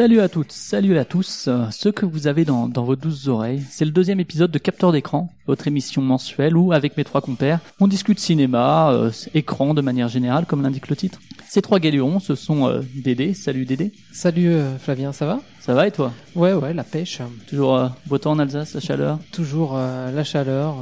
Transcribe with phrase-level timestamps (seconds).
[0.00, 1.44] Salut à toutes, salut à tous.
[1.46, 4.56] Euh, Ce que vous avez dans, dans vos douces oreilles, c'est le deuxième épisode de
[4.56, 9.74] Capteur d'écran, votre émission mensuelle où, avec mes trois compères, on discute cinéma, euh, écran
[9.74, 11.20] de manière générale, comme l'indique le titre.
[11.46, 13.34] Ces trois galurons, ce sont euh, Dédé.
[13.34, 13.92] Salut Dédé.
[14.10, 15.40] Salut Flavien, ça va?
[15.60, 16.14] Ça va et toi?
[16.34, 17.20] Ouais, ouais, la pêche.
[17.46, 19.18] Toujours beau temps en Alsace, la chaleur?
[19.32, 20.76] Toujours la chaleur.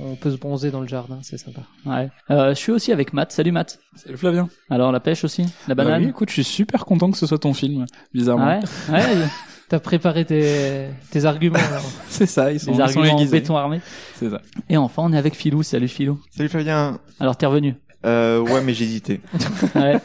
[0.00, 1.62] On peut se bronzer dans le jardin, c'est sympa.
[1.86, 2.08] Ouais.
[2.30, 3.32] Euh, je suis aussi avec Matt.
[3.32, 3.78] Salut Matt.
[3.96, 4.48] Salut Flavien.
[4.70, 7.26] Alors la pêche aussi La Bah banane oui, écoute, je suis super content que ce
[7.26, 8.60] soit ton film, bizarrement.
[8.90, 9.28] Ouais, ouais,
[9.68, 11.58] T'as préparé tes, tes arguments.
[12.08, 13.80] C'est ça, ils sont, des ils sont arguments en béton armé.
[14.14, 14.40] C'est ça.
[14.70, 15.62] Et enfin, on est avec Philou.
[15.62, 16.18] Salut Philou.
[16.30, 16.98] Salut Flavien.
[17.20, 17.74] Alors t'es revenu
[18.06, 19.20] Euh, ouais, mais j'hésitais.
[19.74, 19.96] Ouais,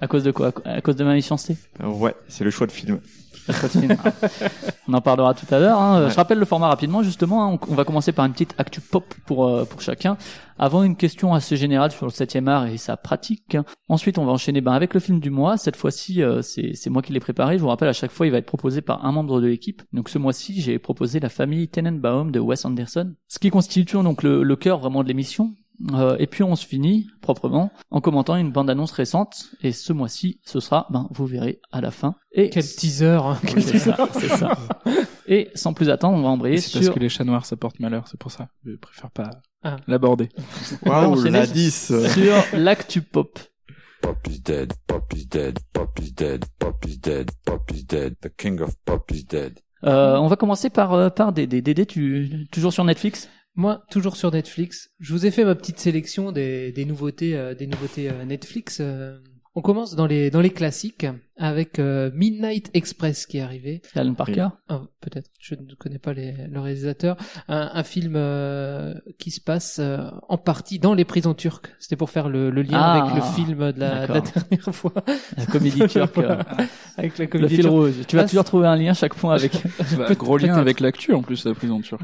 [0.00, 0.52] à cause de quoi?
[0.64, 1.56] À cause de ma méchanceté?
[1.82, 3.00] Euh, ouais, c'est le choix de film.
[4.88, 5.80] On en parlera tout à l'heure.
[5.80, 6.04] hein.
[6.04, 6.10] Ouais.
[6.10, 7.44] Je rappelle le format rapidement, justement.
[7.44, 7.58] hein.
[7.62, 10.16] On on va commencer par une petite actu pop pour euh, pour chacun.
[10.58, 13.56] Avant une question assez générale sur le 7 art et sa pratique.
[13.88, 15.56] Ensuite, on va enchaîner ben, avec le film du mois.
[15.56, 17.56] Cette fois-ci, euh, c'est c'est moi qui l'ai préparé.
[17.58, 19.82] Je vous rappelle, à chaque fois, il va être proposé par un membre de l'équipe.
[19.92, 24.22] Donc ce mois-ci, j'ai proposé la famille Tenenbaum de Wes Anderson, ce qui constitue donc
[24.22, 25.54] le, le cœur vraiment de l'émission.
[25.92, 29.50] Euh, et puis on se finit proprement en commentant une bande-annonce récente.
[29.62, 32.14] Et ce mois-ci, ce sera, ben vous verrez à la fin.
[32.32, 33.38] Et Quel teaser hein.
[33.56, 34.56] oui, c'est ça, c'est ça.
[35.26, 36.94] Et sans plus attendre, on va embrayer C'est parce sur.
[36.94, 38.48] que les chats noirs, ça porte malheur, c'est pour ça.
[38.64, 39.30] Je préfère pas
[39.62, 39.76] Ah.
[39.86, 40.28] l'aborder.
[40.84, 41.92] Waouh, la 10.
[42.12, 43.38] sur l'actu pop.
[44.02, 48.14] Pop is dead, Pop is dead, Pop is dead, Pop is dead, Pop is dead,
[48.20, 49.58] the king of Pop is dead.
[49.84, 53.28] Euh, on va commencer par euh, par des des Dédé, tu toujours sur Netflix?
[53.56, 54.90] Moi, toujours sur Netflix.
[54.98, 58.78] Je vous ai fait ma petite sélection des, euh, nouveautés euh, Netflix.
[58.80, 59.18] euh.
[59.54, 61.06] On commence dans les dans les classiques
[61.36, 63.82] avec euh, Midnight Express qui est arrivé.
[63.94, 64.48] Alan Parker.
[64.68, 67.16] Ah, peut-être, je ne connais pas les, le réalisateur.
[67.48, 71.72] Un, un film euh, qui se passe euh, en partie dans les prisons turques.
[71.78, 74.74] C'était pour faire le, le lien Ah, avec le film de la, de la dernière
[74.74, 74.92] fois,
[75.36, 76.18] La comédie turque.
[76.18, 76.36] euh,
[76.96, 77.74] avec la le comédie fil turque.
[77.74, 77.94] rouge.
[78.06, 79.52] Tu vas Ah, toujours trouver un lien chaque fois avec.
[79.98, 82.00] Bah, gros lien avec l'actu en plus, la prison turque.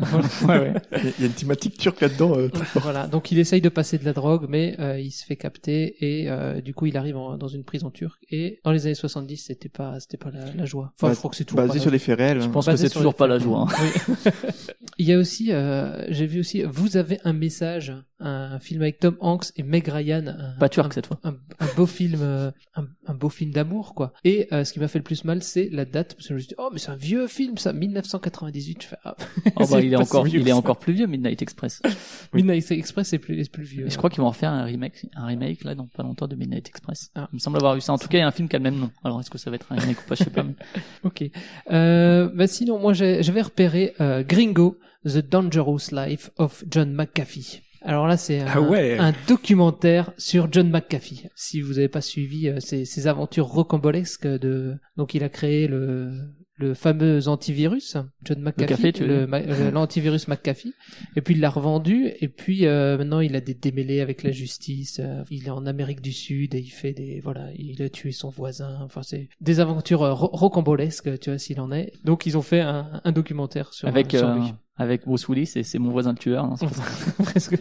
[0.46, 0.72] ouais, ouais.
[1.18, 2.36] Il y a une thématique turque là-dedans.
[2.38, 2.48] euh.
[2.76, 5.96] voilà, donc il essaye de passer de la drogue, mais euh, il se fait capter
[6.04, 8.20] et euh, du coup il arrive en- dans une prison turque.
[8.30, 10.92] Et dans les années 70, c'était pas, c'était pas la, la joie.
[10.96, 11.56] Enfin, Bas- je crois que c'est tout.
[11.56, 12.40] Basé sur des faits réels.
[12.40, 12.50] Je hein.
[12.50, 13.66] pense que Basé c'est sur toujours pas la joie.
[13.70, 13.74] hein.
[14.08, 14.32] Oui.
[14.98, 18.98] Il y a aussi, euh, j'ai vu aussi, vous avez un message, un film avec
[19.00, 20.26] Tom Hanks et Meg Ryan.
[20.28, 21.18] Un, Pas turc un- cette fois.
[21.24, 24.12] un, un beau film, euh, un, beau film d'amour, quoi.
[24.24, 26.34] Et euh, ce qui m'a fait le plus mal, c'est la date, parce que je
[26.34, 28.82] me suis dit, oh, mais c'est un vieux film, ça, 1998.
[28.82, 29.16] Je fais, ah,
[29.56, 31.82] Oh, bah, il est encore il est encore plus vieux Midnight Express.
[32.32, 33.86] Midnight Express, c'est plus, vieux.
[33.86, 36.28] Et je crois qu'ils vont en faire un remake un remake là dans pas longtemps
[36.28, 37.10] de Midnight Express.
[37.14, 37.28] Ah.
[37.32, 37.92] Il me semble avoir vu ça.
[37.92, 38.90] En tout cas, il y a un film qui a le même nom.
[39.04, 40.42] Alors est-ce que ça va être un remake ou pas, je sais pas.
[40.42, 40.54] mais-
[41.04, 41.24] Ok.
[41.70, 47.60] Euh, bah sinon, moi, j'avais repéré euh, Gringo, The Dangerous Life of John McAfee.
[47.82, 48.98] Alors là, c'est un, Ah ouais.
[48.98, 51.28] un documentaire sur John McAfee.
[51.34, 55.66] Si vous n'avez pas suivi euh, ses, ses aventures rocambolesques de, donc il a créé
[55.66, 56.12] le
[56.60, 60.74] le fameux antivirus, John McAfee, ma- euh, l'antivirus McAfee,
[61.16, 64.30] et puis il l'a revendu, et puis euh, maintenant il a des démêlés avec la
[64.30, 67.88] justice, euh, il est en Amérique du Sud et il fait des, voilà, il a
[67.88, 71.92] tué son voisin, enfin c'est des aventures ro- rocambolesques, tu vois, s'il en est.
[72.04, 74.52] Donc ils ont fait un, un documentaire sur, Avec sur euh, lui.
[74.76, 76.48] avec Bruce Willis et c'est mon voisin le tueur.
[76.58, 76.66] ça.
[77.22, 77.56] Presque.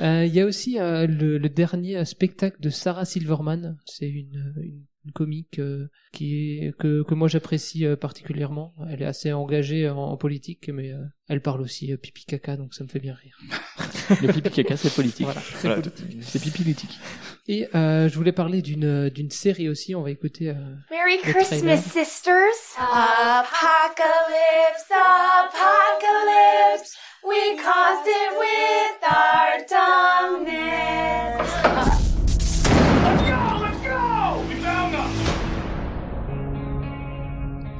[0.00, 3.76] Euh, Il y a aussi euh, le, le dernier spectacle de Sarah Silverman.
[3.86, 8.74] C'est une, une, une comique euh, qui est que, que moi j'apprécie euh, particulièrement.
[8.90, 10.98] Elle est assez engagée en, en politique, mais euh,
[11.28, 13.36] elle parle aussi euh, pipi caca, donc ça me fait bien rire.
[14.22, 15.24] Le pipi caca, c'est politique.
[15.26, 15.82] Voilà, c'est Voilà.
[15.82, 16.22] politique.
[16.22, 16.98] C'est pipi lutique.
[17.48, 19.94] Et euh, je voulais parler d'une d'une série aussi.
[19.94, 20.50] On va écouter.
[20.50, 20.54] euh,
[20.90, 21.78] Merry Christmas, trailer.
[21.78, 22.78] sisters.
[22.78, 26.96] Apocalypse, apocalypse.
[27.26, 29.64] We caused it with our
[30.44, 32.03] dumbness.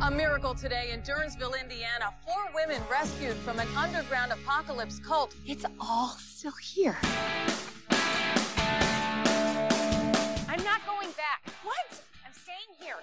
[0.02, 2.12] A miracle today in Durnsville, Indiana.
[2.26, 5.34] Four women rescued from an underground apocalypse cult.
[5.46, 6.96] It's all still here.
[10.48, 11.42] I'm not going back.
[11.62, 12.02] What?
[12.26, 12.96] I'm staying here.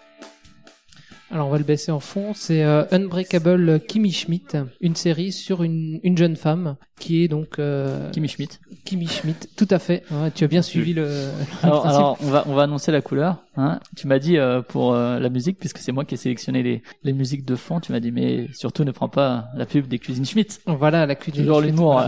[1.31, 2.33] Alors on va le baisser en fond.
[2.33, 7.57] C'est euh, Unbreakable Kimmy Schmidt, une série sur une, une jeune femme qui est donc
[7.57, 8.59] euh, Kimmy Schmidt.
[8.85, 9.47] Kimmy Schmidt.
[9.57, 10.03] Tout à fait.
[10.11, 11.03] Ouais, tu as bien suivi le.
[11.03, 11.29] le
[11.63, 13.37] Alors, alors, on va on va annoncer la couleur.
[13.57, 13.79] Hein.
[13.97, 16.83] Tu m'as dit euh, pour euh, la musique, puisque c'est moi qui ai sélectionné les
[17.03, 17.79] les musiques de fond.
[17.79, 20.59] Tu m'as dit mais surtout ne prends pas la pub des cuisines Schmidt.
[20.67, 21.43] Voilà la cuisine.
[21.43, 22.03] Toujours Schmidt, l'humour.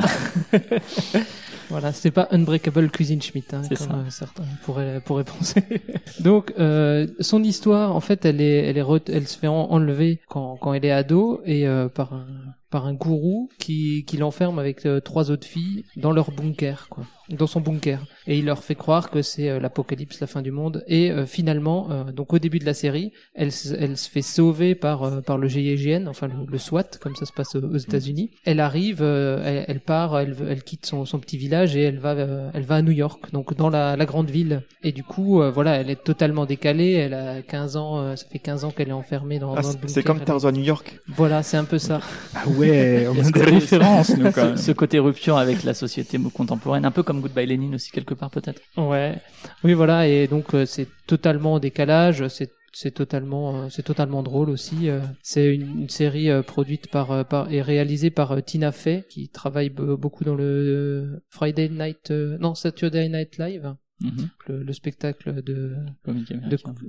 [1.70, 3.94] Voilà, c'est pas Unbreakable Cuisine Schmidt, hein, comme ça.
[3.96, 5.64] euh, certains pourraient, pourraient penser.
[6.20, 10.20] Donc, euh, son histoire, en fait, elle est, elle est, elle se fait en- enlever
[10.30, 12.26] quand, quand elle est ado et euh, par un,
[12.70, 17.06] par un gourou qui, qui l'enferme avec euh, trois autres filles dans leur bunker, quoi,
[17.30, 20.52] dans son bunker, et il leur fait croire que c'est euh, l'apocalypse, la fin du
[20.52, 20.84] monde.
[20.88, 24.22] Et euh, finalement, euh, donc au début de la série, elle, se- elle se fait
[24.22, 27.64] sauver par euh, par le GIGN, enfin le, le SWAT, comme ça se passe aux,
[27.64, 28.32] aux États-Unis.
[28.46, 32.00] Elle arrive, euh, elle, elle part, elle, elle quitte son, son petit village et elle
[32.00, 34.62] va euh, elle va à New York, donc dans la, la grande ville.
[34.84, 36.92] Et du coup, euh, voilà, elle est totalement décalée.
[36.94, 39.68] Elle a 15 ans, euh, ça fait 15 ans qu'elle est enfermée dans, Ah, dans
[39.68, 39.90] le c'est- bunker.
[39.90, 41.00] c'est comme Tarzan New York.
[41.08, 42.00] Voilà, c'est un peu ça.
[42.36, 44.58] Ah ouais, on a ce des côté- références, nous, quand ce, même.
[44.58, 48.32] ce côté rupture avec la société contemporaine, un peu comme Goodbye Lenin aussi quelque part
[48.32, 48.62] peut-être.
[48.78, 49.16] Ouais.
[49.64, 54.24] Oui, voilà, et donc euh, c'est totalement en décalage, c'est c'est totalement euh, c'est totalement
[54.24, 54.90] drôle aussi.
[54.90, 55.00] euh.
[55.22, 59.96] C'est une, une série produite par, par et réalisée par Tina Fey qui travaille be-
[59.96, 64.28] beaucoup dans le Friday Night non Saturday Night Live, Mhm.
[64.48, 66.34] le, le spectacle de Comique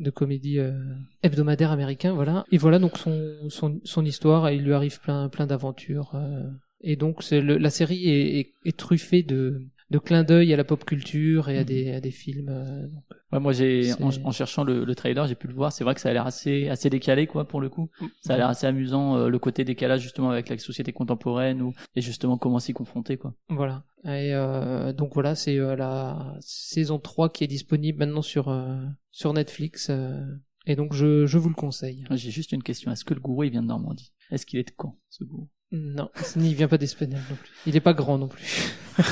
[0.01, 0.73] de, comédie euh,
[1.23, 2.45] hebdomadaire américain, voilà.
[2.51, 6.13] Et voilà donc son, son, son histoire, et il lui arrive plein, plein d'aventures.
[6.15, 6.43] euh.
[6.81, 10.65] et donc c'est la série est, est, est truffée de, de clins d'œil à la
[10.65, 12.49] pop culture et à des, à des films.
[12.49, 13.03] euh, donc.
[13.33, 15.73] Ouais, moi j'ai en, en cherchant le, le trailer, j'ai pu le voir.
[15.73, 17.91] C'est vrai que ça a l'air assez assez décalé quoi pour le coup.
[18.21, 21.73] Ça a l'air assez amusant euh, le côté décalage justement avec la société contemporaine ou
[21.97, 23.35] et justement comment s'y confronter quoi.
[23.49, 23.85] Voilà.
[24.05, 28.85] Et euh, donc voilà, c'est euh, la saison 3 qui est disponible maintenant sur, euh,
[29.11, 29.89] sur Netflix.
[29.91, 30.21] euh,
[30.67, 32.05] et donc je, je vous le conseille.
[32.13, 32.91] J'ai juste une question.
[32.93, 34.13] Est-ce que le gourou il vient de Normandie?
[34.31, 35.49] Est-ce qu'il est de Caen ce gourou?
[35.73, 37.51] Non, il vient pas d'Espagnol non plus.
[37.67, 38.73] Il est pas grand non plus.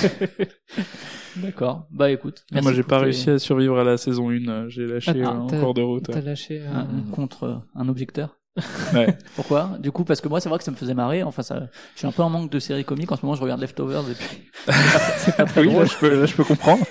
[1.36, 1.86] D'accord.
[1.90, 2.44] Bah écoute.
[2.52, 4.68] Moi, merci j'ai pas tes- réussi à survivre à la saison 1.
[4.68, 6.04] J'ai lâché Ah, euh, en cours de route.
[6.10, 6.60] T'as lâché.
[6.60, 8.38] euh, un- contre euh, un objecteur.
[8.94, 9.16] Ouais.
[9.34, 9.78] Pourquoi?
[9.80, 11.22] Du coup, parce que moi, c'est vrai que ça me faisait marrer.
[11.22, 13.10] Enfin, ça, je suis un peu en manque de séries comiques.
[13.10, 14.50] En ce moment, je regarde Leftovers et puis
[15.16, 16.84] c'est pas très oui, là, je peux, là, je peux comprendre.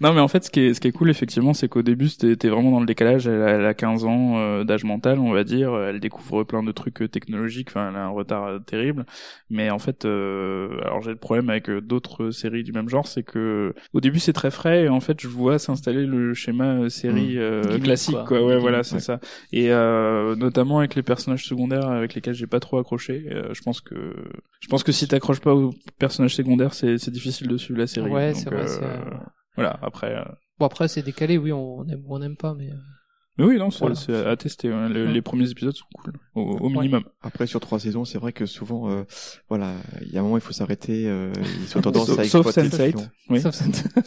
[0.00, 2.08] non, mais en fait, ce qui est, ce qui est cool, effectivement, c'est qu'au début,
[2.08, 3.28] c'était vraiment dans le décalage.
[3.28, 5.72] Elle a, elle a 15 ans euh, d'âge mental, on va dire.
[5.76, 7.68] Elle découvre plein de trucs euh, technologiques.
[7.70, 9.06] Enfin, elle a un retard euh, terrible.
[9.50, 13.06] Mais en fait, euh, alors j'ai le problème avec euh, d'autres séries du même genre,
[13.06, 14.84] c'est que au début, c'est très frais.
[14.84, 18.24] Et en fait, je vois s'installer le schéma euh, série euh, Gimmick, classique, quoi.
[18.24, 18.42] quoi.
[18.44, 19.00] Ouais, Gimmick, voilà, c'est ouais.
[19.00, 19.20] ça.
[19.52, 20.34] Et euh,
[20.78, 23.26] avec les personnages secondaires avec lesquels j'ai pas trop accroché.
[23.30, 24.14] euh, je pense que
[24.60, 27.86] je pense que si t'accroches pas aux personnages secondaires, c'est c'est difficile de suivre la
[27.86, 28.10] série.
[28.10, 29.10] Ouais, c'est vrai, euh, euh,
[29.56, 29.78] Voilà.
[29.82, 30.14] Après,
[30.58, 32.70] Bon après c'est décalé, oui, on aime ou on n'aime pas, mais
[33.38, 33.94] oui, non, c'est Voilà.
[33.94, 34.68] c'est à tester.
[34.70, 34.88] ouais.
[34.88, 35.12] Le- Mm.
[35.12, 37.02] Les premiers épisodes sont cool, au, au minimum.
[37.22, 39.02] Après, sur trois saisons, c'est vrai que souvent, euh,
[39.48, 41.06] voilà, il y a un moment, il faut s'arrêter.
[41.08, 41.32] Euh,
[41.66, 42.90] ils ont tendance Sauf, à sauf exploiter le Sense8.
[42.98, 43.08] filon.
[43.30, 43.40] Oui.
[43.40, 43.54] sauf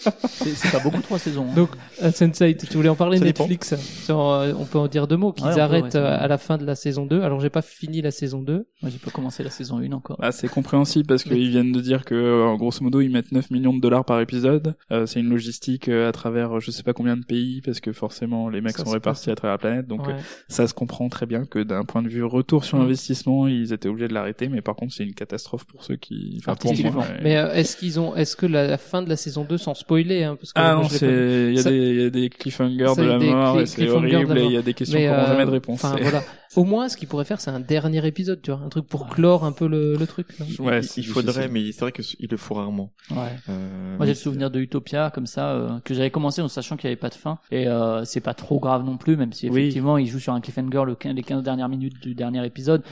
[0.55, 1.47] C'est pas beaucoup trois saisons.
[1.49, 1.55] hein.
[1.55, 1.69] Donc
[2.03, 3.25] euh, Sense8, tu voulais en parler Ça.
[3.25, 3.75] Netflix
[4.05, 6.27] sur, euh, On peut en dire deux mots qu'ils Ouais, on peut, arrêtent euh, à
[6.27, 7.21] la fin de la saison 2.
[7.21, 8.67] Alors j'ai pas fini la saison 2.
[8.81, 10.17] Moi, j'ai pas commencé la saison 1 encore.
[10.19, 13.49] Bah, c'est compréhensible parce qu'ils viennent de dire que, euh, grosso modo, ils mettent 9
[13.51, 14.75] millions de dollars par épisode.
[14.91, 17.91] Euh, c'est une logistique euh, à travers je sais pas combien de pays parce que
[17.91, 19.87] forcément les mecs Ça sont répartis à travers la planète.
[19.87, 20.13] Donc Ouais.
[20.13, 20.17] euh,
[20.47, 22.81] ça se comprend très bien que d'un point de vue retour sur Mm.
[22.81, 24.47] investissement, ils étaient obligés de l'arrêter.
[24.49, 26.37] Mais par contre, c'est une catastrophe pour ceux qui...
[26.39, 27.19] Enfin, pour moi, ouais.
[27.23, 29.73] Mais euh, est-ce qu'ils ont, est-ce que la, la fin de la saison 2 sans
[29.73, 31.05] spoiler, hein, parce que Ah moi, non, c'est
[31.49, 33.65] il y a Ça- des il y a des cliffhangers Ça, de la mort, et
[33.65, 35.83] c'est horrible et il y a des questions n'auront euh, jamais de réponse.
[35.83, 36.21] Enfin C'est- voilà.
[36.55, 39.07] Au moins, ce qu'ils pourraient faire, c'est un dernier épisode, tu vois, un truc pour
[39.07, 40.27] clore un peu le, le truc.
[40.59, 42.93] Ouais, il, faudrait, mais c'est vrai qu'il le faut rarement.
[43.11, 43.17] Ouais.
[43.49, 46.77] Euh, Moi, j'ai le souvenir de Utopia comme ça euh, que j'avais commencé en sachant
[46.77, 49.33] qu'il n'y avait pas de fin et euh, c'est pas trop grave non plus, même
[49.33, 49.61] si Oui.
[49.61, 52.83] effectivement il joue sur un cliffhanger le 15 les 15 dernières minutes du dernier épisode.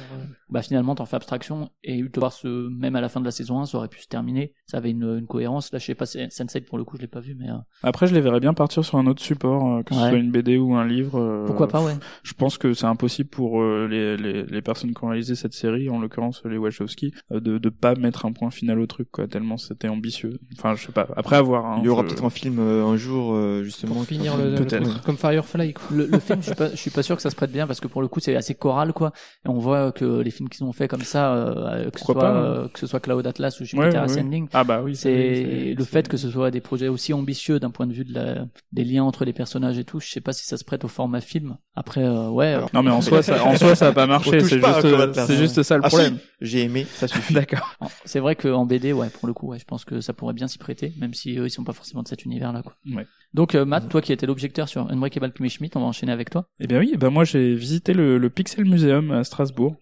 [0.54, 3.60] Bah finalement t'en fais abstraction et Utopia ce même à la fin de la saison
[3.60, 4.54] 1 ça aurait pu se terminer.
[4.68, 5.74] Ça avait une, une cohérence.
[5.74, 7.56] Là je sais pas c'est- Sense8 pour le coup je l'ai pas vu mais euh,
[7.82, 10.10] Après, je les verrais bien partir sur un autre support, euh, que ce Ouais.
[10.10, 11.20] soit une BD ou un livre.
[11.20, 11.94] euh, pourquoi pas ouais.
[12.24, 15.54] Je pense que c'est impossible pour euh, les, les, les personnes qui ont réalisé cette
[15.54, 19.10] série, en l'occurrence les Wachowski, euh, de de pas mettre un point final au truc,
[19.12, 20.40] quoi, tellement c'était ambitieux.
[20.58, 21.08] Enfin, je sais pas.
[21.18, 23.96] Après avoir, hein, il y aura je- peut-être un film euh, un jour, euh, justement.
[23.96, 24.88] Pour finir le, le Peut-être.
[24.90, 25.74] truc, comme Firefly.
[25.74, 25.84] Quoi.
[25.96, 27.66] Le, le film, je suis pas, je suis pas sûr que ça se prête bien
[27.66, 29.12] parce que pour le coup, c'est assez choral, quoi.
[29.46, 32.16] Et on voit que les films qu'ils ont fait comme ça, euh, que ce soit,
[32.16, 32.44] pas, hein.
[32.44, 34.96] euh, que ce soit Cloud Atlas ou Jupiter ouais, Ascending, Ah bah oui.
[34.96, 38.14] c'est le fait que ce soit des projets aussi ambitieux d'un point de vue de
[38.14, 40.00] la, des liens entre les personnages et tout.
[40.00, 41.58] Je sais pas si ça se prête au format film.
[41.76, 42.54] Après, euh, ouais.
[42.54, 44.40] Alors, Non mais en soi, ça, en soi, ça a pas marché.
[44.42, 46.18] C'est juste, c'est juste ça le Ah, si, problème.
[46.42, 47.34] j'ai aimé, ça suffit.
[47.34, 47.76] D'accord.
[48.06, 50.48] c'est vrai qu'en BD, ouais, pour le coup, ouais, je pense que ça pourrait bien
[50.48, 52.76] s'y prêter, même si eux, ils sont pas forcément de cet univers-là, quoi.
[52.96, 53.06] Ouais.
[53.34, 56.30] Donc, euh, Matt, toi qui étais l'objecteur sur Unbreakable Kimmy Schmidt, on va enchaîner avec
[56.30, 56.46] toi.
[56.60, 59.76] Eh bien oui, ben moi j'ai visité le, le Pixel Museum à Strasbourg,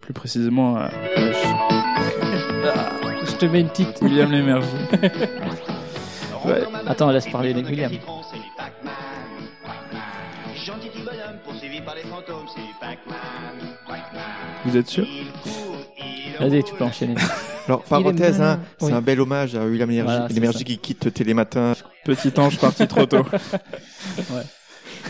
[0.00, 0.90] plus précisément à, à
[3.26, 4.00] Je te mets une petite.
[4.02, 4.68] William Lémergie.
[6.44, 6.64] Ouais.
[6.88, 7.92] Attends, laisse parler les William.
[7.92, 8.00] Gentil
[10.88, 13.16] petit bonhomme poursuivi par les fantômes, c'est Pac-Man.
[14.64, 15.06] Vous êtes sûr
[16.40, 17.14] Vas-y, tu peux enchaîner.
[17.68, 18.92] Alors, parenthèse, hein, c'est Oui.
[18.92, 21.74] un bel hommage à William Lémergie, Voilà, qui quitte Télématin.
[22.04, 23.24] Petit ange parti trop tôt.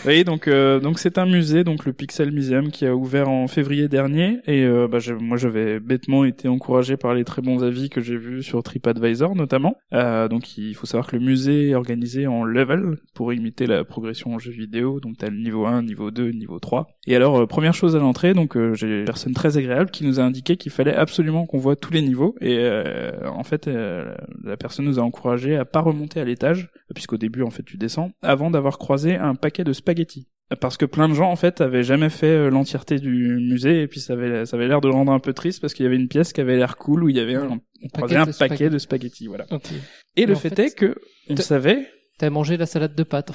[0.04, 3.46] Oui, donc euh, donc c'est un musée, donc le Pixel Museum, qui a ouvert en
[3.46, 4.40] février dernier.
[4.46, 8.16] Et euh, bah, moi, j'avais bêtement été encouragé par les très bons avis que j'ai
[8.16, 9.76] vus sur TripAdvisor, notamment.
[9.94, 13.84] Euh, donc il faut savoir que le musée est organisé en level pour imiter la
[13.84, 14.98] progression en jeu vidéo.
[14.98, 16.88] Donc t'as le niveau 1, niveau 2, niveau 3.
[17.06, 20.04] Et alors euh, première chose à l'entrée, donc euh, j'ai une personne très agréable qui
[20.04, 22.36] nous a indiqué qu'il fallait absolument qu'on voit tous les niveaux.
[22.40, 27.16] Et euh, en fait, la personne nous a encouragé à pas remonter à l'étage, puisqu'au
[27.16, 30.28] début en fait tu descends, avant d'avoir croisé un paquet de spaghettis.
[30.60, 33.88] Parce que plein de gens en fait avaient jamais fait euh, l'entièreté du musée et
[33.88, 35.86] puis ça avait ça avait l'air de le rendre un peu triste parce qu'il y
[35.86, 38.26] avait une pièce qui avait l'air cool où il y avait un, on croisait un
[38.26, 38.70] de paquet spaghettis.
[38.70, 39.46] de spaghettis voilà.
[40.16, 40.94] Et le fait, fait, est que
[41.30, 43.32] on savait T'as mangé la salade de pâtes.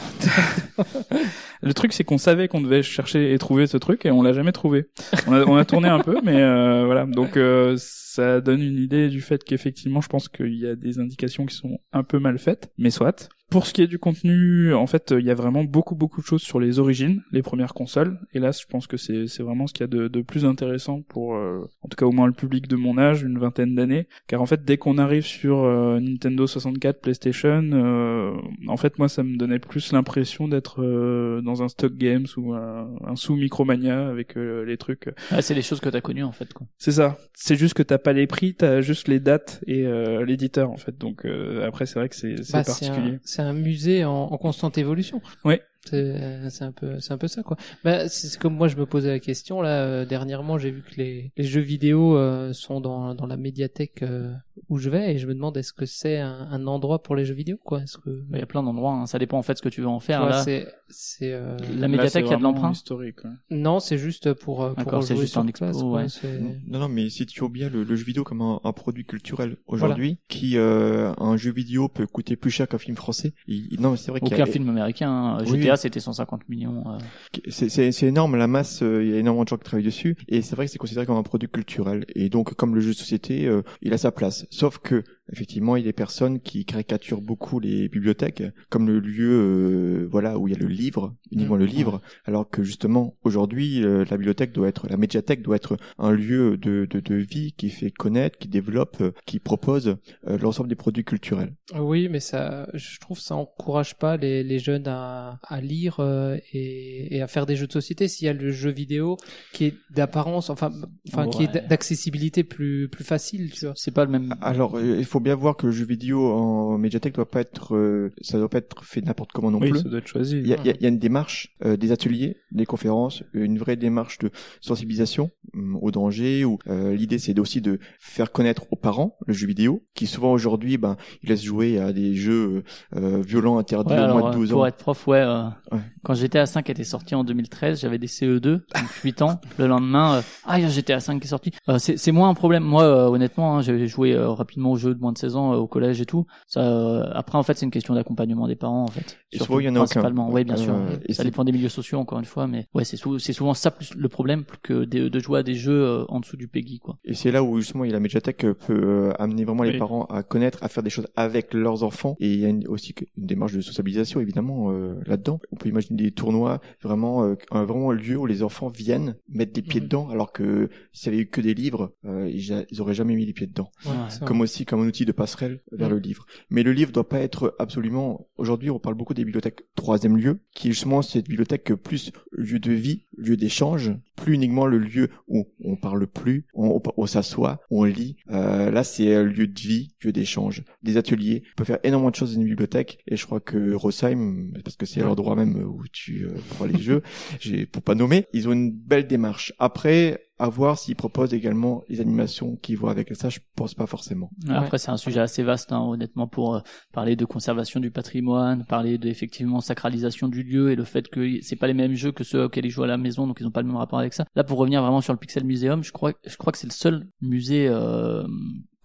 [1.64, 4.34] le truc c'est qu'on savait qu'on devait chercher et trouver ce truc et on l'a
[4.34, 4.86] jamais trouvé.
[5.26, 8.78] On a, on a tourné un peu mais euh, voilà donc euh, ça donne une
[8.78, 12.20] idée du fait qu'effectivement je pense qu'il y a des indications qui sont un peu
[12.20, 13.28] mal faites mais soit.
[13.50, 16.25] Pour ce qui est du contenu, en fait, il y a vraiment beaucoup beaucoup de
[16.25, 18.20] choses sur les origines, les premières consoles.
[18.34, 20.44] Et là, je pense que c'est c'est vraiment ce qu'il y a de, de plus
[20.46, 23.74] intéressant pour, euh, en tout cas au moins le public de mon âge, une vingtaine
[23.74, 24.08] d'années.
[24.27, 28.34] Car en fait, dès qu'on arrive sur euh, Nintendo 64, PlayStation, euh,
[28.68, 32.54] en fait, moi, ça me donnait plus l'impression d'être euh, dans un stock games ou
[32.54, 35.10] un, un sous Micromania avec euh, les trucs.
[35.32, 36.54] Ah, c'est les choses que t'as connues en fait.
[36.54, 36.68] Quoi.
[36.77, 37.18] C'est ça.
[37.34, 40.77] C'est juste que t'as pas les prix, t'as juste les dates et euh, l'éditeur en
[40.77, 40.98] fait.
[40.98, 43.13] Donc euh, après, c'est vrai que c'est Bah, particulier.
[43.13, 45.22] un, c'est un musée en, constante évolution.
[45.46, 45.60] Oui.
[45.86, 47.55] C'est c'est un peu c'est un peu ça quoi.
[47.84, 50.96] Bah, c'est comme moi je me posais la question là euh, dernièrement j'ai vu que
[50.98, 54.34] les, les jeux vidéo euh, sont dans dans la médiathèque euh,
[54.69, 57.24] où je vais et je me demande est-ce que c'est un, un endroit pour les
[57.25, 57.81] jeux vidéo quoi?
[57.84, 58.93] Est-ce que Il y a plein d'endroits.
[58.93, 59.05] hein.
[59.05, 60.19] Ça dépend en fait ce que tu veux en tu faire.
[60.22, 62.72] vois, là, c'est c'est euh, la médiathèque, il y a de l'emprunt?
[62.72, 63.24] historique.
[63.24, 63.31] ouais.
[63.51, 65.91] non c'est juste pour euh, pour c'est jouer juste sur en expo, place, quoi.
[66.01, 66.10] ouais.
[66.10, 69.05] C'est- Non, non, mais c'est toujours bien le, le jeu vidéo comme un, un produit
[69.05, 73.34] culturel aujourd'hui, qui euh, un jeu vidéo peut coûter plus cher qu'un film français.
[73.48, 75.10] Il- non, mais c'est vrai qu'il y a- Aucun film américain.
[75.12, 75.38] hein.
[75.48, 76.84] Oui, C'était 150 millions.
[76.88, 77.50] euh.
[77.50, 80.42] c'est énorme, la masse, euh, il y a énormément de gens qui travaillent dessus, et
[80.42, 82.06] c'est vrai que c'est considéré comme un produit culturel.
[82.16, 84.46] Et donc, comme le jeu de société, euh, il a sa place.
[84.50, 89.00] Sauf que, effectivement, il y a des personnes qui caricaturent beaucoup les bibliothèques comme le
[89.00, 91.60] lieu, euh, voilà, où il y a le livre, uniquement Mmh.
[91.60, 95.77] le livre, alors que justement, aujourd'hui, euh, la bibliothèque doit être, la médiathèque doit être
[95.98, 100.38] un lieu de, de, de vie qui fait connaître, qui développe, euh, qui propose euh,
[100.38, 101.53] l'ensemble des produits culturels.
[101.77, 106.00] Oui, mais ça, je trouve que ça encourage pas les, les jeunes à, à lire
[106.00, 108.07] euh, et, et à faire des jeux de société.
[108.07, 109.17] S'il y a le jeu vidéo
[109.53, 110.72] qui est d'apparence, enfin,
[111.07, 113.74] enfin, qui est d'accessibilité plus plus facile, tu vois.
[113.75, 114.36] C'est pas le même.
[114.41, 117.76] Alors, euh, il faut bien voir que le jeu vidéo en médiathèque doit pas être,
[117.76, 119.80] euh, ça doit pas être fait n'importe comment non Oui, plus.
[119.82, 120.38] ça doit être choisi.
[120.40, 122.66] Il y a, il y a- il y a une démarche, euh, des ateliers, des
[122.66, 124.30] conférences, une vraie démarche de
[124.62, 126.46] sensibilisation hum, au danger.
[126.46, 130.32] Où euh, l'idée c'est aussi de faire connaître aux parents le jeu vidéo, qui souvent
[130.34, 132.64] aujourd'hui, ben, ils laissent jouer à des jeux
[132.96, 134.66] euh, violents interdits Ouais, au alors, moins de euh, 12 pour ans.
[134.66, 135.80] être prof, ouais, euh, Ouais.
[136.04, 138.64] Quand GTA 5 était sorti en 2013, j'avais des CE2, donc
[139.04, 139.42] 8 ans.
[139.58, 141.52] Le lendemain, euh, ah, il y a GTA 5 qui est sorti.
[141.70, 142.64] Euh, c'est c'est moins un problème.
[142.64, 145.54] Moi, euh, honnêtement, hein, j'avais joué euh, rapidement aux jeux de moins de 16 ans
[145.54, 146.26] euh, au collège et tout.
[146.48, 149.18] Ça, euh, après, en fait, c'est une question d'accompagnement des parents, en fait.
[149.32, 149.86] Et Surtout, souvent, il y en a aucun.
[149.86, 150.30] principalement.
[150.32, 150.76] Oui, bien Euh, sûr.
[151.06, 153.54] et ça dépend des milieux sociaux, encore une fois, mais ouais, c'est sou- c'est souvent
[153.54, 156.38] ça plus le problème plus que de, de jouer à des jeux euh, en dessous
[156.38, 156.98] du PEGI, quoi.
[157.06, 160.64] Et c'est là où justement la médiathèque peut euh, amener vraiment les parents à connaître,
[160.64, 162.16] à faire des choses avec leurs enfants.
[162.20, 165.40] Et il y a une- aussi une démarche de sociabilisation évidemment euh, là-dedans.
[165.52, 169.54] On peut imaginer des tournois vraiment euh, un vraiment lieu où les enfants viennent mettre
[169.56, 169.86] les pieds Mhm.
[169.88, 173.16] dedans, alors que s'il y avait eu que des livres, euh, ils, ils auraient jamais
[173.16, 173.70] mis les pieds dedans.
[173.86, 173.92] Ouais,
[174.26, 175.96] Comme aussi comme un outil de passerelle vers Mhm.
[175.96, 176.25] le livre.
[176.50, 178.27] Mais le livre doit pas être absolument.
[178.38, 182.60] Aujourd'hui, on parle beaucoup des bibliothèques troisième lieu, qui est justement cette bibliothèque plus lieu
[182.60, 187.62] de vie, lieu d'échange, plus uniquement le lieu où on parle plus, on, on s'assoit,
[187.70, 188.18] on lit.
[188.32, 191.44] Euh, là, c'est un lieu de vie, lieu d'échange, des ateliers.
[191.54, 193.00] On peut faire énormément de choses dans une bibliothèque.
[193.08, 196.80] Et je crois que Rosheim, parce que c'est l'endroit même où tu euh, vois les
[196.80, 197.02] jeux,
[197.40, 199.54] j'ai pour pas nommer, ils ont une belle démarche.
[199.60, 203.30] Après, à voir s'ils proposent également les animations qui vont avec ça.
[203.30, 204.30] Je pense pas forcément.
[204.50, 206.60] Après, c'est un sujet assez vaste, hein, honnêtement, pour euh,
[206.94, 211.42] parler de conservation du patrimoine, parler de effectivement sacralisation du lieu et le fait que
[211.42, 213.52] c'est pas les mêmes jeux que ceux auxquels ils jouent à la donc ils n'ont
[213.52, 214.26] pas le même rapport avec ça.
[214.36, 216.74] Là, pour revenir vraiment sur le Pixel Museum, je crois, je crois que c'est le
[216.74, 218.28] seul musée, euh,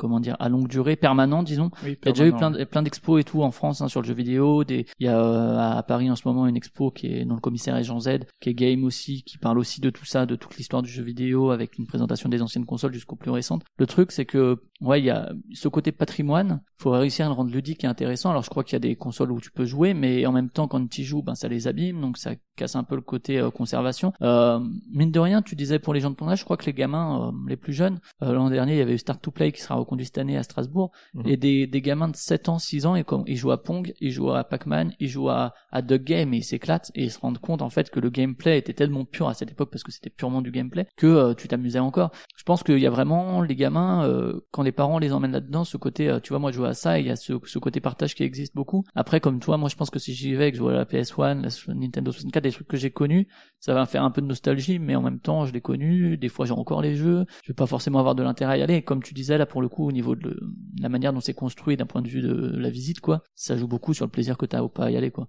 [0.02, 1.70] comment dire, à longue durée, permanent, disons.
[1.84, 2.58] Oui, Il y a déjà eu plein, permanent.
[2.58, 4.64] de- plein d'expos et tout en France hein, sur le jeu vidéo.
[4.64, 4.84] Des...
[4.98, 7.40] Il y a euh, à Paris en ce moment une expo qui est dans le
[7.40, 8.08] commissariat Jean Z,
[8.40, 11.04] qui est game aussi, qui parle aussi de tout ça, de toute l'histoire du jeu
[11.04, 13.62] vidéo, avec une présentation des anciennes consoles jusqu'aux plus récentes.
[13.78, 16.60] Le truc, c'est que ouais, il y a ce côté patrimoine.
[16.78, 18.30] Faut réussir à le rendre ludique et intéressant.
[18.30, 20.50] Alors je crois qu'il y a des consoles où tu peux jouer, mais en même
[20.50, 23.02] temps quand tu y joues, ben ça les abîme, donc ça casse un peu le
[23.02, 24.12] côté euh, conservation.
[24.20, 24.58] Euh,
[24.92, 26.72] mine de rien, tu disais pour les gens de ton âge, je crois que les
[26.72, 29.52] gamins, euh, les plus jeunes, euh, l'an dernier il y avait eu Start to Play
[29.52, 31.22] qui sera conduit cette année à Strasbourg, Mhm.
[31.26, 33.92] et des, des gamins de 7 ans, 6 ans, et comme, ils jouent à Pong,
[34.00, 37.10] ils jouent à Pac-Man, ils jouent à, à Duck Game, et ils s'éclatent, et ils
[37.10, 39.82] se rendent compte, en fait, que le gameplay était tellement pur à cette époque, parce
[39.82, 42.10] que c'était purement du gameplay, que euh, tu t'amusais encore.
[42.36, 45.64] Je pense qu'il y a vraiment, les gamins, euh, quand les parents les emmènent là-dedans,
[45.64, 47.34] ce côté, euh, tu vois, moi, je joue à ça, et il y a ce,
[47.44, 48.84] ce côté partage qui existe beaucoup.
[48.94, 51.42] Après, comme toi, moi, je pense que si j'y vais, que je à la PS1,
[51.42, 53.26] la Nintendo 64, des trucs que j'ai connus,
[53.60, 56.28] ça va faire un peu de nostalgie, mais en même temps, je l'ai connu, des
[56.28, 58.76] fois j'ai encore les jeux, je vais pas forcément avoir de l'intérêt à y aller,
[58.76, 60.40] et comme tu disais là, pour le coup, au niveau de le-
[60.80, 63.68] la manière dont c'est construit d'un point de vue de la visite, quoi, ça joue
[63.68, 65.28] beaucoup sur le plaisir que t'as ou pas à y aller, quoi.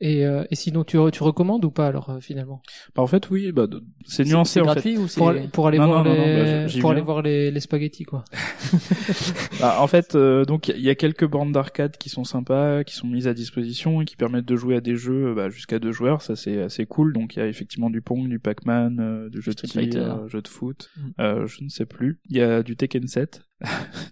[0.00, 2.60] Et, euh, et sinon, tu, re- tu recommandes ou pas alors euh, finalement?
[2.94, 3.66] Bah, en fait, oui, bah,
[4.04, 4.72] c'est nuancé en fait.
[4.72, 5.18] gratuit ou c'est...
[5.18, 7.50] pour, aller- pour aller Non, voir non, non, non, les bah, pour aller voir les,
[7.50, 8.22] les spaghettis quoi.
[9.60, 12.94] Bah, en fait, euh, donc il y a quelques bornes d'arcade qui sont sympas, qui
[12.94, 15.92] sont mises à disposition et qui permettent de jouer à des jeux bah, jusqu'à deux
[15.92, 16.22] joueurs.
[16.22, 17.12] Ça c'est assez cool.
[17.12, 19.80] Donc il y a effectivement du Pong, du Pac-Man, euh, du jeu de Street tir,
[19.80, 19.98] Fighter.
[19.98, 20.90] euh, jeu de foot.
[20.96, 21.00] Mm.
[21.20, 22.20] Euh, je ne sais plus.
[22.28, 23.42] Il y a du Tekken 7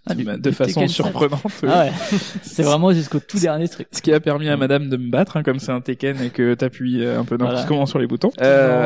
[0.07, 0.89] Ah, de façon Tekken 7.
[0.89, 1.41] surprenante.
[1.63, 1.69] oui.
[1.71, 1.91] Ah ouais,
[2.41, 3.87] c'est vraiment jusqu'au tout dernier truc.
[3.91, 6.29] Ce qui a permis à Madame de me battre, hein, comme c'est un Tekken et
[6.31, 7.67] que t'appuies euh, un peu n'importe Voilà.
[7.67, 8.29] comment sur les boutons.
[8.29, 8.33] Non,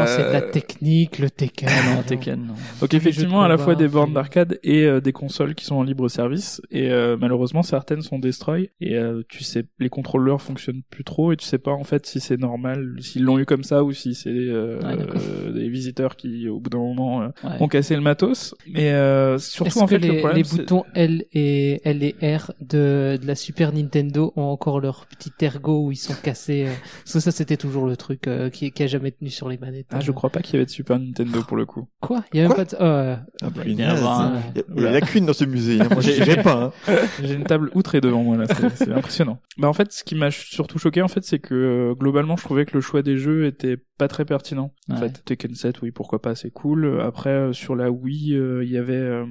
[0.05, 1.69] c'est de la Euh, technique, le Tekken.
[1.95, 2.03] Non.
[2.03, 2.53] Tekken, non.
[2.81, 5.83] Donc effectivement, à la fois des bornes d'arcade et euh, des consoles qui sont en
[5.83, 6.61] libre service.
[6.71, 8.69] Et euh, malheureusement, certaines sont destroy.
[8.81, 11.31] Et euh, tu sais, les contrôleurs fonctionnent plus trop.
[11.31, 13.93] Et tu sais pas en fait si c'est normal, s'ils l'ont eu comme ça ou
[13.93, 17.55] si c'est euh, Ouais, euh, des visiteurs qui, au bout d'un moment, euh, Ouais.
[17.61, 18.55] ont cassé le matos.
[18.71, 23.17] Mais euh, surtout en fait, les, le problème, boutons L et L et R de,
[23.21, 27.13] de la Super Nintendo ont encore leur petit ergot où ils sont cassés euh, Parce
[27.13, 29.87] que ça, c'était toujours le truc euh, qui, qui a jamais tenu sur les manettes.
[29.91, 31.87] Ah, je crois pas qu'il y avait de Super Nintendo pour le coup.
[32.01, 32.23] Quoi?
[32.33, 32.75] Il y a même pas de...
[32.79, 35.79] oh, euh, Ah, un- Il y a- il y a la lacune dans ce musée.
[35.81, 35.87] hein.
[35.91, 36.73] Moi, j'ai pas.
[36.87, 36.93] hein.
[37.23, 39.39] J'ai une table outrée devant moi là, c'est- impressionnant.
[39.57, 42.65] Bah en fait, ce qui m'a surtout choqué en fait, c'est que globalement, je trouvais
[42.65, 44.71] que le choix des jeux était pas très pertinent.
[44.89, 44.99] En Ouais.
[45.09, 47.01] fait, Tekken 7, oui, pourquoi pas, c'est cool.
[47.01, 49.25] Après, sur la Wii, euh, il y avait euh,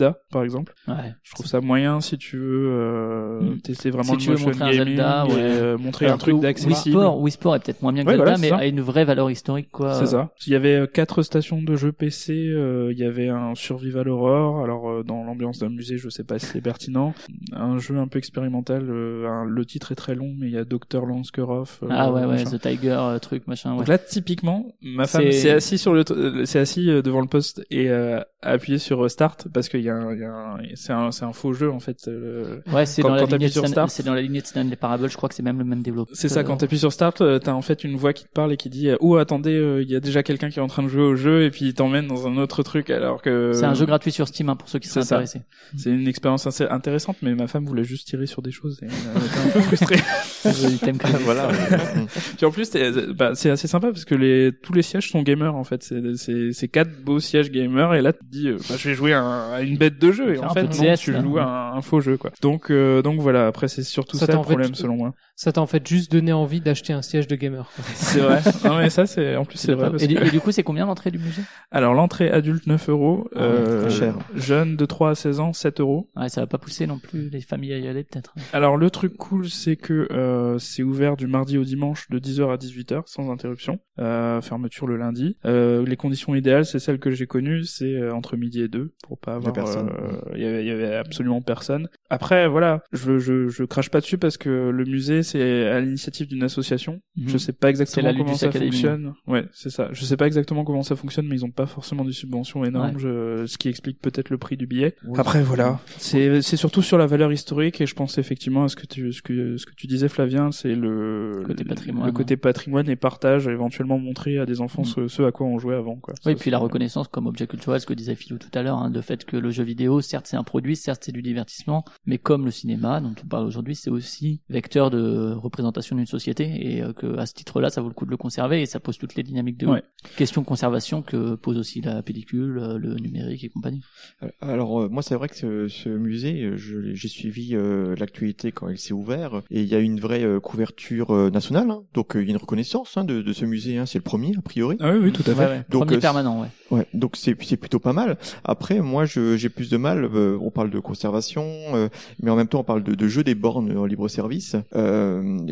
[0.00, 0.72] Zelda, par exemple.
[0.88, 1.14] Ouais.
[1.22, 3.60] Je trouve ça moyen si tu veux euh, Mm.
[3.60, 5.38] tester vraiment Si le motion montrer un gaming Zelda, et ouais.
[5.40, 6.96] euh, montrer Alors un truc que Wii d'accessible.
[6.96, 8.56] Sport, Wii Sport est peut-être moins bien que Ouais, Zelda, voilà, mais ça.
[8.56, 9.94] a une vraie valeur historique, quoi.
[9.94, 10.30] C'est ça.
[10.46, 12.32] Il y avait euh, quatre stations de jeux PC.
[12.50, 14.62] euh, il y avait un Survival Horror.
[14.64, 17.14] Alors euh, dans l'ambiance d'un musée, je sais pas si c'est pertinent.
[17.52, 18.86] Un jeu un peu expérimental.
[18.88, 21.80] euh, un- le titre est très long, mais il y a Dr Lanskeroff.
[21.82, 22.44] euh, Ah ouais, ouais, machin.
[22.50, 23.76] The Tiger, euh, truc, machin.
[23.76, 27.26] Donc là, typiquement, ma femme s'est assis sur le, euh, s'est assis euh, devant le
[27.26, 30.24] poste et euh, a appuyé sur euh, Start parce qu'il y a, un, il y
[30.24, 31.96] a un- c'est un, c'est un faux jeu en fait.
[32.08, 33.90] euh, Ouais, c'est Quand- dans, la quand lignée sur Stan- Start.
[33.90, 36.14] c'est dans la lignée de Stanley Parable, je crois que c'est même le même développeur.
[36.16, 38.52] C'est ça, quand t'appuies sur Start, euh, t'as en fait une voix qui te parle
[38.52, 40.82] et qui dit Oh attendez, euh, il y a déjà quelqu'un qui est en train
[40.82, 43.52] de jouer au jeu et puis il t'emmène dans un autre truc alors que...
[43.54, 45.42] C'est un jeu gratuit sur Steam, hein, pour ceux qui sont intéressés.
[45.76, 48.86] C'est une expérience assez intéressante, mais ma femme voulait juste tirer sur des choses et
[48.86, 50.00] elle était un peu frustrée.
[50.44, 51.48] Ah, voilà.
[52.36, 55.22] Puis en plus, c'est bah, c'est assez sympa parce que les tous les sièges sont
[55.22, 55.82] gamers en fait.
[55.82, 58.94] C'est c'est c'est quatre beaux sièges gamers et là tu te dis bah, je vais
[58.94, 61.20] jouer à une bête de jeu et en fait non, tu là.
[61.22, 62.30] joues à un, un faux jeu quoi.
[62.42, 63.46] Donc euh, donc voilà.
[63.48, 65.14] Après c'est surtout Ça ça, le fait- problème selon moi.
[65.42, 67.66] Ça t'a en fait juste donné envie d'acheter un siège de gamer.
[67.94, 68.40] C'est vrai.
[68.66, 69.90] non mais ça c'est en plus c'est vrai.
[69.90, 70.26] Parce Et, du, que...
[70.26, 71.40] et du coup, c'est combien l'entrée du musée?
[71.70, 74.18] Alors l'entrée adulte 9 euros, Ah ouais, euh, très cher.
[74.34, 76.10] jeune de 3 à 16 ans 7 euros.
[76.14, 78.34] Ouais, ça va pas pousser non plus les familles à y aller, peut-être.
[78.52, 82.52] Alors le truc cool c'est que euh, c'est ouvert du mardi au dimanche de 10h
[82.52, 85.38] à 18h sans interruption, euh, fermeture le lundi.
[85.46, 88.92] Euh, les conditions idéales c'est celles que j'ai connues, c'est euh, entre midi et 2
[89.04, 89.88] pour pas avoir personne.
[89.88, 91.88] euh, il y avait il y avait absolument personne.
[92.10, 96.26] Après voilà, je je je crache pas dessus parce que le musée c'est à l'initiative
[96.28, 97.00] d'une association.
[97.16, 97.28] Mhm.
[97.28, 99.12] Je sais pas exactement la comment ça Academy, fonctionne.
[99.26, 99.88] Ouais, c'est ça.
[99.92, 102.98] Je sais pas exactement comment ça fonctionne mais ils ont pas forcément des subventions énormes,
[102.98, 104.94] je- ce qui explique peut-être le prix du billet.
[105.16, 108.76] Après voilà, c'est c'est surtout sur la valeur historique et je pense effectivement à ce
[108.76, 112.12] que tu ce que ce que tu disais Flavien, c'est le Côté le- patrimoine, le
[112.12, 114.86] côté patrimoine et partage, éventuellement montrer à des enfants Mm.
[114.86, 116.14] ce, ce à quoi on jouait avant quoi.
[116.26, 118.78] Oui, Ça, puis la reconnaissance comme objet culturel, ce que disait Philou tout à l'heure,
[118.78, 121.84] hein, le fait que le jeu vidéo, certes c'est un produit, certes c'est du divertissement,
[122.06, 126.74] mais comme le cinéma dont on parle aujourd'hui, c'est aussi vecteur de représentation d'une société
[126.74, 128.80] et euh, que à ce titre-là, ça vaut le coup de le conserver et ça
[128.80, 129.82] pose toutes les dynamiques de Ouais.
[130.16, 133.82] questions de conservation que pose aussi la pellicule, euh, le numérique et compagnie.
[134.22, 138.68] Euh, Alors euh, moi c'est vrai que ce, ce musée, j'ai suivi euh, l'actualité quand
[138.68, 141.82] il s'est ouvert et il y a une vraie euh, couverture euh, nationale, hein.
[141.94, 143.86] donc il y a une reconnaissance hein, de, de ce musée, hein.
[143.86, 144.76] c'est le premier a priori.
[144.80, 145.40] Ah oui oui tout à fait.
[145.40, 145.64] Ouais, ouais.
[145.70, 146.48] Donc, Premier euh, permanent, ouais.
[146.70, 148.16] Ouais, donc c'est c'est plutôt pas mal.
[148.44, 150.04] Après, moi, je- j'ai plus de mal.
[150.04, 151.42] euh, on parle de conservation,
[151.74, 151.88] euh,
[152.22, 154.54] mais en même temps, on parle de, de jeux des bornes en libre service.
[154.76, 154.99] Euh,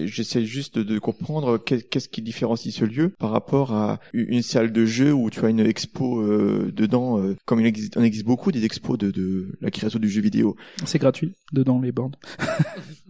[0.07, 4.73] J'essaie juste de, comprendre qu'est- qu'est-ce qui différencie ce lieu par rapport à une salle
[4.73, 8.27] de jeu où tu as une expo euh, dedans, euh, comme il existe, on existe
[8.27, 10.57] beaucoup des expos de, de la création du jeu vidéo.
[10.85, 12.15] C'est gratuit dedans les bornes.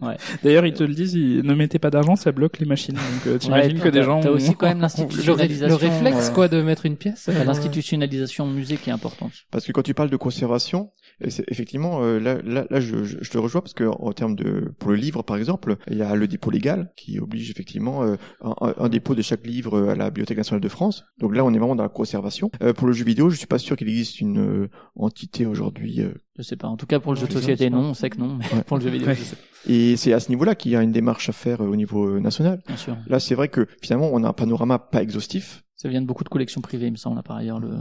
[0.01, 0.15] Ouais.
[0.43, 2.95] D'ailleurs ils te le disent, ils, ne mettez pas d'argent, ça bloque les machines.
[2.95, 5.67] Donc euh, t'imagines Ouais, que des gens T'as aussi quand même l'institutionnalisation.
[5.67, 7.27] le réflexe euh, quoi de mettre une pièce.
[7.27, 9.33] euh, L'institutionnalisation musée qui est importante.
[9.51, 10.89] Parce que quand tu parles de conservation,
[11.21, 14.73] Effectivement, euh, là, là, là, je, je, je te rejoins parce que en termes de
[14.79, 18.15] pour le livre, par exemple, il y a le dépôt légal qui oblige effectivement euh,
[18.41, 21.03] un, dépôt de chaque livre à la Bibliothèque nationale de France.
[21.19, 22.49] Donc là, on est vraiment dans la conservation.
[22.61, 26.01] Euh, pour le jeu vidéo, je suis pas sûr qu'il existe une euh, entité aujourd'hui.
[26.01, 26.67] euh, Je sais pas.
[26.67, 28.63] En tout cas, pour le jeu de société, non, on sait que non, mais Ouais.
[28.63, 29.15] pour le jeu vidéo, Ouais.
[29.15, 29.35] je sais
[29.67, 32.61] et c'est à ce niveau-là qu'il y a une démarche à faire au niveau national.
[32.65, 32.95] Bien sûr.
[33.07, 35.63] Là, c'est vrai que finalement, on a un panorama pas exhaustif.
[35.75, 37.71] Ça vient de beaucoup de collections privées, il me semble, par ailleurs, le,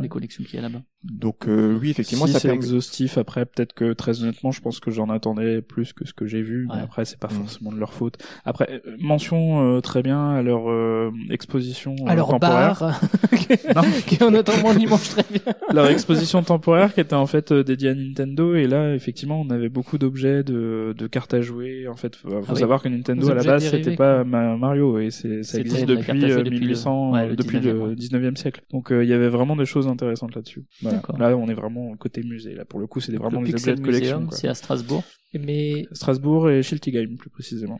[0.00, 0.80] les collections qu'il y a là-bas.
[1.12, 2.62] Donc euh, oui, effectivement, si ça c'est permet.
[2.64, 6.26] exhaustif, après peut-être que très honnêtement, je pense que j'en attendais plus que ce que
[6.26, 6.66] j'ai vu.
[6.68, 6.76] Ouais.
[6.76, 7.30] Mais après, c'est pas Mm.
[7.42, 8.18] forcément de leur faute.
[8.44, 12.78] Après, euh, mention euh, très bien à leur euh, exposition euh, Alors temporaire.
[12.80, 13.00] bar,
[13.76, 13.82] Non.
[14.06, 15.40] qui en attendant dimanche très bien.
[15.72, 19.50] leur exposition temporaire qui était en fait euh, dédiée à Nintendo et là effectivement on
[19.50, 22.58] avait beaucoup d'objets de, de cartes à jouer en fait faut, faut Ah oui.
[22.60, 24.16] savoir que Nintendo à la base dérivés, c'était quoi.
[24.18, 27.12] pas Ma- Mario et c'est ça existe depuis carte à jouer euh, depuis le- 1800
[27.12, 27.94] ouais, le depuis 19e, le ouais.
[27.94, 30.95] 19e siècle donc euh, il y avait vraiment des choses intéressantes là-dessus Voilà.
[30.96, 31.18] D'accord.
[31.18, 33.74] là on est vraiment côté musée là pour le coup c'était vraiment le des objets
[33.74, 35.02] de collection c'est à Strasbourg.
[35.38, 37.78] Mais, Strasbourg et Schiltigheim plus précisément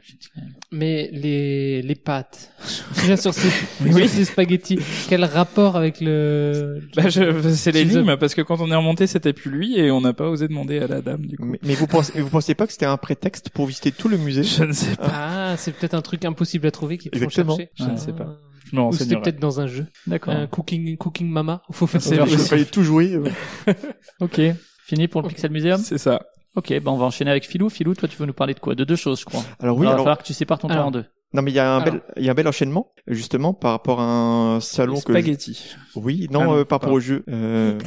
[0.73, 2.51] mais les, les pâtes.
[2.95, 3.49] Je reviens sur ces,
[3.93, 4.79] sur ces spaghettis.
[5.09, 9.33] Quel rapport avec le, bah, je- c'est l'énigme parce que quand on est remonté c'était
[9.33, 11.75] plus lui et on n'a pas osé demander à la dame du coup Mais, mais
[11.75, 14.65] vous pensez, vous pensez pas que c'était un prétexte pour visiter tout le musée je
[14.65, 17.57] ne sais pas Ah, c'est peut-être un truc impossible à trouver qu'il faut Exactement.
[17.57, 17.71] chercher.
[17.79, 17.97] je ne Ah.
[17.97, 18.39] sais pas
[18.73, 19.87] je Ou c'était peut-être dans un jeu.
[20.07, 20.35] D'accord.
[20.35, 21.63] Un cooking, cooking mama.
[21.73, 22.25] Faut faire ça.
[22.25, 23.19] Je fallait tout jouer.
[24.21, 24.41] Ok.
[24.87, 26.23] Fini pour le Pixel Museum c'est ça
[26.55, 27.69] Ok, ben on va enchaîner avec Philou.
[27.69, 28.75] Philou, toi tu veux nous parler de quoi?
[28.75, 29.43] De deux choses, je crois.
[29.61, 31.05] Alors oui, Alors, il va falloir que tu sépares ton temps en deux.
[31.35, 31.93] non mais il y a un Alors.
[31.95, 35.13] bel, il y a un bel enchaînement justement par rapport à un salon que.
[35.13, 36.97] je- spaghettis Oui, Ah non, euh, par rapport pas.
[36.97, 37.25] au jeu.
[37.29, 37.79] Euh,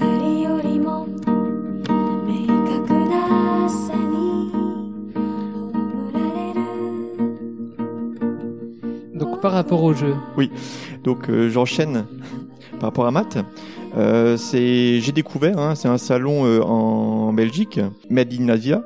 [9.41, 10.15] Par rapport au jeu.
[11.03, 12.05] Donc euh, j'enchaîne
[12.79, 13.37] par rapport à Matt.
[13.97, 18.83] Euh, c'est j'ai découvert, hein, c'est un salon euh, en Belgique, Made in Asia.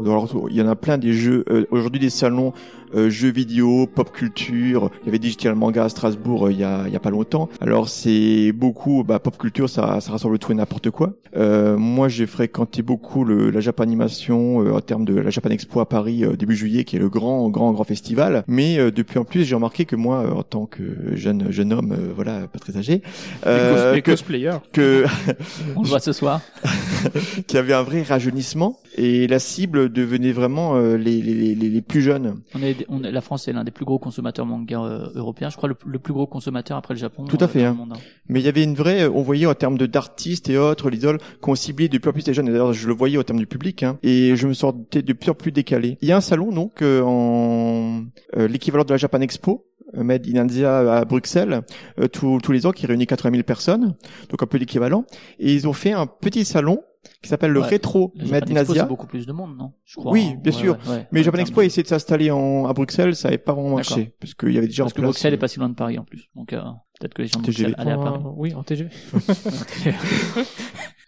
[0.00, 2.52] Alors, il y en a plein des jeux euh, aujourd'hui des salons
[2.94, 4.90] euh, jeux vidéo, pop culture.
[5.02, 7.10] Il y avait Digital Manga à Strasbourg euh, il y a il y a pas
[7.10, 7.48] longtemps.
[7.60, 11.14] Alors c'est beaucoup bah, pop culture, ça ça rassemble tout et n'importe quoi.
[11.36, 15.80] Euh, moi j'ai fréquenté beaucoup le, la Japanimation euh, en termes de la Japan Expo
[15.80, 18.44] à Paris euh, début juillet qui est le grand grand grand festival.
[18.46, 20.82] Mais euh, depuis en plus j'ai remarqué que moi euh, en tant que
[21.14, 23.02] jeune jeune homme euh, voilà pas très âgé
[23.46, 25.04] euh, les que cosplayers que
[25.76, 26.40] On le voit ce soir.
[27.46, 31.68] qu'il y avait un vrai rajeunissement et la cible devenait vraiment euh, les, les, les,
[31.68, 32.36] les plus jeunes.
[32.54, 35.50] On est, on est- la France est l'un des plus gros consommateurs manga euh, européens.
[35.50, 37.24] Je crois le, le plus gros consommateur après le Japon.
[37.24, 37.74] Tout à euh, fait, hein.
[37.74, 38.00] monde, hein.
[38.28, 41.18] Mais il y avait une vraie, on voyait en termes de d'artistes et autres, l'idole,
[41.40, 42.48] qu'on ciblait de plus en plus les jeunes.
[42.48, 45.12] Et d'ailleurs, je le voyais en termes du public, hein, et je me sentais de
[45.12, 45.98] plus en plus décalé.
[46.02, 48.04] Il y a un salon donc euh, en
[48.36, 49.66] euh, l'équivalent de la Japan Expo.
[49.96, 51.62] euh, Made in India à Bruxelles
[52.00, 53.94] euh, tous, tous les ans qui réunit 80 000 personnes
[54.30, 55.04] donc un peu l'équivalent
[55.38, 56.80] et ils ont fait un petit salon
[57.22, 57.66] qui s'appelle le Ouais.
[57.66, 60.12] rétro Asia c'est beaucoup plus de monde, non Je crois.
[60.12, 60.38] Oui, hein.
[60.42, 60.78] bien Ouais, sûr.
[60.86, 61.08] ouais, ouais.
[61.12, 64.14] mais Japan Expo a essayé de s'installer en, à Bruxelles ça n'avait pas vraiment marché
[64.20, 65.68] parce qu'il y avait déjà Parce en que place Bruxelles euh, est pas si loin
[65.68, 66.28] de Paris en plus.
[66.34, 66.60] Donc euh,
[67.00, 67.44] peut-être que les gens de.
[67.44, 68.22] Bruxelles allaient à Paris.
[68.24, 68.90] Euh, oui, en TGV.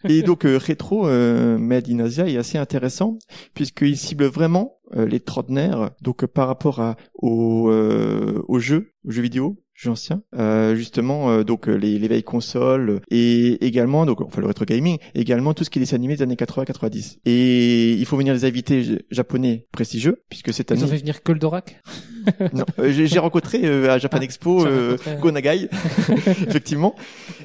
[0.08, 3.18] Et donc euh, rétro euh, Made in Asia est assez intéressant
[3.54, 8.92] puisqu'il cible vraiment euh, les trentenaires donc euh, par rapport à aux euh, aux jeux
[9.04, 13.64] aux jeux vidéo jeux anciens euh, justement euh, donc euh, les, les vieilles consoles et
[13.66, 16.34] également donc enfin le rétro gaming également tout ce qui est dessin animé des années
[16.36, 20.92] 80 90 et il faut venir des invités japonais prestigieux puisque cette Ils ont année
[20.92, 21.82] fait venir Koldorak.
[22.54, 25.20] non, euh, j'ai rencontré euh, à Japan Ah, Expo euh, rencontré, ouais.
[25.20, 25.68] Go Nagai,
[26.48, 26.94] effectivement.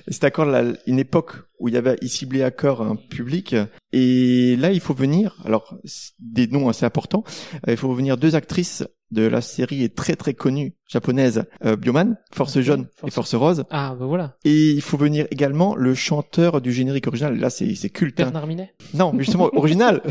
[0.08, 3.56] C'était encore la- une époque où il y avait il ciblait à cœur un public.
[3.94, 5.38] Et là, il faut venir.
[5.46, 7.24] Alors, c'est des noms assez importants.
[7.68, 12.60] Il faut venir deux actrices de la série très très connue japonaise euh, Bioman, Force
[12.60, 13.64] Jaune et Force- Rose.
[13.72, 14.36] Ah, bah voilà.
[14.44, 17.38] Et il faut venir également le chanteur du générique original.
[17.40, 18.20] Là, c'est c'est culte.
[18.20, 18.26] hein.
[18.26, 18.74] Bernard Minet.
[18.94, 20.02] Non, mais justement original.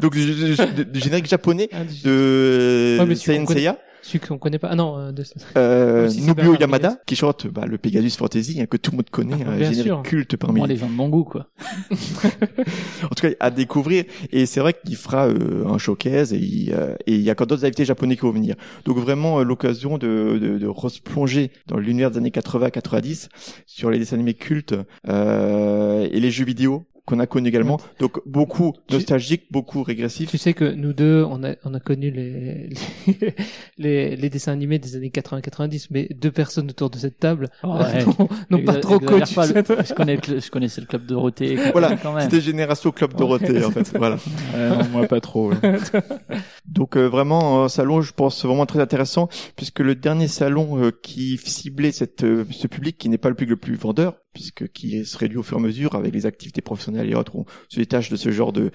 [0.00, 3.78] Donc du, du- du- du générique japonais Ah, du- de Ouais, Saiyan qu'on connaît- Seiya.
[4.02, 4.68] Celui qu'on connaît pas.
[4.70, 5.22] Ah non, euh, de...
[5.58, 9.10] euh, Nobuo Bernard Yamada qui chante bah, le Pegasus Fantasy hein, que tout le monde
[9.10, 10.02] connaît, Ah, un bien générique sûr.
[10.02, 11.48] culte parmi Moi, les gens de mon goût, quoi.
[13.04, 16.72] en tout cas à découvrir et c'est vrai qu'il fera euh, un showcase et il,
[16.72, 19.44] euh, et il y a encore d'autres invités japonais qui vont venir donc vraiment euh,
[19.44, 23.28] l'occasion de, de, de replonger dans l'univers des années 80-90
[23.66, 24.74] sur les dessins animés cultes
[25.08, 30.30] euh, et les jeux vidéo qu'on a connus également donc beaucoup Tu- nostalgique beaucoup régressif
[30.30, 32.68] Tu sais que nous deux, on a, on a connu les,
[33.06, 33.34] les,
[33.78, 38.04] les, les dessins animés des années 80-90, mais deux personnes autour de cette table Ouais.
[38.50, 39.54] n'ont- pas trop connu pas le-
[39.86, 41.56] Je connais, je connaissais le club Dorothée.
[41.72, 44.18] Voilà, c'était Génération Club Dorothée en fait voilà
[44.56, 45.56] non, moi pas trop ouais.
[46.66, 50.90] Donc euh, vraiment un salon, je pense vraiment très intéressant puisque le dernier salon euh,
[51.02, 54.68] qui ciblait cette euh, ce public qui n'est pas le public le plus vendeur, puisque
[54.68, 57.36] qui se réduit au fur et à mesure avec les activités professionnelles et autres.
[57.36, 58.70] On se détache de ce genre de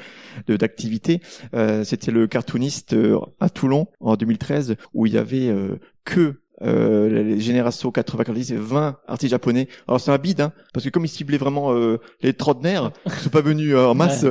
[0.47, 1.21] d'activité.
[1.53, 6.41] Euh, C'était le cartooniste euh, à Toulon en 2013 où il y avait euh, que
[6.61, 9.67] euh, les générations 90 et 20 artistes japonais.
[9.87, 13.23] Alors c'est un bide, hein, parce que comme ils ciblaient vraiment euh, les trentenaires, qui
[13.23, 14.25] sont pas venus euh, en masse,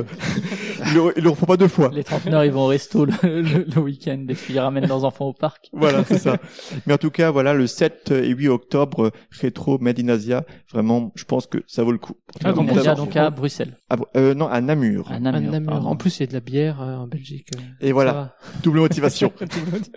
[0.87, 1.89] ils, le, ils le refont pas deux fois.
[1.93, 5.03] Les trentenaires, ils vont au resto le, le- le week-end et puis ils ramènent leurs
[5.05, 5.69] enfants au parc.
[5.73, 6.37] Voilà, c'est ça.
[6.87, 11.11] Mais en tout cas, voilà, le 7 et 8 octobre, rétro Made in Asia, vraiment,
[11.15, 12.13] je pense que ça vaut le coup.
[12.43, 15.11] Ah, donc, a donc à Bruxelles, Ah, euh, non, à Namur.
[15.11, 15.85] à À Namur.
[15.87, 17.49] En plus, il y a de la bière euh, en Belgique.
[17.55, 18.35] euh, Et ça voilà, va.
[18.63, 19.31] double motivation.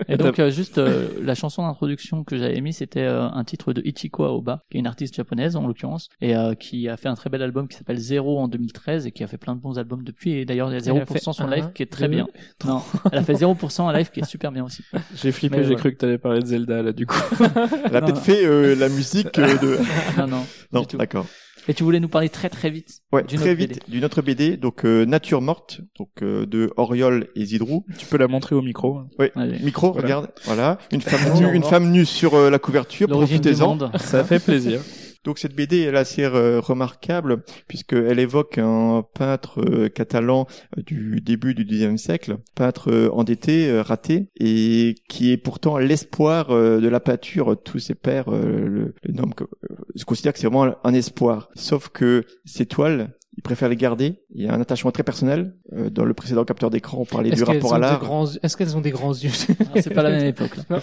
[0.09, 3.73] Et donc euh, juste euh, la chanson d'introduction que j'avais mis c'était euh, un titre
[3.73, 7.09] de Ichiko Aoba qui est une artiste japonaise en l'occurrence et euh, qui a fait
[7.09, 9.61] un très bel album qui s'appelle Zero en 2013 et qui a fait plein de
[9.61, 11.83] bons albums depuis et d'ailleurs il y a Elle a 0% fait son live qui
[11.83, 12.27] est très bien.
[12.65, 14.83] Non, elle a fait 0% en live qui est super bien aussi.
[15.15, 15.77] J'ai flippé, j'ai ouais.
[15.77, 17.21] cru que t'allais parler de Zelda là du coup.
[17.85, 19.79] Elle a peut-être fait euh, la musique euh, de...
[20.19, 20.47] Non non.
[20.73, 21.27] Non, d'accord.
[21.69, 23.81] Et tu voulais nous parler très très vite Ouais, d'une très autre vite, BD.
[23.89, 27.85] d'une autre BD, donc euh, Nature morte, donc euh, de Oriol et Zidrou.
[27.99, 29.01] tu peux la montrer au micro.
[29.19, 29.59] Ouais, Allez.
[29.59, 30.07] micro, Voilà.
[30.07, 33.69] regarde, voilà, une femme nue, une femme nue sur euh, la couverture, L'origine du profitez-en.
[33.77, 33.91] monde.
[33.99, 34.81] Ça fait plaisir.
[35.29, 40.47] Donc cette BD elle est assez euh, remarquable puisqu'elle évoque un peintre euh, catalan
[40.79, 46.89] euh, du début du XIXe siècle, peintre endetté, raté, et qui est pourtant l'espoir de
[46.89, 47.61] la peinture.
[47.63, 49.35] Tous ses euh, le, le nomment,
[49.95, 51.51] je considère que c'est vraiment un espoir.
[51.55, 54.21] Sauf que ces toiles, il préfère les garder.
[54.35, 55.55] Il y a un attachement très personnel.
[55.73, 58.01] Euh, dans le précédent capteur d'écran, on parlait du rapport à l'art.
[58.01, 58.27] grands...
[58.43, 59.31] Est-ce qu'elles ont des grands yeux?
[59.61, 60.81] Ah, C'est pas la même époque là.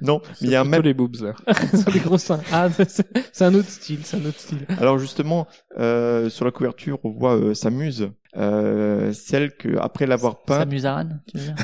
[0.00, 1.34] Non, mais il y a un même les boobs là.
[1.46, 2.40] Elles ont des gros seins.
[2.50, 4.64] Ah, c'est c'est un autre style, c'est un autre style.
[4.78, 5.46] Alors justement,
[5.78, 10.60] euh, sur la couverture, on voit euh, sa muse, euh, celle que après l'avoir peinte,
[10.60, 11.54] Samus Aran, tu veux dire?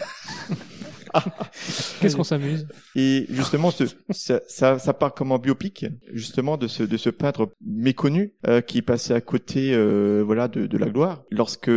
[2.01, 6.67] Qu'est-ce qu'on s'amuse et justement, ce, ça, ça, ça part comme en biopic, justement de
[6.67, 10.89] ce de ce peintre méconnu euh, qui passé à côté, euh, voilà, de, de la
[10.89, 11.23] gloire.
[11.31, 11.71] Lorsque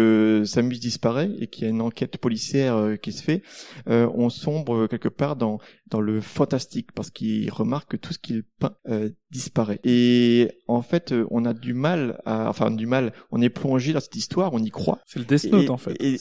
[0.46, 3.44] sa muse disparaît et qu'il y a une enquête policière euh, qui se fait,
[3.90, 8.20] euh, on sombre quelque part dans dans le fantastique parce qu'il remarque que tout ce
[8.20, 9.80] qu'il peint euh, disparaît.
[9.84, 13.94] Et en fait, euh, on a du mal, à, enfin du mal, on est plongé
[13.94, 15.00] dans cette histoire, on y croit.
[15.06, 15.96] C'est le Death Note Et- en fait.
[16.02, 16.20] Et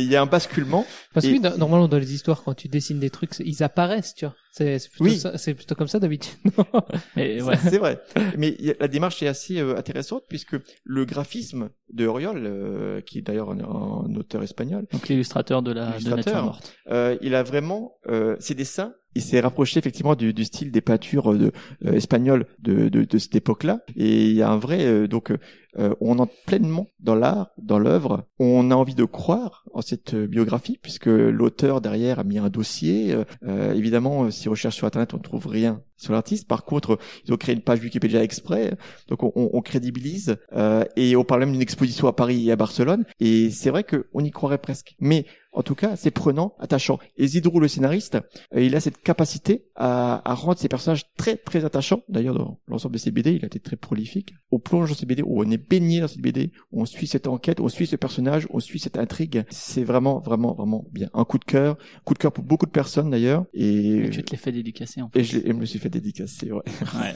[0.00, 0.86] il y a un basculement.
[1.12, 3.62] Parce que Et- oui, no- normalement dans les histoires, quand tu dessines des trucs, ils
[3.62, 4.34] apparaissent, tu vois.
[4.54, 5.18] C'est c'est plutôt, Oui.
[5.18, 6.34] ça- c'est plutôt comme ça d'habitude.
[7.16, 7.56] Mais ouais.
[7.56, 8.00] C'est vrai.
[8.38, 13.22] Mais la démarche est assez euh, intéressante puisque le graphisme de Oriol, euh, qui est
[13.22, 16.08] d'ailleurs un, un auteur espagnol, Donc l'illustrateur de la de.
[16.10, 16.74] Nature morte.
[16.90, 18.94] euh, il a vraiment euh, ses dessins.
[19.14, 21.52] Il s'est rapproché effectivement du, du style des peintures de,
[21.84, 23.80] euh, espagnoles de, de, de cette époque-là.
[23.96, 25.32] Et il y a un vrai euh, donc
[25.78, 28.26] euh, on entre pleinement dans l'art, dans l'œuvre.
[28.38, 32.50] On a envie de croire en cette euh, biographie puisque l'auteur derrière a mis un
[32.50, 33.12] dossier.
[33.12, 36.46] Euh, euh, évidemment, euh, si on recherche sur internet, on ne trouve rien sur l'artiste.
[36.48, 38.74] Par contre, ils ont créé une page Wikipédia exprès,
[39.08, 42.52] donc on, on- on crédibilise euh, et on parle même d'une exposition à Paris et
[42.52, 43.04] à Barcelone.
[43.20, 44.94] Et c'est vrai qu'on y croirait presque.
[45.00, 46.98] Mais en tout cas, c'est prenant, attachant.
[47.16, 48.18] Et Zidrou, le scénariste,
[48.54, 52.02] euh, il a cette capacité à, à rendre ses personnages très très attachants.
[52.08, 54.34] D'ailleurs, dans l'ensemble de ses BD, il a été très prolifique.
[54.50, 57.06] On plonge dans ses BD, où on est baigné dans cette BD, où on suit
[57.06, 59.44] cette enquête, on suit ce personnage, on suit cette intrigue.
[59.50, 61.08] C'est vraiment vraiment vraiment bien.
[61.14, 63.44] Un coup de cœur, coup de cœur pour beaucoup de personnes d'ailleurs.
[63.52, 65.20] Et, Et tu te les fais dédicacer en fait.
[65.20, 66.50] et je, et je me suis fait dédicacer.
[66.50, 66.62] Ouais.
[66.94, 67.12] Ouais.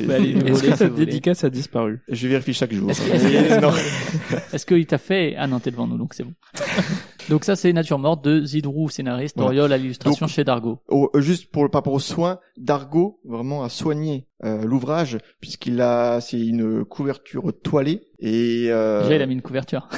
[0.06, 2.00] Bah, Est-ce que cette dédicace a disparu?
[2.08, 2.90] Je vérifie chaque jour.
[2.90, 6.32] Est-ce qu'il t'a fait Ah non, t'es devant nous, donc c'est bon.
[7.28, 9.48] donc ça, c'est Nature morte de Zidrou, scénariste, Voilà.
[9.50, 10.78] Oriol à l'illustration chez Dargo.
[10.88, 15.80] Au- euh, juste pour par rapport aux soins, Dargo vraiment a soigné euh, l'ouvrage puisqu'il
[15.80, 19.88] a c'est une couverture toilée et euh, Déjà, il a mis une couverture.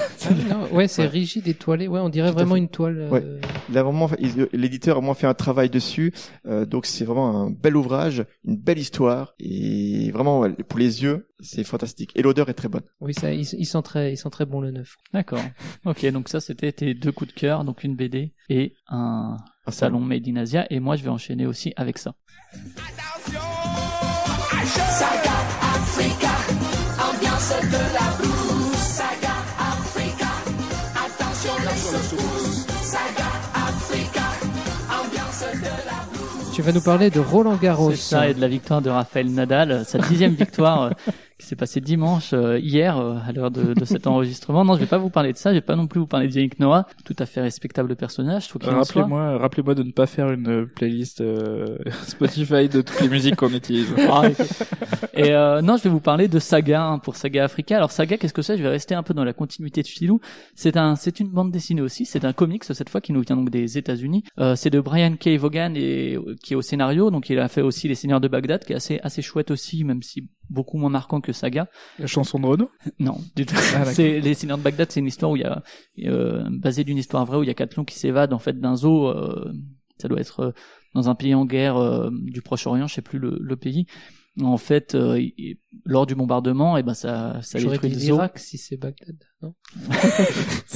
[0.49, 1.89] Non, ouais, c'est rigide et toilé.
[1.89, 2.61] Ouais, on dirait vraiment fait.
[2.61, 2.99] une toile.
[3.01, 3.25] euh, Ouais.
[3.69, 4.09] il a vraiment
[4.53, 6.13] l'éditeur a vraiment fait un travail dessus
[6.47, 11.03] euh, donc c'est vraiment un bel ouvrage, une belle histoire et vraiment ouais, pour les
[11.03, 12.85] yeux c'est fantastique et l'odeur est très bonne.
[13.01, 14.95] Oui, ça, il, il sent très, il sent très bon le neuf.
[15.13, 15.41] D'accord.
[15.85, 19.71] Ok, donc ça, c'était tes deux coups de cœur, donc une BD et un Un
[19.73, 20.67] salon Made in Asia.
[20.71, 22.15] Et moi, je vais enchaîner aussi avec ça.
[36.53, 37.93] Tu vas nous parler de Roland Garros.
[37.93, 40.91] C'est ça, et de la victoire de Raphaël Nadal, sa dixième victoire
[41.53, 44.65] s'est passée dimanche, euh, hier, euh, à l'heure de, de cet enregistrement.
[44.65, 46.29] Non, je vais pas vous parler de ça, je vais pas non plus vous parler
[46.29, 48.71] de Yannick Noah, tout à fait respectable personnage, faut qu'il.
[48.71, 53.51] Rappelez-moi, rappelez-moi de ne pas faire une playlist euh, Spotify de toutes les musiques qu'on
[53.51, 53.89] utilise.
[54.15, 54.47] Ah, ok.
[55.15, 57.77] Et euh, non, je vais vous parler de Saga hein, pour Saga Africa.
[57.77, 58.57] Alors Saga, qu'est-ce que c'est?
[58.57, 60.21] Je vais rester un peu dans la continuité de Chilou.
[60.55, 62.05] C'est un, c'est une bande dessinée aussi.
[62.05, 64.25] C'est un comics cette fois qui nous vient donc des États-Unis.
[64.39, 65.37] Euh, c'est de Brian K.
[65.39, 67.11] Vaughan et qui est au scénario.
[67.11, 69.85] Donc il a fait aussi Les Seigneurs de Bagdad, qui est assez assez chouette aussi,
[69.85, 71.69] même si beaucoup moins marquant que Saga.
[71.99, 73.55] La chanson de Renaud Non, du tout.
[73.75, 75.63] Ah, c'est les Seigneurs de Bagdad, c'est une histoire où il y a
[76.05, 78.61] euh, basée d'une histoire vraie où il y a quatre lions qui s'évadent en fait
[78.61, 79.09] d'un zoo.
[79.09, 79.53] euh,
[79.99, 80.53] ça doit être euh,
[80.95, 83.87] dans un pays en guerre euh, du Proche-Orient, je sais plus le, le pays.
[84.41, 88.15] En fait, euh, il- lors du bombardement, et ben ça, ça détruit le zoo.
[88.15, 89.55] l'Irak si c'est Bagdad, non?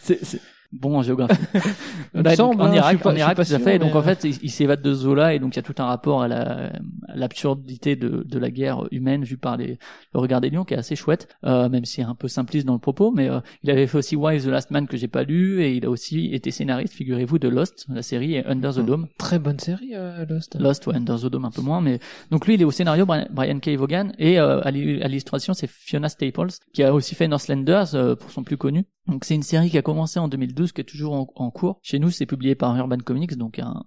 [0.00, 0.40] C'est
[0.72, 1.34] bon en géographie.
[2.14, 3.78] Donc, semble, en hein, Irak, pas- en Irak, tout à fait.
[3.78, 5.84] Donc en fait, il, il s'évade de zoo-là, et donc il y a tout un
[5.86, 6.70] rapport à la
[7.08, 9.78] à l'absurdité de, de la guerre humaine vue par les,
[10.14, 12.74] le regard des lions, qui est assez chouette, euh, même si un peu simpliste dans
[12.74, 13.10] le propos.
[13.12, 15.74] Mais euh, il avait fait aussi Why the Last Man que j'ai pas lu, et
[15.74, 19.06] il a aussi été scénariste, figurez-vous, de Lost, la série et Under the Dome.
[19.18, 20.56] Très bonne série, euh, Lost.
[20.60, 21.98] Lost ou Under the Dome un peu moins, mais
[22.30, 23.70] donc lui il est au scénario Brian, K.
[23.70, 27.94] Vaughan et euh, à l'il- à l'illustration c'est Fiona Staples qui a aussi fait Northlanders
[27.94, 28.84] euh, pour son plus connu.
[29.08, 31.78] Donc c'est une série qui a commencé en 2012 qui est toujours en, cours.
[31.82, 33.82] Chez nous c'est publié par Urban Comics donc un-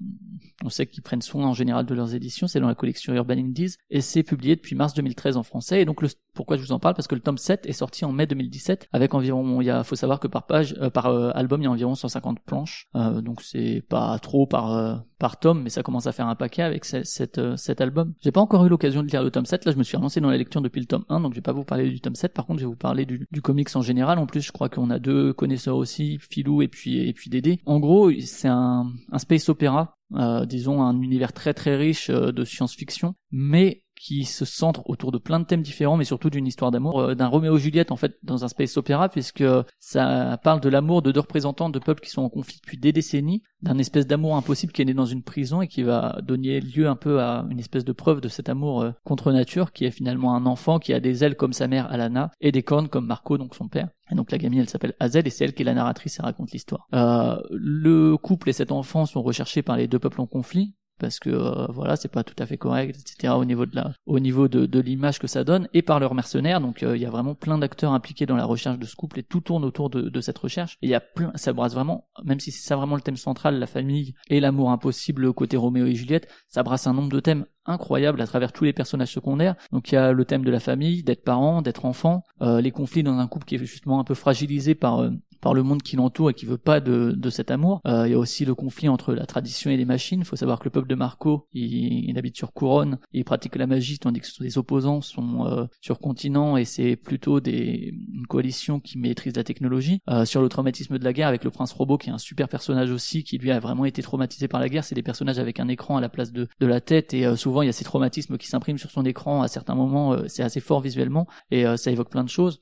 [0.63, 3.37] on sait qu'ils prennent soin en général de leurs éditions, c'est dans la collection Urban
[3.37, 3.75] Indies.
[3.89, 5.81] Et c'est publié depuis mars 2013 en français.
[5.81, 6.95] Et donc le, pourquoi je vous en parle?
[6.95, 10.19] Parce que le tome 7 est sorti en mai 2017 avec environ il faut savoir
[10.19, 12.87] que par page euh, par euh, album il y a environ 150 planches.
[12.95, 16.35] Euh, donc c'est pas trop par euh, par tome mais ça commence à faire un
[16.35, 18.13] paquet avec ce- cette, euh, cet album.
[18.21, 20.19] J'ai pas encore eu l'occasion de lire le tome 7 là je me suis relancé
[20.19, 22.15] dans la lecture depuis le tome 1 donc je vais pas vous parler du tome
[22.15, 24.51] 7 par contre je vais vous parler du, du comics en général en plus je
[24.51, 27.59] crois qu'on a deux connaisseurs aussi Philou et puis et puis Dédé.
[27.65, 32.31] En gros c'est un, un space opéra euh, disons un univers très très riche euh,
[32.31, 36.47] de science-fiction mais qui se centre autour de plein de thèmes différents, mais surtout d'une
[36.47, 39.43] histoire d'amour, euh, d'un Roméo et Juliette en fait dans un space opéra, puisque
[39.79, 42.93] ça parle de l'amour de deux représentants de peuples qui sont en conflit depuis des
[42.93, 46.61] décennies, d'un espèce d'amour impossible qui est né dans une prison et qui va donner
[46.61, 49.85] lieu un peu à une espèce de preuve de cet amour euh, contre nature, qui
[49.85, 52.89] est finalement un enfant qui a des ailes comme sa mère Alana et des cornes
[52.89, 53.89] comme Marco, donc son père.
[54.11, 56.23] Et donc la gamine, elle s'appelle Azel et c'est elle qui est la narratrice et
[56.23, 56.87] raconte l'histoire.
[56.95, 61.19] Euh, le couple et cet enfant sont recherchés par les deux peuples en conflit parce
[61.19, 64.19] que euh, voilà c'est pas tout à fait correct etc au niveau de la au
[64.19, 66.61] niveau de, de l'image que ça donne et par leurs mercenaires.
[66.61, 69.19] Donc euh, il y a vraiment plein d'acteurs impliqués dans la recherche de ce couple
[69.19, 70.77] et tout tourne autour de, de cette recherche.
[70.81, 73.17] Et il y a plein ça brasse vraiment même si c'est ça vraiment le thème
[73.17, 77.19] central la famille et l'amour impossible côté Roméo et Juliette ça brasse un nombre de
[77.19, 79.55] thèmes incroyables à travers tous les personnages secondaires.
[79.71, 82.71] Donc il y a le thème de la famille d'être parent d'être enfant euh, les
[82.71, 85.09] conflits dans un couple qui est justement un peu fragilisé par euh,
[85.41, 87.81] par le monde qui l'entoure et qui veut pas de, de cet amour.
[87.87, 90.19] Euh, il y a aussi le conflit entre la tradition et les machines.
[90.21, 93.23] Il faut savoir que le peuple de Marco, il, il habite sur couronne et il
[93.23, 97.93] pratique la magie, tandis que les opposants sont euh, sur continent et c'est plutôt des,
[98.13, 99.99] une coalition qui maîtrise la technologie.
[100.09, 102.47] Euh, sur le traumatisme de la guerre avec le prince robot qui est un super
[102.47, 104.83] personnage aussi, qui lui a vraiment été traumatisé par la guerre.
[104.83, 107.35] C'est des personnages avec un écran à la place de, de la tête et euh,
[107.35, 110.13] souvent il y a ces traumatismes qui s'impriment sur son écran à certains moments.
[110.13, 112.59] euh, c'est assez fort visuellement et euh, ça évoque plein de choses.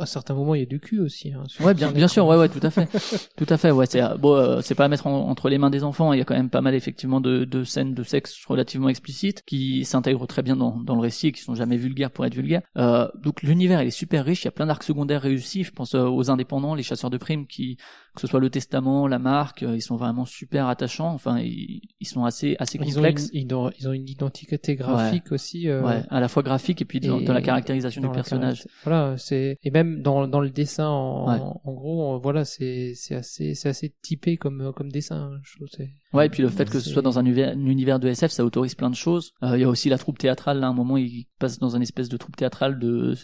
[0.00, 1.32] À certains moments, il y a du cul aussi.
[1.32, 2.08] Hein, Ouais, bien, bien.
[2.10, 2.88] Sûr, ouais, ouais, tout à fait,
[3.36, 3.86] tout à fait, ouais.
[3.86, 6.12] C'est bon, euh, c'est pas à mettre en- entre les mains des enfants.
[6.12, 9.42] Il y a quand même pas mal effectivement de, de scènes de sexe relativement explicites
[9.46, 12.62] qui s'intègrent très bien dans, le récit qui sont jamais vulgaires pour être vulgaires.
[12.76, 14.42] Euh, donc l'univers il est super riche.
[14.42, 15.64] Il y a plein d'arcs secondaires réussis.
[15.64, 17.76] Je pense euh, aux indépendants, les chasseurs de primes, qui
[18.14, 21.12] que ce soit le testament, la marque, euh, ils sont vraiment super attachants.
[21.12, 23.30] Enfin, ils, ils sont assez assez Ils ont, une, complexes.
[23.32, 25.68] ils, ont, ils une identité graphique aussi.
[25.68, 28.14] euh, Ouais, à la fois graphique et puis dans, et dans la caractérisation dans du
[28.14, 28.66] personnage.
[28.84, 31.38] Voilà, c'est et même dans dans le dessin en, Ouais.
[31.40, 35.30] en gros, voilà, c'est c'est assez c'est assez typé comme euh, comme dessin.
[35.42, 35.68] Je trouve.
[36.12, 38.32] Ouais, et puis le fait que ce soit dans un univers, un univers de SF,
[38.32, 39.30] ça autorise plein de choses.
[39.44, 41.76] Euh, Il y a aussi la troupe théâtrale, là, à un moment, il passe dans
[41.76, 43.14] une espèce de troupe théâtrale de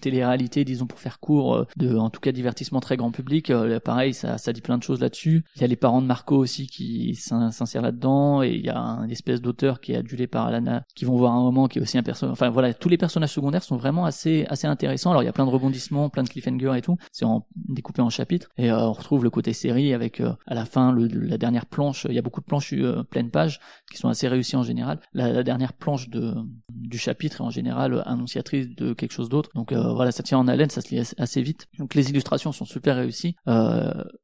[0.00, 3.50] télé-réalité, disons, pour faire court, de, en tout cas, divertissement très grand public.
[3.50, 5.44] Euh, pareil, ça, ça dit plein de choses là-dessus.
[5.56, 8.70] Il y a les parents de Marco aussi qui s'in- s'insèrent là-dedans, et il y
[8.70, 11.78] a une espèce d'auteur qui est adulé par Alana, qui vont voir un moment, qui
[11.78, 15.10] est aussi un personnage, enfin voilà, tous les personnages secondaires sont vraiment assez, assez intéressants.
[15.10, 16.96] Alors, il y a plein de rebondissements, plein de cliffhangers et tout.
[17.12, 18.48] C'est en, découpé en chapitres.
[18.58, 22.06] Et euh, on retrouve le côté série avec, euh, à la fin, la dernière planche,
[22.08, 25.00] il y a beaucoup de planches euh, pleine page qui sont assez réussies en général.
[25.12, 29.50] La, dernière planche du chapitre est en général annonciatrice de quelque chose d'autre.
[29.54, 31.66] Donc euh, voilà, ça tient en haleine, ça se lit assez, vite.
[31.78, 33.36] Donc les illustrations sont super réussies.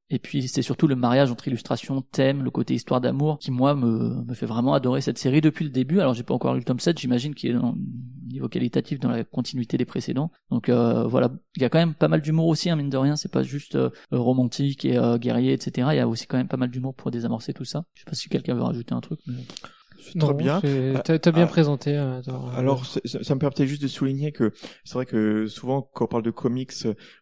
[0.09, 3.75] Et puis c'est surtout le mariage entre illustration, thème, le côté histoire d'amour qui moi
[3.75, 6.01] me, me fait vraiment adorer cette série depuis le début.
[6.01, 7.75] Alors j'ai pas encore lu le tome 7, j'imagine qu'il est dans,
[8.37, 10.31] niveau qualitatif dans la continuité des précédents.
[10.51, 12.97] Donc euh, voilà, il y a quand même pas mal d'humour aussi, hein, mine de
[12.97, 15.89] rien, c'est pas juste euh, romantique et euh, guerrier, etc.
[15.93, 17.85] Il y a aussi quand même pas mal d'humour pour désamorcer tout ça.
[17.95, 19.21] Je sais pas si quelqu'un veut rajouter un truc.
[19.27, 19.35] Mais...
[20.15, 20.61] Non, Très bien.
[20.61, 21.97] c'est- Ah, T'as t'as bien ah, présenté.
[21.97, 24.53] euh, dans- Alors, c'est- ça, me permettait juste de souligner que
[24.85, 26.73] c'est vrai que souvent, quand on parle de comics,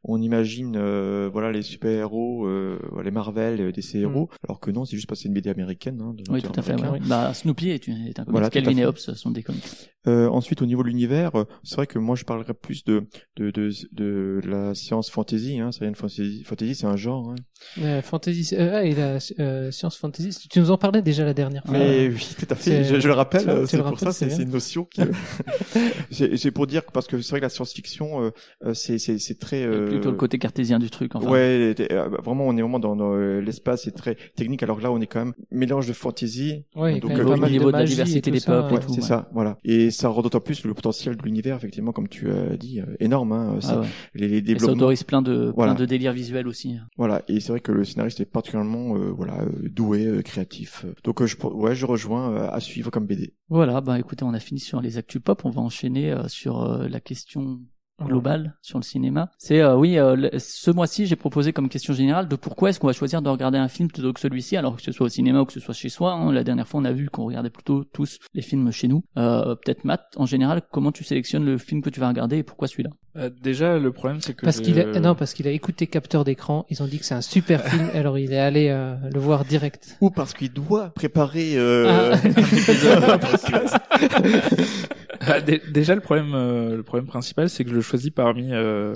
[0.05, 4.85] on imagine euh, voilà les super-héros, euh, les Marvel, euh, DC héros, alors que non,
[4.85, 6.01] c'est juste parce que c'est une BD américaine.
[6.03, 6.75] Hein, Oui, tout à fait.
[6.75, 7.01] ouais.
[7.07, 8.31] Bah, Snoopy est, une- est un comics.
[8.33, 9.65] Voilà, Calvin et Hobbes sont des comics.
[10.07, 13.07] Euh, ensuite, au niveau de l'univers, euh, c'est vrai que moi, je parlerais plus de
[13.37, 15.59] de de, de la science fantasy.
[15.61, 17.31] Hein, science fantasy, fantasy c'est un genre.
[17.31, 17.35] Hein.
[17.83, 21.63] Euh, fantasy, euh, et la euh, science fantasy, tu nous en parlais déjà la dernière
[21.65, 21.73] fois.
[21.73, 22.74] Mais oui, tout à fait.
[22.83, 25.03] Je, je le rappelle, euh, c'est pour ça, c'est une notion qui.
[26.11, 28.31] c'est c'est pour dire que parce que c'est vrai que la science-fiction, euh,
[28.65, 29.63] euh, c'est c'est c'est très.
[29.65, 31.15] euh, Plutôt le côté cartésien du truc.
[31.15, 31.29] Enfin.
[31.31, 34.63] Ouais, euh, vraiment, on est vraiment dans, dans, euh, l'espace, c'est très technique.
[34.63, 36.65] Alors que là, on est quand même mélange de fantasy.
[36.75, 38.77] Ouais, donc quand euh, même pas au niveau de la diversité des ça, peuples et
[38.79, 39.07] Ouais, c'est ouais.
[39.07, 39.59] ça, voilà.
[39.65, 42.85] Et ça rend d'autant plus le potentiel de l'univers, effectivement, comme tu as dit, euh,
[43.01, 43.33] énorme.
[43.33, 43.87] Hein, c'est- Ah ouais.
[44.15, 44.73] les, les Et ça développements.
[44.75, 45.75] autorise plein de, Voilà.
[45.75, 46.77] plein de délires visuels aussi.
[46.97, 50.85] Voilà, et c'est vrai que le scénariste est particulièrement euh, voilà euh, doué, euh, créatif.
[51.05, 53.35] Donc euh, je ouais, je rejoins euh, à suivre comme BD.
[53.49, 56.63] Voilà, bah écoutez, on a fini sur les actus pop, on va enchaîner euh, sur
[56.63, 57.61] euh, la question
[58.03, 59.31] globale sur le cinéma.
[59.39, 62.89] C'est euh, oui, euh, ce mois-ci, j'ai proposé comme question générale de pourquoi est-ce qu'on
[62.89, 65.41] va choisir de regarder un film plutôt que celui-ci, alors que ce soit au cinéma
[65.41, 66.13] ou que ce soit chez soi.
[66.13, 66.33] hein.
[66.33, 69.05] La dernière fois, on a vu qu'on regardait plutôt tous les films chez nous.
[69.17, 72.43] Euh, Peut-être Matt, en général, comment tu sélectionnes le film que tu vas regarder et
[72.43, 72.91] pourquoi celui-là?
[73.17, 76.25] Euh, déjà, le problème, c'est que Parce qu'il a, non, parce qu'il a écouté Capteur
[76.25, 79.21] d'écran, ils ont dit que c'est un super film, alors il est allé euh, le
[79.21, 79.97] voir direct.
[80.01, 82.17] Ou parce qu'il doit préparer euh, Ah.
[85.27, 88.49] Ah, dé- déjà le problème euh, le problème principal c'est que je le choisis parmi
[88.53, 88.95] euh,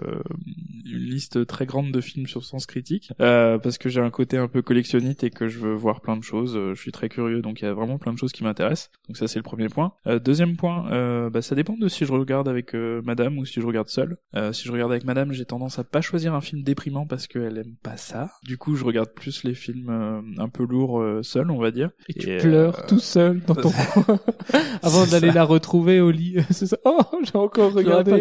[0.84, 4.36] une liste très grande de films sur sens critique euh, parce que j'ai un côté
[4.38, 7.08] un peu collectionniste et que je veux voir plein de choses Euh, je suis très
[7.08, 8.90] curieux donc il y a vraiment plein de choses qui m'intéressent.
[9.08, 9.92] Donc ça c'est le premier point.
[10.06, 13.44] Euh, deuxième point euh, bah, ça dépend de si je regarde avec euh, madame ou
[13.44, 16.34] si je regarde seul Euh, si je regarde avec madame j'ai tendance à pas choisir
[16.34, 18.30] un film déprimant parce qu'elle aime pas ça.
[18.44, 21.70] Du coup je regarde plus les films euh, un peu lourds euh, seul on va
[21.70, 21.90] dire.
[22.08, 24.18] Et tu euh, pleures tout seul dans ton coin.
[24.82, 26.36] Avant d'aller la retrouver au lit.
[26.50, 26.76] C'est ça.
[26.84, 28.18] Oh, j'ai encore regardé pas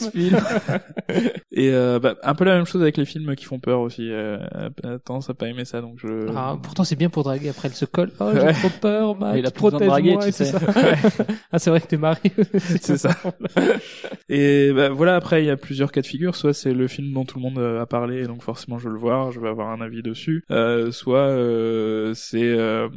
[0.00, 0.38] ce film.
[1.52, 4.10] Et euh, bah, un peu la même chose avec les films qui font peur aussi.
[4.10, 4.38] Euh,
[4.84, 4.98] euh,
[5.28, 6.28] à pas aimer ça, donc je.
[6.34, 7.48] Ah, pourtant c'est bien pour draguer.
[7.50, 8.10] Après elle se colle.
[8.20, 8.52] Oh, j'ai Ouais.
[8.52, 9.36] trop peur, Matt.
[9.38, 9.88] Il a Protège-moi.
[9.88, 10.58] draguer, et tu c'est sais.
[10.58, 10.60] ça.
[11.52, 12.32] ah, c'est vrai que t'es marié.
[12.58, 13.10] C'est ça.
[14.28, 16.34] Et bah, voilà, après il y a plusieurs cas de figure.
[16.36, 18.88] Soit c'est le film dont tout le monde euh, a parlé, et donc forcément je
[18.88, 20.44] veux le voir, je vais avoir un avis dessus.
[20.50, 22.88] Euh, soit euh, c'est euh,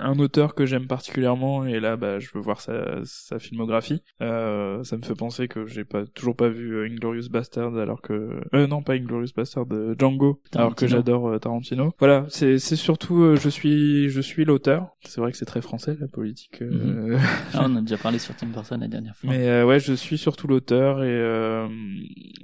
[0.00, 4.02] un auteur que j'aime particulièrement, et là bah, je veux voir sa, sa filmographie.
[4.22, 8.00] Euh, ça me fait penser que j'ai pas toujours pas vu euh, Inglorious Bastard, alors
[8.02, 11.92] que euh, non pas Inglorious Bastard, euh, Django, alors que j'adore euh, Tarantino.
[11.98, 14.88] Voilà, c'est c'est surtout euh, je suis je suis l'auteur.
[15.04, 16.62] C'est vrai que c'est très français la politique.
[16.62, 17.18] euh,
[17.54, 19.30] Ah, on a déjà parlé sur Tim Burton la dernière fois.
[19.30, 21.68] mais euh, ouais, je suis surtout l'auteur et euh,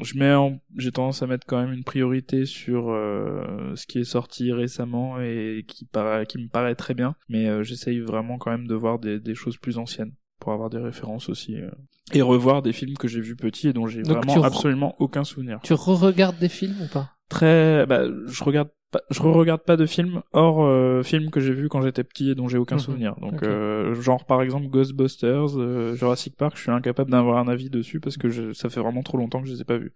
[0.02, 0.59] je mets en...
[0.76, 5.20] j'ai tendance à mettre quand même une priorité sur euh, ce qui est sorti récemment
[5.20, 8.74] et qui paraît qui me paraît très bien, mais euh, j'essaye vraiment quand même de
[8.74, 10.12] voir des, des choses plus anciennes
[10.45, 11.70] pour avoir des références aussi euh,
[12.12, 15.59] et revoir des films que j'ai vus petits et dont j'ai vraiment absolument aucun souvenir.
[15.62, 17.11] Tu re-regardes des films ou pas?
[17.30, 18.68] Très bah je regarde
[19.11, 22.34] je re-regarde pas de films hors euh, films que j'ai vus quand j'étais petit et
[22.36, 22.80] dont j'ai aucun Mhm.
[22.82, 23.14] souvenir.
[23.20, 23.42] Donc Ok.
[23.45, 27.99] euh, genre par exemple Ghostbusters, euh, Jurassic Park, je suis incapable d'avoir un avis dessus
[27.99, 29.92] parce que je, ça fait vraiment trop longtemps que je les ai pas vus.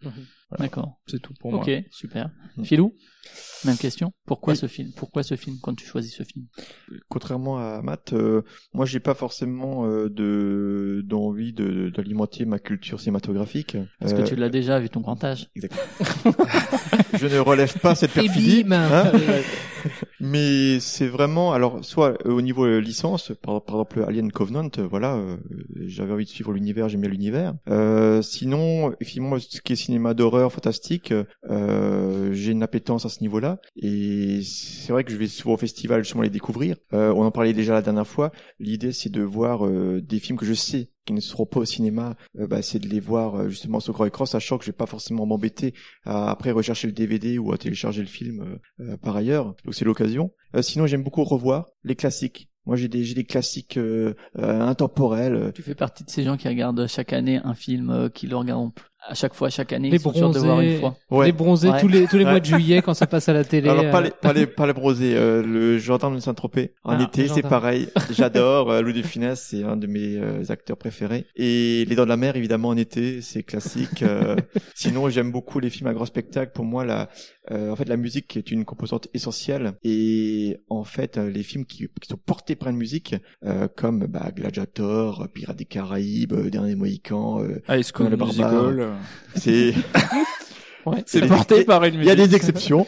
[0.59, 0.99] D'accord.
[1.07, 1.77] C'est tout pour Ok, moi.
[1.91, 2.31] super.
[2.57, 2.65] Mm.
[2.65, 2.95] Philou,
[3.65, 4.13] même question.
[4.27, 4.59] Pourquoi Oui.
[4.59, 4.91] ce film?
[4.97, 6.47] Pourquoi ce film quand tu choisis ce film?
[7.09, 8.43] Contrairement à Matt, euh,
[8.73, 13.77] moi j'ai pas forcément euh, de d'envie de d'alimenter ma culture cinématographique.
[13.99, 15.49] Parce Euh, que tu l'as déjà vu ton grand âge?
[17.19, 18.65] je ne relève pas cette Et perfidie.
[18.65, 19.13] bim hein.
[20.21, 24.69] Mais c'est vraiment, alors, soit euh, au niveau euh, licence, par, par exemple Alien Covenant,
[24.79, 25.21] euh, voilà,
[25.77, 27.55] j'avais envie de suivre l'univers, j'aimais l'univers.
[28.23, 31.13] Sinon, effectivement, ce qui est cinéma d'horreur, fantastique,
[31.49, 33.59] j'ai une appétence à ce niveau-là.
[33.77, 36.77] Et c'est vrai que je vais souvent au festival justement les découvrir.
[36.93, 38.33] On en parlait déjà la dernière fois.
[38.59, 42.17] L'idée, c'est de voir des films que je sais qui ne seront pas au cinéma,
[42.35, 45.25] bah, c'est de les voir euh, justement sur écran, sachant que je vais pas forcément
[45.25, 45.73] m'embêter
[46.05, 49.55] à après rechercher le DVD ou à télécharger le film euh, par ailleurs.
[49.65, 50.08] Donc c'est l'occasion.
[50.55, 52.51] Euh, sinon, j'aime beaucoup revoir les classiques.
[52.67, 55.53] Moi, j'ai des j'ai des classiques euh, euh, intemporels.
[55.55, 58.37] Tu fais partie de ces gens qui regardent chaque année un film, euh, qui le
[58.37, 58.73] regardent
[59.09, 60.97] à chaque fois, chaque année, Les ils sont sûrs de voir une bronzés, fois.
[61.11, 61.27] Ouais.
[61.27, 61.81] les bronzés Ouais.
[61.81, 63.69] tous les tous les mois de juillet quand ça passe à la télé.
[63.69, 66.73] Alors pas euh, les pas les pas les bronzés, euh, le gendarme de Saint-Tropez.
[66.85, 67.89] En Ah, été, c'est pareil.
[68.11, 71.27] J'adore euh, Louis de Funès, c'est un de mes euh, acteurs préférés.
[71.37, 74.03] Et Les Dents de la Mer, évidemment en été, c'est classique.
[74.03, 74.37] euh.
[74.75, 76.53] Sinon, j'aime beaucoup les films à grand spectacle.
[76.55, 77.09] Pour moi, la
[77.51, 79.73] euh, en fait la musique est une composante essentielle.
[79.83, 83.15] Et en fait, euh, les films qui, qui sont portés par une musique,
[83.47, 88.65] euh, comme bah, Gladiator, Pirates des Caraïbes, euh, Dernier Mohican, euh, High School le barbare.
[88.65, 88.89] Musical.
[89.35, 89.75] C'est
[90.87, 91.03] Ouais.
[91.07, 92.87] C'est porté des- par une Il y a des exceptions.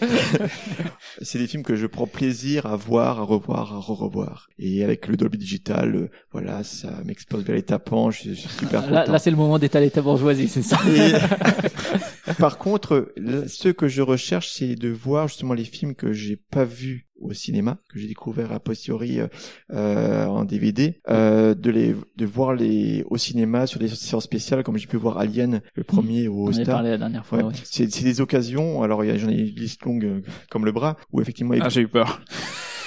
[1.22, 4.48] c'est des films que je prends plaisir à voir, à revoir, à re-revoir.
[4.58, 8.10] Et avec le Dolby Digital, euh, voilà, ça m'explose vers les tapants.
[8.10, 9.12] Je, je suis super Là, content.
[9.12, 10.78] là c'est le moment d'étaler ta bourgeoisie, c'est ça.
[10.88, 13.12] Et- Par contre,
[13.48, 17.32] ce que je recherche, c'est de voir justement les films que j'ai pas vus au
[17.32, 19.28] cinéma, que j'ai découvert a posteriori euh,
[19.72, 24.62] euh, en DVD, euh, de les de voir les au cinéma sur des séances spéciales,
[24.64, 26.76] comme j'ai pu voir Alien le premier au On en avait Star.
[26.76, 27.38] parlé la dernière fois.
[27.38, 27.44] Ouais.
[27.44, 27.52] ouais.
[27.64, 28.82] C'est c'est des occasions.
[28.82, 31.54] Alors il y a- j'en ai une liste longue euh, comme le bras où effectivement
[31.60, 32.20] Ah, j'ai eu peur.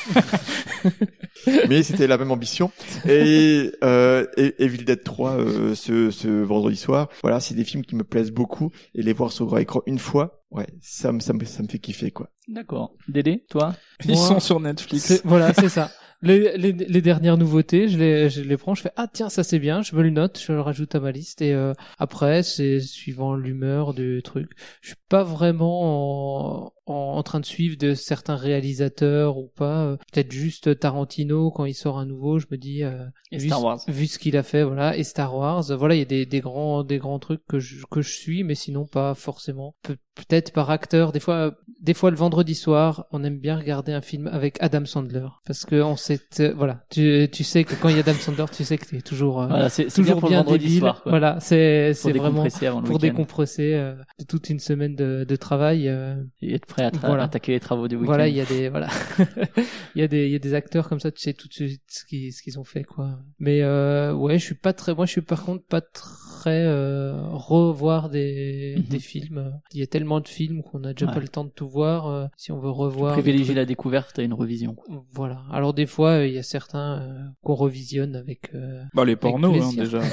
[1.70, 2.72] mais c'était la même ambition.
[3.08, 7.10] Et, euh, et Evil Dead 3 euh, ce, ce vendredi soir.
[7.22, 10.00] Voilà, c'est des films qui me plaisent beaucoup et les voir sur grand écran une
[10.00, 12.30] fois, ouais, ça me ça me ça me fait kiffer quoi.
[12.48, 12.94] D'accord.
[13.08, 13.76] Dédé, toi?
[14.06, 15.22] Ils Moi, sont sur Netflix.
[15.24, 15.92] Voilà, c'est ça.
[16.24, 19.44] Les, les, les dernières nouveautés, je les, je les prends, je fais ah tiens ça
[19.44, 22.44] c'est bien, je me le note, je le rajoute à ma liste et euh, après
[22.44, 24.52] c'est suivant l'humeur du truc.
[24.82, 29.84] Je suis pas vraiment en, en, en train de suivre de certains réalisateurs ou pas.
[29.84, 33.04] euh, Peut-être juste Tarantino quand il sort un nouveau, je me dis euh,
[33.34, 33.80] Et vu, Star Wars.
[33.90, 36.40] vu ce qu'il a fait voilà et Star Wars, voilà il y a des, des
[36.40, 39.76] grands des grands trucs que je que je suis mais sinon pas forcément.
[39.84, 41.12] Pe- Peut-être par acteur.
[41.12, 44.86] Des fois des fois le vendredi soir, on aime bien regarder un film avec Adam
[44.86, 48.02] Sandler parce que on sait euh, voilà, tu, tu sais que quand il y a
[48.02, 50.66] Adam Sandler, tu sais que t'es toujours euh, Voilà, c'est c'est bien toujours bien vendredi
[50.66, 50.80] débile.
[50.80, 51.02] soir.
[51.02, 51.10] Quoi.
[51.12, 52.46] Voilà, c'est c'est vraiment
[52.86, 55.90] pour décompresser euh, de toute une semaine de, de travail.
[55.90, 57.24] euh, Et être prêt à Voilà.
[57.24, 58.06] attaquer les travaux du week-end.
[58.06, 58.88] voilà, il y a des voilà,
[59.96, 61.54] il y a des il y a des acteurs comme ça, tu sais tout de
[61.54, 63.20] suite ce qu'ils ce qu'ils ont fait quoi.
[63.40, 66.14] Mais euh, ouais, je suis pas très, moi je suis par contre pas très
[66.52, 68.84] euh, revoir des Mhm.
[68.84, 69.54] des films.
[69.74, 71.14] Il y a tellement de films qu'on a déjà Ouais.
[71.14, 72.08] pas le temps de tout voir.
[72.08, 74.76] euh, si on veut revoir, trucs- la découverte à une revision.
[75.12, 75.42] Voilà.
[75.52, 78.52] Alors des fois, euh, il y a certains euh, qu'on revisionne avec.
[78.56, 80.00] euh, Bah, les pornos, hein, déjà.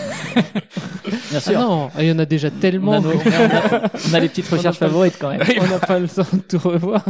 [1.30, 1.58] Bien Ah sûr.
[1.60, 3.00] non, il y en a déjà on, a tellement.
[3.00, 5.40] nos- on a- on a les petites recherches favorites quand même.
[5.60, 7.04] on n'a pas le temps de tout revoir.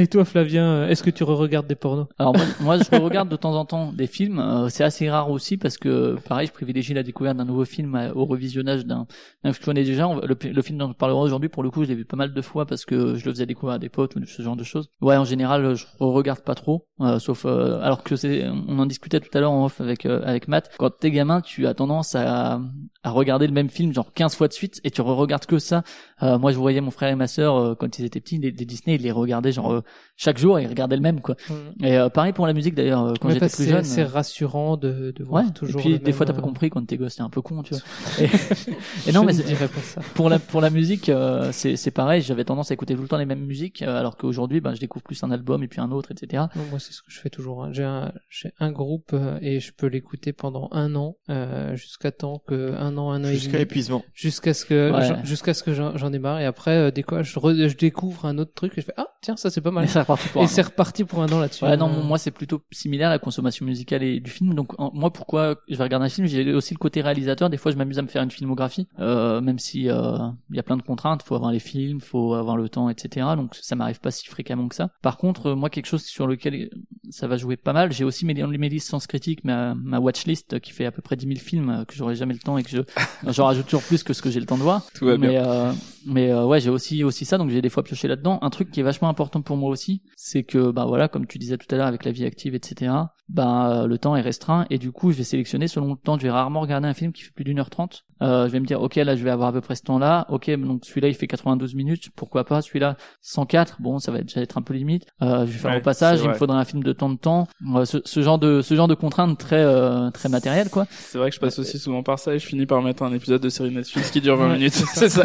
[0.00, 2.06] Et toi, Flavien, euh, est-ce que tu re-regardes des pornos?
[2.18, 4.38] Alors moi, moi, je regarde de temps en temps des films.
[4.38, 7.94] euh, c'est assez rare aussi parce que pareil, je privilégie la découverte d'un nouveau film
[7.94, 9.06] à- au revisionnage d'un
[9.44, 10.08] que je connais déjà.
[10.22, 12.40] Le, film dont je parlerai aujourd'hui, pour le coup, je l'ai vu pas mal de
[12.40, 14.88] fois parce que je le faisais découvrir à des potes ou ce genre de choses.
[15.02, 18.86] Ouais, en général, je regarde pas trop, euh, sauf euh, alors que c'est, on en
[18.86, 20.70] discutait tout à l'heure en off avec euh, avec Matt.
[20.78, 22.58] Quand t'es gamin, tu as tendance à
[23.02, 25.82] à regarder le même film genre 15 fois de suite et tu re-regardes que ça.
[26.22, 28.52] Euh, moi, je voyais mon frère et ma sœur euh, quand ils étaient petits, les
[28.52, 29.82] Disney, ils les regardaient genre euh,
[30.16, 31.34] chaque jour et ils regardaient le même quoi.
[31.82, 33.84] Et euh, pareil pour la musique d'ailleurs, euh, quand j'étais plus jeune.
[33.84, 35.80] c'est- euh, rassurant de, de voir Ouais, toujours.
[35.80, 37.40] et puis des même, fois t'as pas euh, compris quand t'es gosse, t'es un peu
[37.40, 37.82] con, tu vois.
[38.18, 38.24] Et,
[39.08, 40.00] et non, je mais ne c'est- dirais pas ça.
[40.14, 42.20] pour la pour la musique, euh, c'est c'est pareil.
[42.22, 44.80] J'avais tendance à écouter tout le temps les mêmes musiques, euh, alors qu'aujourd'hui, ben, je
[44.80, 46.44] découvre plus un album et puis un autre, etc.
[46.54, 47.64] Non, moi, c'est ce que je fais toujours.
[47.64, 47.70] hein.
[47.72, 52.12] J'ai un, j'ai un groupe euh, et je peux l'écouter pendant un an, euh, jusqu'à
[52.12, 54.04] temps que un an, un an et Jusqu'à épuisement.
[54.12, 55.16] jusqu'à ce que Ouais.
[55.24, 56.40] jusqu'à ce que j'en ai marre.
[56.40, 58.92] Et après, euh, des fois, je, re- je découvre un autre truc et je fais
[58.96, 59.84] ah tiens ça c'est pas mal.
[59.84, 61.64] Et c'est reparti pour Et un reparti pour un an là-dessus.
[61.64, 64.54] Ouais, non, Euh, moi c'est plutôt similaire à la consommation musicale et du film.
[64.54, 66.26] Donc en- moi, pourquoi je vais regarder un film?
[66.26, 67.50] J'ai aussi le côté réalisateur.
[67.50, 70.16] Des fois, je m'amuse à me faire une filmographie, euh, même si euh,
[70.50, 71.22] il y a plein de contraintes.
[71.22, 73.26] Faut avoir les films, faut avoir le temps, etc.
[73.36, 74.90] Donc ça m'arrive pas si fréquemment que ça.
[75.02, 76.70] Par contre, euh, moi, quelque chose sur lequel
[77.10, 77.92] ça va jouer pas mal.
[77.92, 81.16] J'ai aussi mes, mes listes sans critique, ma, ma watchlist qui fait à peu près
[81.16, 82.78] 10 000 films euh, que j'aurai jamais le temps et que je
[83.32, 84.86] j'en rajoute toujours plus que ce que j'ai le temps de voir.
[84.94, 85.44] Tout va mais bien.
[85.46, 85.72] euh,
[86.06, 88.38] mais euh, ouais, j'ai aussi aussi ça, donc j'ai des fois pioché là-dedans.
[88.42, 91.38] Un truc qui est vachement important pour moi aussi, c'est que bah voilà, comme tu
[91.38, 92.92] disais tout à l'heure avec la vie active, etc.
[93.28, 96.18] Bah euh, le temps est restreint et du coup je vais sélectionner selon le temps.
[96.18, 98.04] Je vais rarement regarder un film qui fait plus d'une heure trente.
[98.22, 100.26] Euh, je vais me dire ok là je vais avoir à peu près ce temps-là.
[100.28, 102.62] Ok donc celui-là il fait 92 minutes, pourquoi pas?
[102.62, 103.76] Celui-là 104.
[103.80, 105.06] Bon ça va déjà être un peu limite.
[105.22, 106.20] Euh, je vais faire Ouais, au passage.
[106.22, 107.48] Il me faudra un film de temps de temps.
[107.74, 110.86] Euh, ce, ce genre de ce genre de contraintes très euh, très matérielles quoi.
[110.90, 113.12] C'est vrai que je passe aussi souvent par ça et je finis par mettre un
[113.12, 114.72] épisode de série Netflix qui dure 20 Ouais, minutes.
[114.94, 115.24] c'est ça.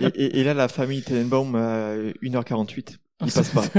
[0.00, 2.96] Et, et, et là, la famille Tenenbaum, euh, 1h48.
[3.20, 3.62] Il passe pas.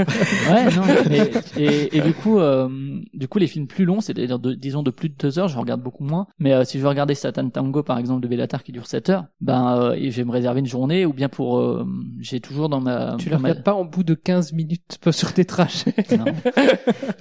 [0.50, 2.68] Ouais, non, mais- et, et du coup, euh,
[3.12, 5.58] du coup, les films plus longs, c'est-à-dire de, disons de plus de deux heures, je
[5.58, 6.26] regarde beaucoup moins.
[6.38, 9.10] Mais euh, si je veux regarder Satan Tango, par exemple, de Bellatar qui dure 7
[9.10, 11.86] heures, ben, euh, et je vais me réserver une journée, ou bien pour, euh,
[12.18, 15.12] j'ai toujours dans ma, Tu le ma- regardes pas en bout de 15 minutes pas
[15.12, 15.94] sur tes trajets.
[16.18, 16.24] non.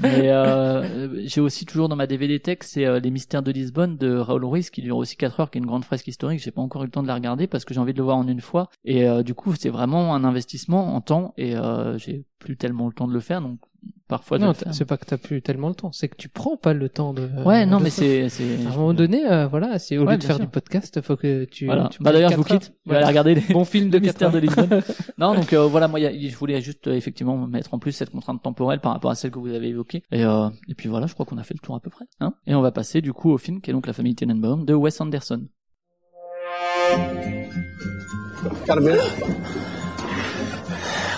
[0.02, 3.98] Mais euh, j'ai aussi toujours dans ma DVD tech, c'est euh, Les Mystères de Lisbonne
[3.98, 6.40] de Raoul Ruiz qui dure aussi 4 heures, qui est une grande fresque historique.
[6.42, 8.04] J'ai pas encore eu le temps de la regarder parce que j'ai envie de le
[8.04, 8.70] voir en une fois.
[8.86, 12.88] Et euh, du coup, c'est vraiment un investissement en temps et euh, j'ai plus tellement
[12.88, 13.60] le temps de le faire, donc
[14.08, 14.74] parfois non, faire.
[14.74, 17.14] c'est pas que t'as plus tellement le temps, c'est que tu prends pas le temps
[17.14, 17.28] de.
[17.44, 18.44] Ouais, non, de mais c'est, c'est.
[18.66, 20.46] À un moment donné, euh, voilà, c'est au Ouais, lieu de faire sûr.
[20.46, 21.66] du podcast, faut que tu.
[21.66, 21.90] Voilà.
[21.90, 22.74] tu Bah d'ailleurs, je vous quitte.
[22.86, 24.66] vais aller regarder les Bon film de mystère de 4 heures.
[24.70, 24.82] Lisbonne.
[25.18, 27.80] non, donc euh, voilà, moi, il y a- je voulais juste euh, effectivement mettre en
[27.80, 30.04] plus cette contrainte temporelle par rapport à celle que vous avez évoquée.
[30.12, 32.06] Et, euh, et puis voilà, je crois qu'on a fait le tour à peu près.
[32.20, 34.66] Hein et on va passer du coup au film qui est donc La famille Tenenbaum
[34.66, 35.48] de Wes Anderson.
[38.68, 38.76] Got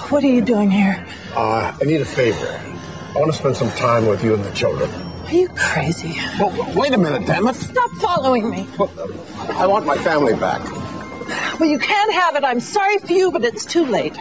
[0.08, 0.12] a?
[0.12, 1.06] What are you doing here?
[1.36, 2.62] Uh, I need a favor.
[3.16, 4.90] I want to spend some time with you and the children.
[5.26, 6.16] Are you crazy?
[6.40, 7.56] Well, wait a minute, damn it.
[7.56, 8.68] Stop following me.
[9.50, 10.64] I want my family back.
[11.60, 12.44] Well, you can't have it.
[12.44, 14.18] I'm sorry for you, but it's too late.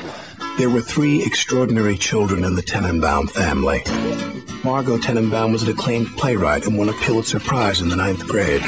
[0.58, 3.82] There were three extraordinary children in the Tenenbaum family.
[4.64, 8.62] Margot Tenenbaum was an acclaimed playwright and won a Pulitzer Prize in the ninth grade.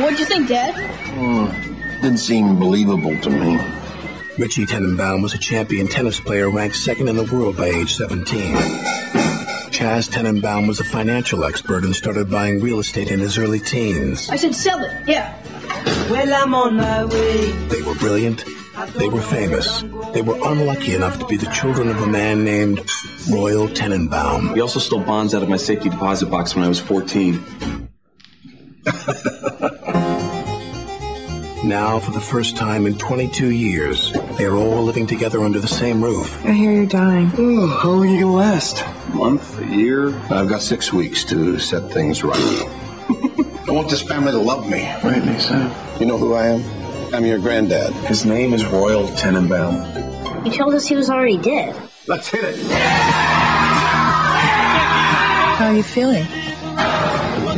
[0.00, 0.74] What'd you think, Dad?
[2.00, 3.81] Didn't seem believable to me.
[4.38, 8.54] Richie Tenenbaum was a champion tennis player ranked second in the world by age 17.
[9.70, 14.30] Chaz Tenenbaum was a financial expert and started buying real estate in his early teens.
[14.30, 15.06] I said sell it.
[15.06, 15.36] Yeah.
[16.10, 17.50] Well, I'm on my way.
[17.68, 18.44] They were brilliant.
[18.96, 19.82] They were famous.
[20.14, 22.78] They were unlucky enough to be the children of a man named
[23.30, 24.54] Royal Tenenbaum.
[24.54, 27.81] He also stole bonds out of my safety deposit box when I was 14.
[31.72, 35.66] Now, for the first time in 22 years, they are all living together under the
[35.66, 36.44] same roof.
[36.44, 37.32] I hear you're dying.
[37.38, 38.82] Oh, how long are you gonna last?
[38.82, 39.58] A month?
[39.58, 40.14] A year?
[40.30, 42.36] I've got six weeks to set things right.
[42.38, 44.84] I want this family to love me.
[45.02, 45.74] Right, Lisa.
[45.98, 47.14] You know who I am?
[47.14, 47.94] I'm your granddad.
[48.04, 50.44] His name is Royal Tenenbaum.
[50.44, 51.74] You told us he was already dead.
[52.06, 52.56] Let's hit it.
[55.56, 56.26] How are you feeling?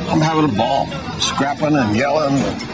[0.08, 0.86] I'm having a ball.
[1.18, 2.73] Scrapping and yelling.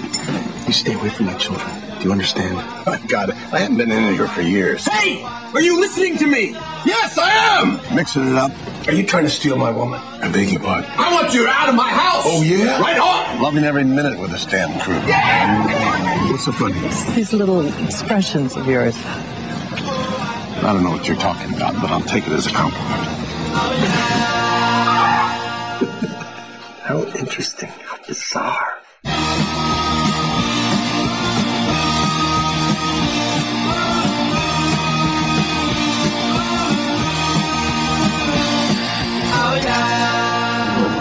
[0.71, 1.69] You stay away from my children.
[1.99, 2.55] Do you understand?
[2.87, 3.35] Oh, I got it.
[3.53, 4.87] I haven't been in here for years.
[4.87, 5.21] Hey!
[5.53, 6.51] Are you listening to me?
[6.87, 7.97] Yes, I am!
[7.97, 8.53] Mixing it up.
[8.87, 9.99] Are you trying to steal my woman?
[9.99, 10.89] I beg your pardon.
[10.93, 12.23] I want you out of my house!
[12.25, 12.81] Oh, yeah?
[12.81, 13.43] Right on!
[13.43, 14.95] Loving every minute with this damn crew.
[16.31, 16.79] What's so funny?
[17.17, 18.95] These little expressions of yours.
[19.05, 22.87] I don't know what you're talking about, but I'll take it as a compliment.
[26.85, 27.71] How interesting.
[27.71, 28.80] How bizarre.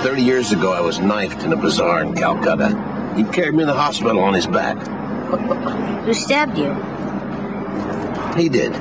[0.03, 3.13] Thirty years ago, I was knifed in a bazaar in Calcutta.
[3.17, 4.77] He carried me to the hospital on his back.
[6.05, 6.73] Who stabbed you?
[8.41, 8.73] He did.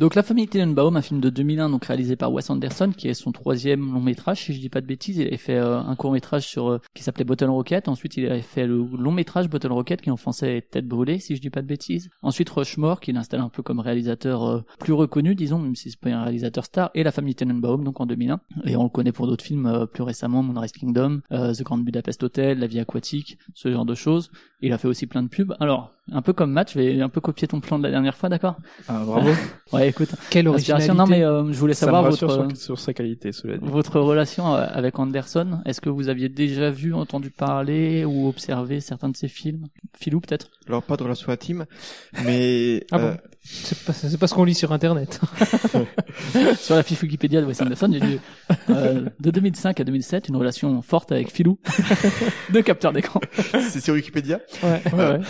[0.00, 3.12] Donc La famille Tenenbaum, un film de 2001 donc réalisé par Wes Anderson qui est
[3.12, 5.18] son troisième long métrage si je dis pas de bêtises.
[5.18, 7.86] Il avait fait euh, un court métrage sur euh, qui s'appelait Bottle Rocket.
[7.86, 11.18] Ensuite il avait fait le long métrage Bottle Rocket qui en français est Tête brûlée
[11.18, 12.08] si je dis pas de bêtises.
[12.22, 16.00] Ensuite Rushmore qui l'installe un peu comme réalisateur euh, plus reconnu disons même si c'est
[16.00, 19.12] pas un réalisateur star et La famille Tenenbaum donc en 2001 et on le connaît
[19.12, 22.80] pour d'autres films euh, plus récemment Moonrise Kingdom, euh, The Grand Budapest Hotel, La vie
[22.80, 24.30] aquatique, ce genre de choses.
[24.62, 25.54] Il a fait aussi plein de pubs.
[25.60, 28.16] Alors un peu comme Matt, je vais un peu copier ton plan de la dernière
[28.16, 28.56] fois, d'accord?
[28.88, 29.30] Ah, bravo.
[29.72, 30.10] ouais, écoute.
[30.30, 30.94] Quelle Inspiration.
[30.94, 30.94] originalité.
[30.94, 33.64] Non, mais euh, je voulais savoir votre sur, sur sa qualité, cela dit.
[33.66, 35.60] votre relation euh, avec Anderson.
[35.64, 39.66] Est-ce que vous aviez déjà vu, entendu parler ou observé certains de ses films?
[39.98, 40.50] Philou, peut-être?
[40.66, 41.66] Alors pas de relation intime,
[42.24, 45.20] mais Ah euh, bon C'est pas, c'est pas ce qu'on lit sur Internet.
[46.58, 48.18] Sur la fiche Wikipédia de Wes Anderson, j'ai lu
[48.68, 51.58] euh, de 2005 à 2007 une relation forte avec Philou,
[52.52, 53.20] de capteur d'écran.
[53.70, 54.40] c'est sur Wikipédia?
[54.62, 55.20] Ouais, ouais, ouais.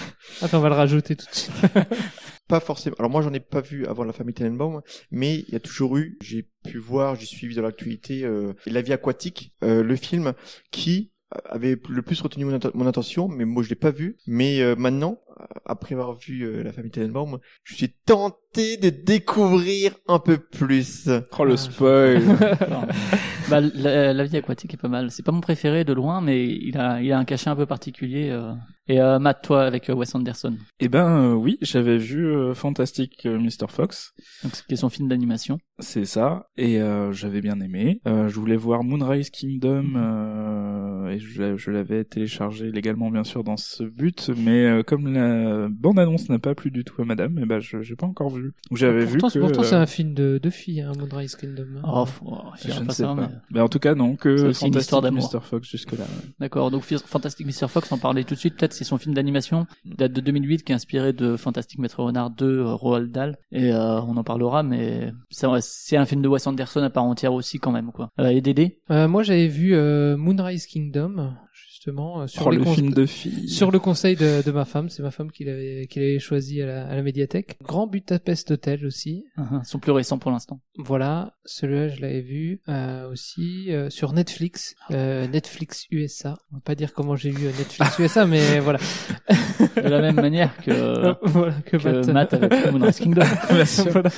[0.42, 1.52] Attends, on va rajouter tout de suite.
[2.48, 2.96] Pas forcément.
[2.98, 5.98] Alors moi j'en ai pas vu avant la famille Tenenbaum, mais il y a toujours
[5.98, 10.32] eu, j'ai pu voir, j'ai suivi dans l'actualité euh, La vie aquatique, euh, le film
[10.72, 11.12] qui
[11.44, 14.16] avait le plus retenu mon, mon attention, mais moi je l'ai pas vu.
[14.26, 15.20] Mais euh, maintenant,
[15.64, 21.08] après avoir vu euh, la famille Tenenbaum, je suis tenté de découvrir un peu plus.
[21.38, 22.22] Oh le spoil.
[23.48, 25.10] bah, la, la vie aquatique est pas mal.
[25.10, 27.66] C'est pas mon préféré de loin, mais il a, il a un cachet un peu
[27.66, 28.28] particulier.
[28.30, 28.52] euh.
[28.88, 32.54] Et euh, Matt, toi, avec euh, Wes Anderson, Eh ben euh, oui, j'avais vu euh,
[32.54, 33.68] Fantastic euh, Mr.
[33.68, 34.14] Fox.
[34.42, 35.60] donc qui est son film d'animation.
[35.78, 38.00] C'est ça, et euh, j'avais bien aimé.
[38.08, 43.44] Euh, je voulais voir Moonrise Kingdom, euh, et je, je l'avais téléchargé légalement bien sûr
[43.44, 45.29] dans ce but, mais euh, comme la
[45.68, 48.52] bande-annonce n'a pas plu du tout à Madame, et ben je j'ai pas encore vu.
[48.72, 49.38] J'avais vu pourtant, que.
[49.44, 51.66] pourtant, c'est euh, un film de, de filles, hein, Moonrise Kingdom.
[51.78, 51.82] hein.
[51.84, 53.14] Oh, oh, je ne pas sais ça, pas.
[53.14, 54.94] mais- Mais en tout cas non, que Fantastic.
[54.94, 55.40] Mr.
[55.42, 56.04] Fox jusque là.
[56.38, 57.68] D'accord, donc Fantastic Mr.
[57.68, 60.64] Fox, on parlait tout de suite, peut-être c'est son film d'animation, il date de 2008,
[60.64, 64.24] qui est inspiré de Fantastic Maître Renard 2, euh, Roald Dahl, et euh, on en
[64.24, 68.10] parlera, mais c'est un film de Wes Anderson à part entière aussi quand même, quoi.
[68.20, 68.78] Euh, et Dédé?
[68.90, 71.32] Euh, moi, j'avais vu euh, Moonrise Kingdom,
[71.80, 73.48] justement, euh, sur, Oh, les le film de filles.
[73.48, 74.90] sur le conseil de, de ma femme.
[74.90, 77.56] C'est ma femme qui l'avait, qui l'avait choisi à la, à la médiathèque.
[77.62, 79.24] Grand Budapest Hotel aussi.
[79.38, 80.60] Ils sont plus récents pour l'instant.
[80.76, 86.36] Voilà, celui-là, je l'avais vu euh, aussi euh, sur Netflix, euh, Netflix USA.
[86.52, 88.78] On va pas dire comment j'ai vu euh, Netflix USA, mais voilà.
[89.76, 93.22] De la même manière que, voilà, que, que Matt avec Moonrise Kingdom.
[93.90, 94.10] Voilà.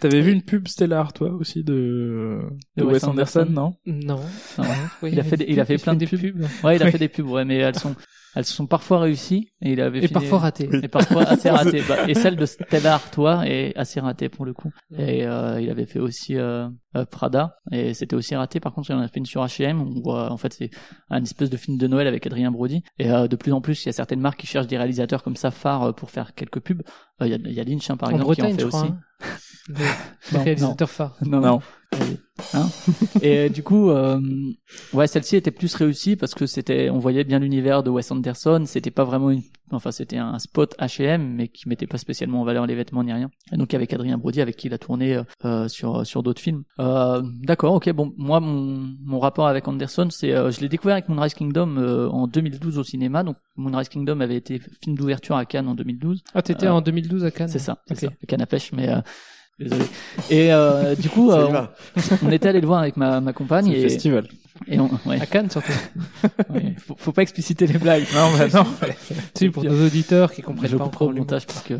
[0.00, 2.40] T'avais vu une pub Stellar toi aussi de,
[2.76, 3.76] de, Wes Anderson, non?
[3.86, 4.20] Non.
[4.58, 4.64] Non.
[5.02, 6.18] Oui, il a fait, des- il a fait plein de pubs.
[6.20, 6.40] pubs.
[6.64, 6.92] Ouais, il a Oui.
[6.92, 7.94] fait des pubs, ouais, mais elles sont,
[8.36, 10.68] elles sont parfois réussies et il avait Et fini- parfois ratées.
[10.82, 11.82] Et parfois assez ratées.
[11.88, 14.70] Bah, et celle de Stella Artois est assez ratée pour le coup.
[14.96, 18.60] Et euh, il avait fait aussi euh, euh, Prada et c'était aussi raté.
[18.60, 19.80] Par contre, il en a fait une sur H&M.
[19.80, 20.70] On voit, en fait, c'est
[21.10, 22.82] un espèce de film de Noël avec Adrien Brody.
[22.98, 25.22] Et euh, de plus en plus, il y a certaines marques qui cherchent des réalisateurs
[25.22, 26.82] comme ça phares euh, pour faire quelques pubs.
[27.22, 28.56] Euh, Il y, a, il y a Lynch, hein, par En exemple, qui en Bretagne,
[28.56, 28.90] fait je crois, aussi.
[28.90, 29.00] hein.
[29.68, 29.74] Le,
[30.60, 30.76] Non.
[31.26, 31.40] Non.
[31.40, 31.60] Non.
[32.54, 32.68] Hein
[33.22, 34.18] et euh, du coup, euh,
[34.92, 38.62] ouais, celle-ci était plus réussie parce que c'était, on voyait bien l'univers de Wes Anderson.
[38.66, 42.44] C'était pas vraiment une, enfin, c'était un spot H&M, mais qui mettait pas spécialement en
[42.44, 43.30] valeur les vêtements ni rien.
[43.52, 46.62] Et donc avec Adrien Brody, avec qui il a tourné euh, sur sur d'autres films.
[46.80, 47.92] Euh, D'accord, ok.
[47.92, 51.76] Bon, moi, mon mon rapport avec Anderson, c'est, je l'ai découvert avec Moonrise Kingdom
[52.10, 53.22] en 2012 au cinéma.
[53.22, 56.22] Donc Moonrise Kingdom avait été film d'ouverture à Cannes en 2012.
[56.34, 58.10] Ah, t'étais en 2012 à Cannes C'est ça, c'est Ok.
[58.20, 58.26] ça.
[58.26, 58.88] Canne à pêche, mais
[59.60, 59.84] désolé.
[60.30, 61.48] Et euh, du coup, euh,
[62.22, 64.26] on, on était allé le voir avec ma, ma compagne le et, festival.
[64.66, 65.72] et on, ouais, À Cannes surtout.
[66.50, 68.04] ouais, faut, faut pas expliciter les blagues.
[68.14, 68.66] Non, bah non.
[69.34, 71.18] si, pour nos auditeurs qui comprennent Je pas encore mots.
[71.18, 71.74] montage pour que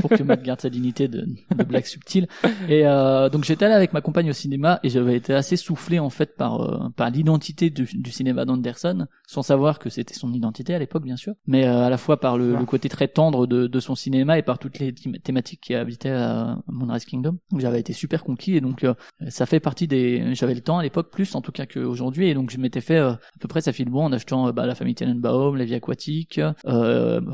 [0.00, 1.26] pour que Matt garde sa dignité de,
[1.56, 2.26] de blagues subtiles.
[2.68, 5.98] Et euh, donc j'étais allé avec ma compagne au cinéma et j'avais été assez soufflé
[5.98, 10.32] en fait par euh, par l'identité du, du cinéma d'Anderson, sans savoir que c'était son
[10.32, 13.08] identité à l'époque bien sûr, mais euh, à la fois par le, le côté très
[13.08, 17.04] tendre de, de son cinéma et par toutes les thém- thématiques qui habitaient à Moonrise
[17.04, 17.23] Kingdom.
[17.32, 18.94] Donc j'avais été super conquis et donc euh,
[19.28, 22.34] ça fait partie des j'avais le temps à l'époque plus en tout cas qu'aujourd'hui et
[22.34, 24.66] donc je m'étais fait euh, à peu près ça file bon en achetant euh, bah,
[24.66, 26.40] la famille Tenenbaum, La vie aquatique,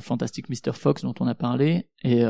[0.00, 2.24] Fantastic Mr Fox dont on a parlé et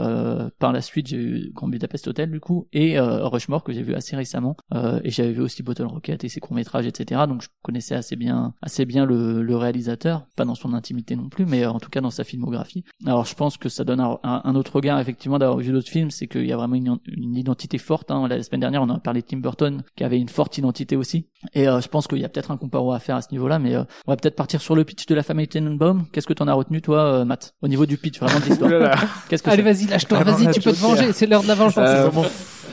[0.58, 3.94] par la suite j'ai eu Grand Budapest Hotel du coup et Rushmore que j'ai vu
[3.94, 7.48] assez récemment et j'avais vu aussi Bottle Rocket et ses courts métrages etc donc je
[7.62, 10.26] connaissais assez bien assez bien le, réalisateur.
[10.36, 12.84] Pas dans son intimité non plus mais en tout cas dans sa filmographie.
[13.06, 16.26] Alors je pense que ça donne un autre regard effectivement d'avoir vu d'autres films c'est
[16.26, 18.26] qu'il y a vraiment une, une identité forte hein.
[18.28, 21.26] la semaine dernière on a parlé de Tim Burton qui avait une forte identité aussi.
[21.54, 23.48] Et euh, je pense qu'il y a peut-être un comparo à faire à ce niveau
[23.48, 26.06] là mais euh, on va peut-être partir sur le pitch de la famille Tenenbaum.
[26.12, 27.54] Qu'est-ce que t'en as retenu toi euh, Matt?
[27.62, 29.04] Au niveau du pitch vraiment de l'histoire.
[29.28, 32.24] Qu'est-ce que Allez, vas-y, lâche-toi, vas-y, tu peux te venger, c'est l'heure de la vengeance.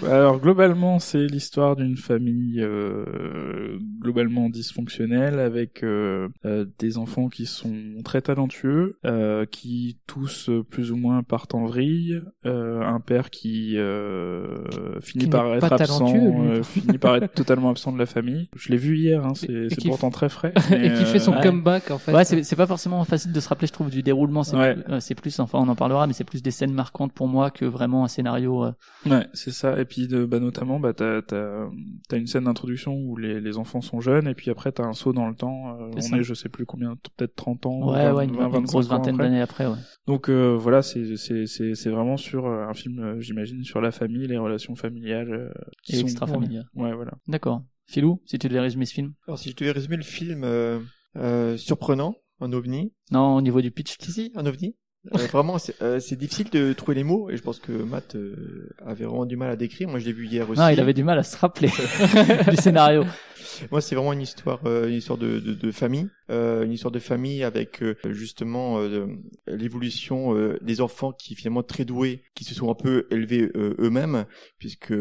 [0.05, 7.45] Alors globalement, c'est l'histoire d'une famille euh, globalement dysfonctionnelle avec euh, euh, des enfants qui
[7.45, 7.73] sont
[8.03, 13.29] très talentueux, euh, qui tous euh, plus ou moins partent en vrille, euh, un père
[13.29, 18.05] qui euh, finit Qui par être absent, euh, finit par être totalement absent de la
[18.05, 18.49] famille.
[18.55, 20.53] Je l'ai vu hier, hein, c'est pourtant très frais.
[20.71, 22.13] et qui fait son comeback en fait.
[22.13, 24.43] Ouais, c'est c'est pas forcément facile de se rappeler, je trouve, du déroulement.
[24.43, 24.75] C'est Ouais.
[25.15, 28.03] plus, enfin, on en parlera, mais c'est plus des scènes marquantes pour moi que vraiment
[28.03, 28.65] un scénario.
[28.65, 28.71] euh,
[29.05, 29.79] Ouais, c'est ça.
[29.79, 31.67] Et puis, de, bah, notamment, bah, t'as, t'as,
[32.07, 34.93] t'as une scène d'introduction où les, les enfants sont jeunes, et puis après, t'as un
[34.93, 35.75] saut dans le temps.
[35.81, 36.17] euh, C'est on ça.
[36.17, 37.89] est, je sais plus combien, peut-être 30 ans.
[37.91, 39.77] Ouais, 20, ouais, une, 20, une 25 grosse vingtaine d'années après, ouais.
[40.05, 43.81] Donc, euh, voilà, c'est, c'est, c'est, c'est vraiment sur euh, un film, euh, j'imagine, sur
[43.81, 45.31] la famille, les relations familiales.
[45.33, 45.49] euh,
[45.89, 46.67] Et extra-familiales.
[46.75, 47.13] Ouais, voilà.
[47.27, 47.63] D'accord.
[47.85, 49.13] Philou, si tu devais résumer ce film.
[49.27, 50.79] Alors si je devais résumer le film euh,
[51.15, 52.91] euh, surprenant, un ovni.
[53.11, 53.95] Non, au niveau du pitch.
[54.01, 54.75] Si si, un ovni.
[55.15, 58.69] Euh, vraiment, c'est euh, difficile de trouver les mots et je pense que Matt euh,
[58.85, 59.87] avait vraiment du mal à décrire.
[59.87, 60.59] Moi, je l'ai vu hier aussi.
[60.59, 61.69] Non, il avait du mal à se rappeler
[62.49, 63.03] du scénario.
[63.71, 66.91] Moi, c'est vraiment une histoire, euh, une histoire de, de, de famille, euh, une histoire
[66.91, 69.07] de famille avec euh, justement euh,
[69.47, 73.75] l'évolution euh, des enfants qui finalement très doués, qui se sont un peu élevés euh,
[73.79, 74.25] eux-mêmes,
[74.59, 74.93] puisque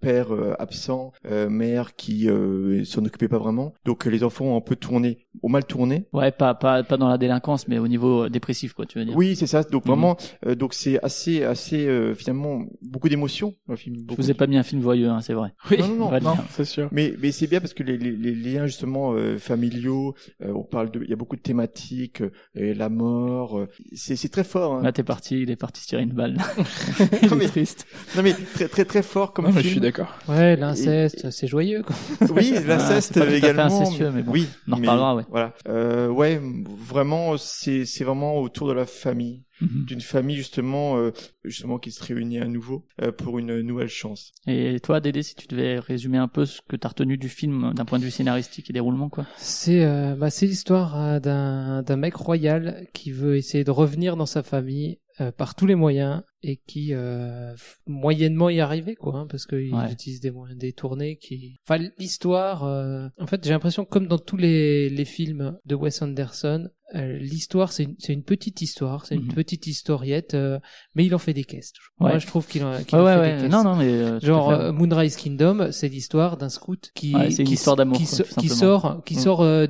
[0.00, 3.74] père euh, absent, euh, mère qui euh, s'en occupait pas vraiment.
[3.84, 6.04] Donc les enfants ont un peu tourné, ont mal tourné.
[6.12, 9.16] Ouais, pas, pas, pas dans la délinquance, mais au niveau dépressif, quoi, tu veux dire.
[9.16, 9.62] Oui, c'est ça.
[9.62, 9.90] Donc Mhm.
[9.90, 10.16] vraiment,
[10.46, 13.54] euh, donc c'est assez, assez euh, finalement beaucoup d'émotions.
[13.68, 15.52] Je vous ai pas mis un film voyeux, hein, c'est vrai.
[15.78, 16.36] non, non, non, non.
[16.50, 16.88] c'est sûr.
[16.92, 20.62] Mais, mais c'est bien parce que les, les, les liens justement euh, familiaux, euh, on
[20.62, 24.28] parle de, il y a beaucoup de thématiques, euh, et la mort, euh, c'est, c'est
[24.28, 24.74] très fort.
[24.74, 24.82] Hein.
[24.82, 26.36] Là, t'es parti, il est parti se tirer une balle.
[27.00, 27.86] Non, il mais- est triste.
[28.16, 29.62] Non mais très très très fort comme Non, film.
[29.64, 30.14] je suis d'accord.
[30.28, 31.96] Ouais, l'inceste, c'est joyeux quoi.
[32.34, 33.62] Oui, Ah, l'inceste également.
[33.64, 34.32] incestueux, mais bon.
[34.32, 35.24] Oui, On en reparlera, ouais.
[35.30, 35.54] Voilà.
[35.68, 36.40] Euh, ouais,
[36.86, 39.84] vraiment, c'est c'est vraiment autour de la famille, Mhm.
[39.84, 41.10] d'une famille justement, euh,
[41.44, 44.32] justement qui se réunit à nouveau euh, pour une nouvelle chance.
[44.46, 47.72] Et toi, Dédé, si tu devais résumer un peu ce que t'as retenu du film
[47.74, 49.26] d'un point de vue scénaristique et déroulement, quoi.
[49.36, 54.26] C'est euh, bah, c'est l'histoire d'un d'un mec royal qui veut essayer de revenir dans
[54.26, 57.54] sa famille euh, par tous les moyens et qui euh,
[57.86, 59.92] moyennement y arriver quoi hein, parce qu'il Ouais.
[59.92, 64.36] utilise des moyens détournés qui enfin l'histoire euh, en fait j'ai l'impression comme dans tous
[64.36, 69.14] les, les films de Wes Anderson euh, l'histoire c'est une, c'est une petite histoire c'est
[69.14, 69.34] une Mhm.
[69.34, 70.58] petite historiette euh,
[70.96, 71.92] mais il en fait des caisses toujours.
[72.00, 72.08] Ouais.
[72.10, 73.36] moi je trouve qu'il en, Ouais, en fait ouais.
[73.36, 77.14] des caisses Non, non, mais, euh, genre Moonrise Kingdom c'est l'histoire d'un scout qui
[77.44, 79.18] qui, d'amour, qui, so- qui sort qui Mm.
[79.20, 79.66] sort euh,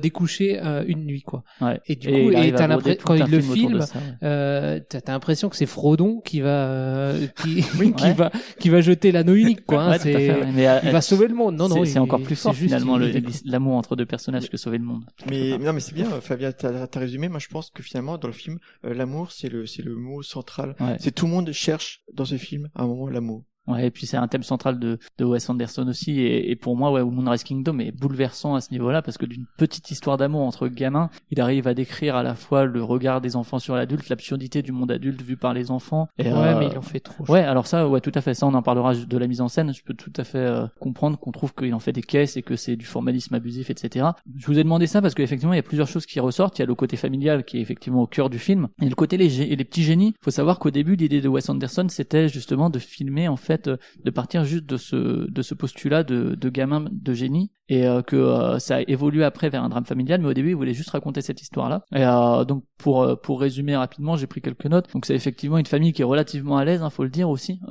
[0.63, 1.79] euh, une nuit quoi Ouais.
[1.85, 2.51] et du Et coup et
[2.97, 3.85] tout quand il le filme
[4.21, 7.63] t'as l'impression que c'est Frodon qui va euh, qui,
[7.97, 8.13] qui Ouais.
[8.13, 10.51] va qui va jeter l'anneau unique quoi hein, Ouais, tout à c'est.
[10.53, 12.97] Mais, euh, il va sauver le monde non non c'est- encore plus c'est fort finalement
[13.45, 15.03] l'amour entre deux personnages que sauver le monde.
[15.29, 17.27] Mais, mais non, mais c'est bien, euh, Flavia, t'as as résumé.
[17.29, 20.21] Moi, je pense que finalement, dans le film, euh, l'amour, c'est le, c'est le mot
[20.23, 20.75] central.
[20.79, 20.97] Ouais.
[20.99, 23.43] C'est tout le monde cherche dans ce film à un moment l'amour.
[23.67, 26.75] Ouais, et puis c'est un thème central de, de Wes Anderson aussi, et, et pour
[26.75, 30.41] moi, ouais, Moonrise Kingdom est bouleversant à ce niveau-là, parce que d'une petite histoire d'amour
[30.41, 34.09] entre gamins, il arrive à décrire à la fois le regard des enfants sur l'adulte,
[34.09, 36.07] l'absurdité du monde adulte vu par les enfants.
[36.17, 37.23] Et, Ouais, euh, mais il en fait trop.
[37.31, 38.33] Ouais, alors ça, ouais, tout à fait.
[38.33, 39.73] Ça, on en parlera de la mise en scène.
[39.73, 42.41] Je peux tout à fait euh, comprendre qu'on trouve qu'il en fait des caisses et
[42.41, 44.07] que c'est du formalisme abusif, etc.
[44.37, 46.57] Je vous ai demandé ça parce qu'effectivement, il y a plusieurs choses qui ressortent.
[46.57, 48.95] Il y a le côté familial qui est effectivement au cœur du film, et le
[48.95, 50.13] côté les, les petits génies.
[50.23, 53.77] faut savoir qu'au début, l'idée de Wes Anderson, c'était justement de filmer, en fait, euh,
[54.03, 57.51] de partir juste de ce de ce postulat de, gamin de génie.
[57.69, 60.49] Et euh, que euh, ça a évolué après vers un drame familial mais au début
[60.49, 64.27] il voulait juste raconter cette histoire là et euh, donc pour pour résumer rapidement j'ai
[64.27, 64.91] pris quelques notes.
[64.93, 67.61] Donc c'est effectivement une famille qui est relativement à l'aise hein, faut le dire aussi.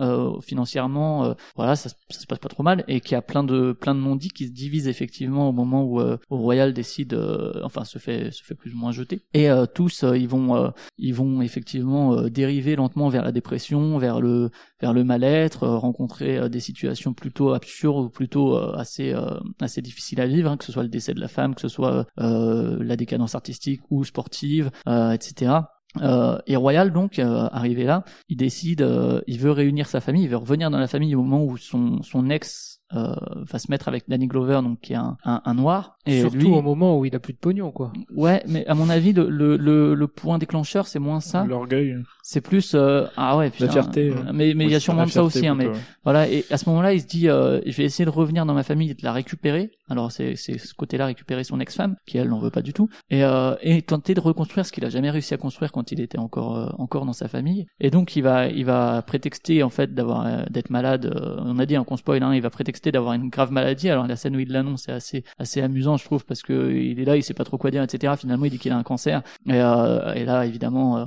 [0.41, 4.01] Financièrement voilà ça, se- passe pas trop mal et qui a plein de plein de
[4.01, 7.15] non-dits qui se divisent effectivement au moment où, où Royal décide
[7.63, 9.21] enfin se fait se fait plus ou moins jeter.
[9.35, 14.51] Et tous ils vont ils vont effectivement dériver lentement vers la dépression vers le
[14.81, 19.83] vers le mal-être rencontrer euh, des situations plutôt absurdes ou plutôt euh, assez euh, assez
[19.83, 22.07] difficiles à vivre hein, que ce soit le décès de la femme que ce soit
[22.19, 25.61] euh, la décadence artistique ou sportive euh, etc
[26.01, 30.23] euh, et Royal donc euh, arrivé là, il décide, euh, il veut réunir sa famille,
[30.23, 33.15] il veut revenir dans la famille au moment où son son ex euh,
[33.51, 36.37] va se mettre avec Danny Glover donc qui est un un, un noir et Surtout
[36.39, 37.93] lui au moment où il a plus de pognon, quoi.
[38.15, 41.97] ouais mais à mon avis le le le, le point déclencheur c'est moins ça L'orgueil.
[42.23, 44.33] c'est plus euh, ah ouais putain, fierté, euh, ouais.
[44.33, 45.77] mais mais il y a sûrement la de ça fierté aussi hein, mais ouais.
[46.05, 48.55] voilà et à ce moment-là il se dit euh, je vais essayer de revenir dans
[48.55, 52.17] ma famille et de la récupérer alors c'est c'est ce côté-là récupérer son ex-femme qui
[52.19, 54.89] elle n'en veut pas du tout et euh, et tenter de reconstruire ce qu'il a
[54.91, 58.17] jamais réussi à construire quand il était encore euh, encore dans sa famille et donc
[58.17, 61.13] il va il va prétexter en fait d'avoir euh, d'être malade
[61.45, 63.91] on a dit un qu'on spoil hein, il va prétexter d'avoir une grave maladie.
[63.91, 66.99] Alors la scène où il l'annonce c'est assez assez amusant je trouve parce que il
[66.99, 68.83] est là il sait pas trop quoi dire etc finalement il dit qu'il a un
[68.83, 69.23] cancer.
[69.47, 71.05] Et, euh, et là évidemment euh,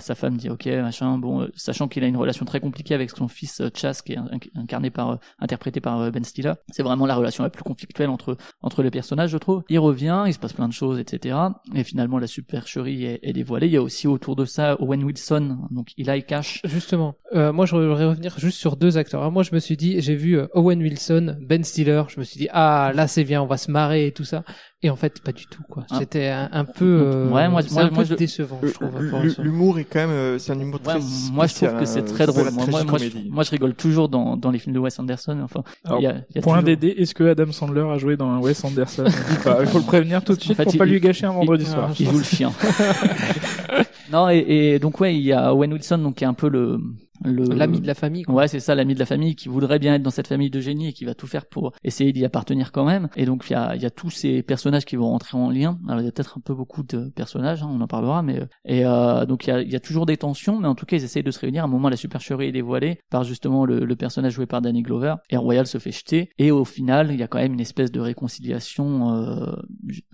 [0.00, 1.18] sa femme dit ok machin.
[1.18, 4.12] Bon euh, sachant qu'il a une relation très compliquée avec son fils euh, Chas qui
[4.12, 7.50] est inc- incarné par euh, interprété par euh, Ben Stiller c'est vraiment la relation la
[7.50, 9.62] plus conflictuelle entre entre les personnages je trouve.
[9.68, 11.36] Il revient il se passe plein de choses etc
[11.74, 13.66] et finalement la supercherie est, est dévoilée.
[13.66, 16.60] Il y a aussi autour de ça Owen Wilson donc Eli Cash.
[16.64, 19.20] Justement, euh, moi je voudrais revenir juste sur deux acteurs.
[19.20, 22.38] Alors moi je me suis dit, j'ai vu Owen Wilson, Ben Stiller, je me suis
[22.38, 24.44] dit ah là c'est bien, on va se marrer et tout ça.
[24.82, 25.84] Et en fait pas du tout quoi.
[25.90, 25.96] Ah.
[25.98, 28.70] C'était un, un peu, euh, Ouais, moi- c'est moi- un moi, peu je- décevant je
[28.70, 29.44] trouve.
[29.44, 31.00] L'humour est quand même, euh, c'est un humour Ouais, très
[31.32, 33.30] moi je trouve que c'est hein, très drôle moi, la moi, moi, je, tragicomédie.
[33.30, 36.12] moi, je rigole toujours dans, dans les films de Wes Anderson enfin Alors, y a,
[36.30, 38.64] il y a point toujours- DD, est-ce que Adam Sandler a joué dans un Wes
[38.64, 39.04] Anderson?
[39.60, 41.32] Il faut le prévenir tout de suite En fait, pour il- pas lui gâcher un
[41.32, 41.90] vendredi il- soir.
[42.00, 42.50] Il joue le chien.
[44.12, 46.48] non et, et donc ouais, il y a Owen Wilson donc qui est un peu
[46.48, 46.78] le
[47.24, 48.22] L'ami de la famille.
[48.22, 48.34] Quoi.
[48.34, 50.60] Ouais, c'est ça, l'ami de la famille qui voudrait bien être dans cette famille de
[50.60, 53.08] génie et qui va tout faire pour essayer d'y appartenir quand même.
[53.16, 55.50] Et donc il y a, il y a tous ces personnages qui vont rentrer en
[55.50, 55.78] lien.
[55.88, 58.40] Alors il y a peut-être un peu beaucoup de personnages, hein, on en parlera, mais
[58.64, 60.86] et euh, donc il y a, il y a toujours des tensions, mais en tout
[60.86, 61.62] cas ils essayent de se réunir.
[61.62, 64.82] À un moment, la supercherie est dévoilée par justement le, le personnage joué par Danny
[64.82, 66.30] Glover et Royal se fait jeter.
[66.38, 69.56] Et au final, il y a quand même une espèce de réconciliation euh,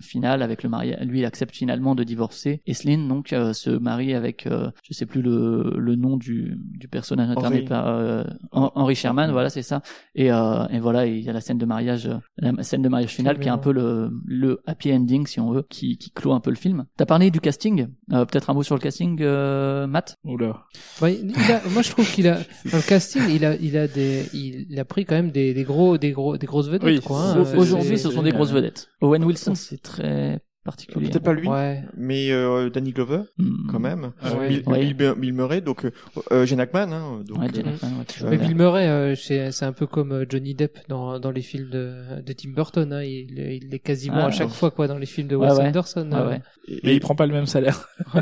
[0.01, 1.05] finale avec le mariage.
[1.05, 2.61] Lui, il accepte finalement de divorcer.
[2.65, 6.57] Et Celine donc euh, se marie avec, euh, je sais plus le, le nom du,
[6.59, 6.96] du personnage
[7.31, 7.65] incarné Henry.
[7.65, 8.23] par euh,
[8.53, 9.81] Hen- Henry Sherman, voilà, c'est ça.
[10.15, 12.89] Et, euh, et voilà, il y a la scène de mariage, euh, la scène de
[12.89, 16.11] mariage finale qui est un peu le, le happy ending, si on veut, qui, qui
[16.11, 16.85] clôt un peu le film.
[16.97, 20.15] T'as parlé du casting, euh, peut-être un mot sur le casting, euh, Matt?
[20.23, 20.63] Oula.
[21.01, 22.35] Ouais, il a, moi je trouve qu'il a
[22.71, 25.63] dans le casting, il a, il a des, il a pris quand même des, des
[25.63, 27.19] gros, des gros, des grosses vedettes Oui, quoi.
[27.21, 27.39] hein.
[27.55, 28.89] Au- Aujourd'hui, ce sont des grosses vedettes.
[29.01, 31.09] Owen Wilson, c'est très particulier.
[31.09, 31.81] Peut-être pas lui, Ouais.
[31.97, 33.67] mais euh, Danny Glover, Hmm.
[33.71, 34.11] quand même.
[34.21, 34.47] Ah Euh.
[34.47, 34.63] Bill.
[34.95, 35.91] Bill, Bill Murray, donc euh,
[36.31, 37.39] euh, Gene Hackman, hein, donc.
[37.39, 38.29] Ouais, euh, Gene Hackman, ouais.
[38.29, 41.69] Mais Bill Murray, euh, c'est c'est un peu comme Johnny Depp dans, dans les films
[41.69, 42.93] de, de Tim Burton.
[42.93, 43.03] Hein.
[43.03, 45.57] Il, il est quasiment Ah, à chaque fois quoi dans les films de Ouais, Wes
[45.57, 45.67] ouais.
[45.67, 46.09] Anderson.
[46.11, 46.27] Ouais, euh.
[46.29, 46.41] ouais.
[46.83, 47.87] Mais il prend pas le même salaire.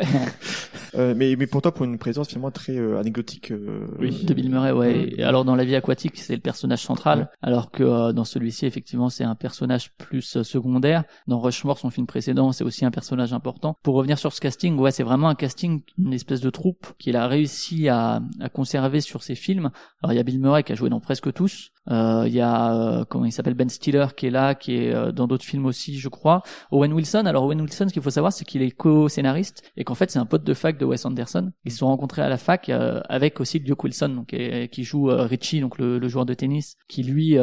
[0.95, 3.51] euh, mais mais pour toi, pour une présence finalement très euh, anecdotique.
[3.51, 4.23] euh, Oui.
[4.23, 5.13] de Bill Murray, ouais.
[5.17, 7.25] Et alors dans La vie aquatique, c'est le personnage central, Ouais.
[7.41, 11.03] alors que euh, dans celui-ci, effectivement, c'est un personnage plus secondaire.
[11.27, 13.77] Dans Rushmore, son film précédent, c'est aussi un personnage important.
[13.83, 17.15] Pour revenir sur ce casting, ouais, c'est vraiment un casting, une espèce de troupe qu'il
[17.15, 19.69] a réussi à, à conserver sur ses films.
[20.01, 21.71] Alors il y a Bill Murray qui a joué dans presque tous.
[21.91, 24.93] Euh, Il y a euh, comment il s'appelle Ben Stiller qui est là, qui est
[24.93, 26.41] euh, dans d'autres films aussi, je crois.
[26.71, 27.25] Owen Wilson.
[27.25, 30.19] Alors Owen Wilson, ce qu'il faut savoir, c'est qu'il est co-scénariste et qu'en fait c'est
[30.19, 31.51] un pote de fac de Wes Anderson.
[31.63, 34.35] Ils se sont rencontrés à la fac euh, avec aussi Duke Wilson, donc
[34.71, 37.37] qui joue Richie, donc le, le joueur de tennis, qui lui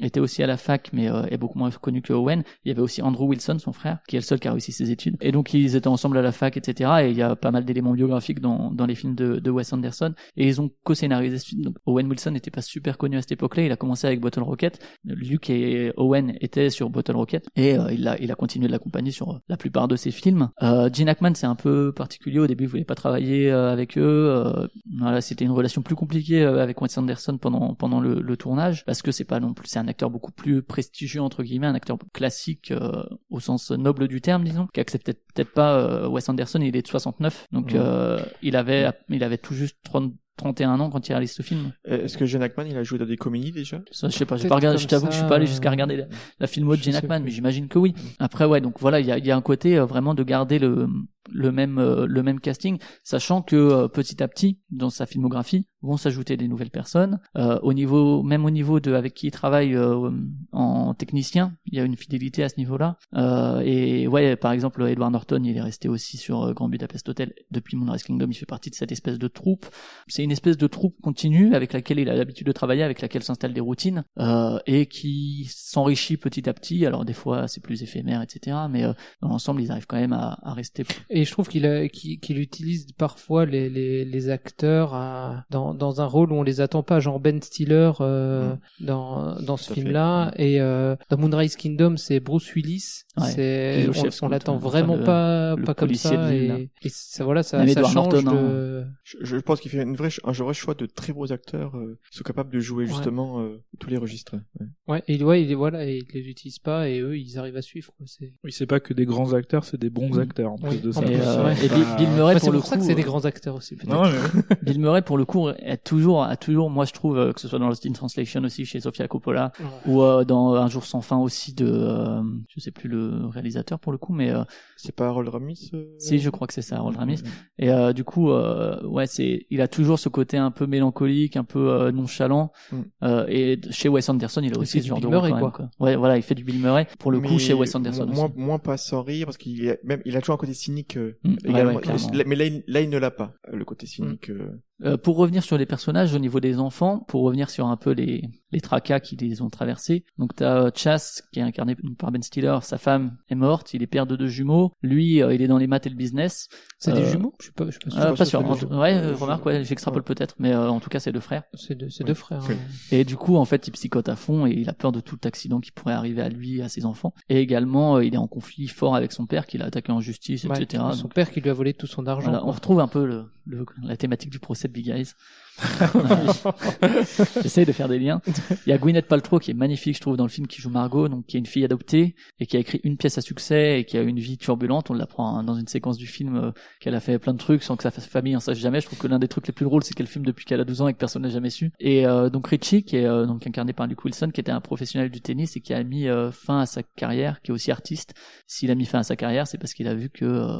[0.00, 2.42] était aussi à la fac, mais euh, est beaucoup moins connu que Owen.
[2.64, 4.72] Il y avait aussi Andrew Wilson, son frère, qui est le seul qui a réussi
[4.72, 5.16] ses études.
[5.20, 6.90] Et donc ils étaient ensemble à la fac, etc.
[7.02, 9.72] Et il y a pas mal d'éléments biographiques dans, dans les films de, de Wes
[9.72, 10.14] Anderson.
[10.36, 11.62] Et ils ont co-scénarisé ce film.
[11.62, 13.64] Donc Owen Wilson n'était pas super connu à cette époque-là.
[13.64, 14.78] Il a commencé avec Bottle Rocket.
[15.04, 18.72] Luke et Owen étaient sur Bottle Rocket et euh, il a il a continué de
[18.72, 20.50] l'accompagner sur la plupart de ses films.
[20.62, 22.38] Euh, Gene Hackman c'est un peu particulier.
[22.38, 24.68] Au début, il voulait pas travailler euh, avec eux.
[24.98, 29.02] Voilà, c'était une relation plus compliquée avec Wes Anderson pendant pendant le, le tournage parce
[29.02, 32.70] que c'est pas non plus un acteur beaucoup plus prestigieux entre guillemets, un acteur classique
[32.70, 36.60] euh, au sens noble du terme, disons, qui acceptait peut-être pas euh, Wes Anderson.
[36.60, 40.90] Il est de 69, donc euh, il avait il avait tout juste 30 31 ans
[40.90, 41.72] quand il réalise ce film.
[41.88, 43.80] Euh, Est-ce que Gene Hackman, il a joué dans des comédies déjà?
[43.90, 45.46] Ça, je sais pas, j'ai Peut-être pas regardé, je t'avoue que je suis pas allé
[45.46, 46.06] jusqu'à euh, regarder la,
[46.40, 47.94] la filmo de je Gene Hackman, mais j'imagine que oui.
[48.18, 50.24] Après, ouais, donc voilà, il y a, il y a un côté euh, vraiment de
[50.24, 50.88] garder le,
[51.32, 55.68] le même, euh, le même casting, sachant que euh, petit à petit, dans sa filmographie,
[55.84, 57.20] vont s'ajouter des nouvelles personnes.
[57.36, 60.10] Euh, au niveau, même au niveau de avec qui il travaille euh,
[60.52, 62.96] en technicien, il y a une fidélité à ce niveau-là.
[63.16, 67.08] Euh, et ouais, par exemple, Edward Norton, il est resté aussi sur euh, Grand Budapest
[67.08, 68.28] Hotel depuis Moonrise Kingdom.
[68.30, 69.66] Il fait partie de cette espèce de troupe.
[70.08, 73.22] C'est une espèce de troupe continue avec laquelle il a l'habitude de travailler, avec laquelle
[73.22, 76.86] s'installent des routines euh, et qui s'enrichit petit à petit.
[76.86, 78.56] Alors des fois, c'est plus éphémère, etc.
[78.70, 80.84] Mais euh, dans l'ensemble, ils arrivent quand même à, à rester.
[81.10, 86.06] Et je trouve qu'il qu'il utilise parfois les, les, les acteurs à- dans, dans un
[86.06, 90.32] rôle où on les attend pas, genre Ben Stiller euh, dans, dans ce film-là.
[90.36, 93.02] Et euh, dans Moonrise Kingdom, c'est Bruce Willis.
[93.16, 93.30] Ouais.
[93.30, 93.88] C'est
[94.22, 96.34] on, on l'attend enfin, vraiment le- pas, le pas comme ça.
[96.34, 98.84] et, et ça, voilà, ça, ça change Norton, de...
[99.04, 101.96] je, je pense qu'il fait une vraie, un vrai choix de très beaux acteurs euh,
[102.10, 102.90] qui sont capables de jouer Ouais.
[102.90, 104.34] justement euh, tous les registres.
[104.58, 104.66] Ouais.
[104.88, 107.62] Ouais, et ouais, il, voilà, et ils les utilisent pas et eux, ils arrivent à
[107.62, 107.92] suivre.
[108.04, 108.32] C'est...
[108.42, 110.88] Oui, c'est pas que des grands acteurs, c'est des bons acteurs en Oui, plus de
[110.90, 111.02] en ça.
[111.02, 113.02] plus, Et, euh, Bill, Bill Murray pour c'est le pour ça que coup, c'est des
[113.02, 113.76] grands acteurs aussi.
[113.76, 113.88] peut-être.
[113.90, 117.32] Non, mais- Bill Murray pour le coup a toujours, a toujours, moi je trouve euh,
[117.32, 119.92] que ce soit dans Lost in Translation aussi chez Sofia Coppola Ouais.
[119.92, 123.78] ou euh, dans Un jour sans fin aussi de, euh, je sais plus le réalisateur
[123.78, 124.42] pour le coup, mais euh,
[124.76, 127.22] C'est pas Harold Ramis euh, si je crois que c'est ça, Harold Ramis.
[127.58, 131.36] Et euh, du coup, euh, ouais, c'est, il a toujours ce côté un peu mélancolique,
[131.36, 132.52] un peu euh, nonchalant.
[132.72, 132.76] Mm.
[133.04, 135.28] Euh, et chez Wes Anderson, il a Il aussi ce du genre Bill de rôle
[135.28, 135.68] Murray, quand même, quoi.
[135.78, 135.86] quoi.
[135.86, 138.34] Ouais, voilà, il fait du Bill Murray pour le coup chez Wes Anderson moins, aussi.
[138.36, 141.18] moins pas sans rire parce qu'il a même il a toujours un côté cynique euh,
[141.24, 141.80] Mm, également.
[142.26, 144.30] mais là, il- là il ne l'a pas le côté cynique.
[144.30, 144.60] euh.
[144.82, 147.90] Euh, pour revenir sur les personnages au niveau des enfants, pour revenir sur un peu
[147.90, 150.04] les, les tracas qui les ont traversés.
[150.18, 153.82] Donc t'as euh, Chas qui est incarné par Ben Stiller, sa femme est morte, il
[153.82, 154.72] est père de deux jumeaux.
[154.82, 156.48] Lui, euh, il est dans les maths et le business.
[156.78, 158.00] C'est des Euh, jumeaux Je suis pas, je suis pas sûr.
[158.00, 161.00] euh, pas pas sûr En Ouais, remarque, ouais, j'extrapole peut-être, mais euh, en tout cas,
[161.00, 161.42] c'est deux frères.
[161.54, 162.08] C'est deux, c'est Oui.
[162.08, 162.46] deux frères.
[162.48, 162.56] Ouais.
[162.90, 165.18] Et du coup, en fait, il psychote à fond et il a peur de tout
[165.24, 167.12] accident qui pourrait arriver à lui et à ses enfants.
[167.28, 170.00] Et également, euh, il est en conflit fort avec son père, qu'il a attaqué en
[170.00, 170.82] justice, Ouais, etc.
[170.92, 172.30] son Donc, père qui lui a volé tout son argent.
[172.30, 175.12] voilà, on retrouve un peu le, le- la thématique du procès de Big Eyes.
[177.42, 178.20] J'essaye de faire des liens.
[178.66, 180.70] Il y a Gwyneth Paltrow qui est magnifique, je trouve, dans le film, qui joue
[180.70, 183.80] Margot, donc qui est une fille adoptée et qui a écrit une pièce à succès
[183.80, 184.90] et qui a une vie turbulente.
[184.90, 186.50] On l'apprend hein, dans une séquence du film euh,
[186.80, 188.80] qu'elle a fait plein de trucs sans que sa famille en sache jamais.
[188.80, 190.64] Je trouve que l'un des trucs les plus drôles, c'est qu'elle filme depuis qu'elle a
[190.64, 191.72] 12 ans et que personne n'a jamais su.
[191.78, 194.60] Et euh, donc Richie, qui est euh, donc incarné par Luke Wilson, qui était un
[194.60, 198.14] professionnel du tennis et qui a mis fin à sa carrière, qui est aussi artiste.
[198.46, 200.58] S'il a mis fin à sa carrière, c'est parce qu'il a vu que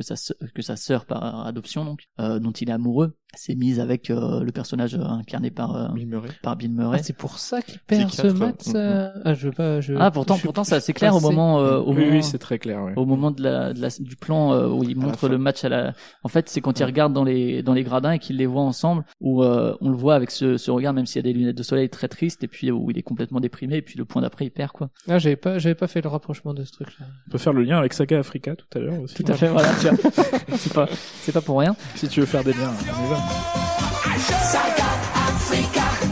[0.00, 0.14] sa
[0.54, 4.50] que sa sœur par adoption donc dont il est amoureux s'est mise avec euh, le
[4.52, 6.28] personnage euh, incarné par euh, Bill Murray.
[6.42, 6.98] par Bill Murray.
[7.00, 8.66] Ah, c'est pour ça qu'il perd ce match.
[8.66, 8.72] ouais.
[8.72, 9.80] ça Ah, je veux pas.
[9.80, 9.94] Je...
[9.98, 12.38] Ah, pourtant, je pourtant, c'est assez clair au moment, euh, au oui, moment, oui, c'est
[12.38, 12.82] très clair.
[12.82, 12.92] ouais.
[12.96, 15.68] au moment de la, de la- du plan euh, où il montre le match à
[15.68, 15.92] la.
[16.24, 18.62] En fait, c'est quand il regarde dans les dans les gradins et qu'il les voit
[18.62, 21.38] ensemble, où euh, on le voit avec ce, ce regard, même s'il y a des
[21.38, 24.04] lunettes de soleil très tristes, et puis où il est complètement déprimé, et puis le
[24.04, 24.88] point d'après il perd quoi.
[25.08, 27.06] Ah, j'avais pas, j'avais pas fait le rapprochement de ce truc-là.
[27.28, 29.14] On peut faire le lien avec Saga Africa tout à l'heure aussi.
[29.22, 29.68] Tout à fait, voilà.
[30.56, 30.88] c'est pas
[31.20, 31.76] c'est pas pour rien.
[31.94, 33.17] Si tu veux faire des liens, on y va.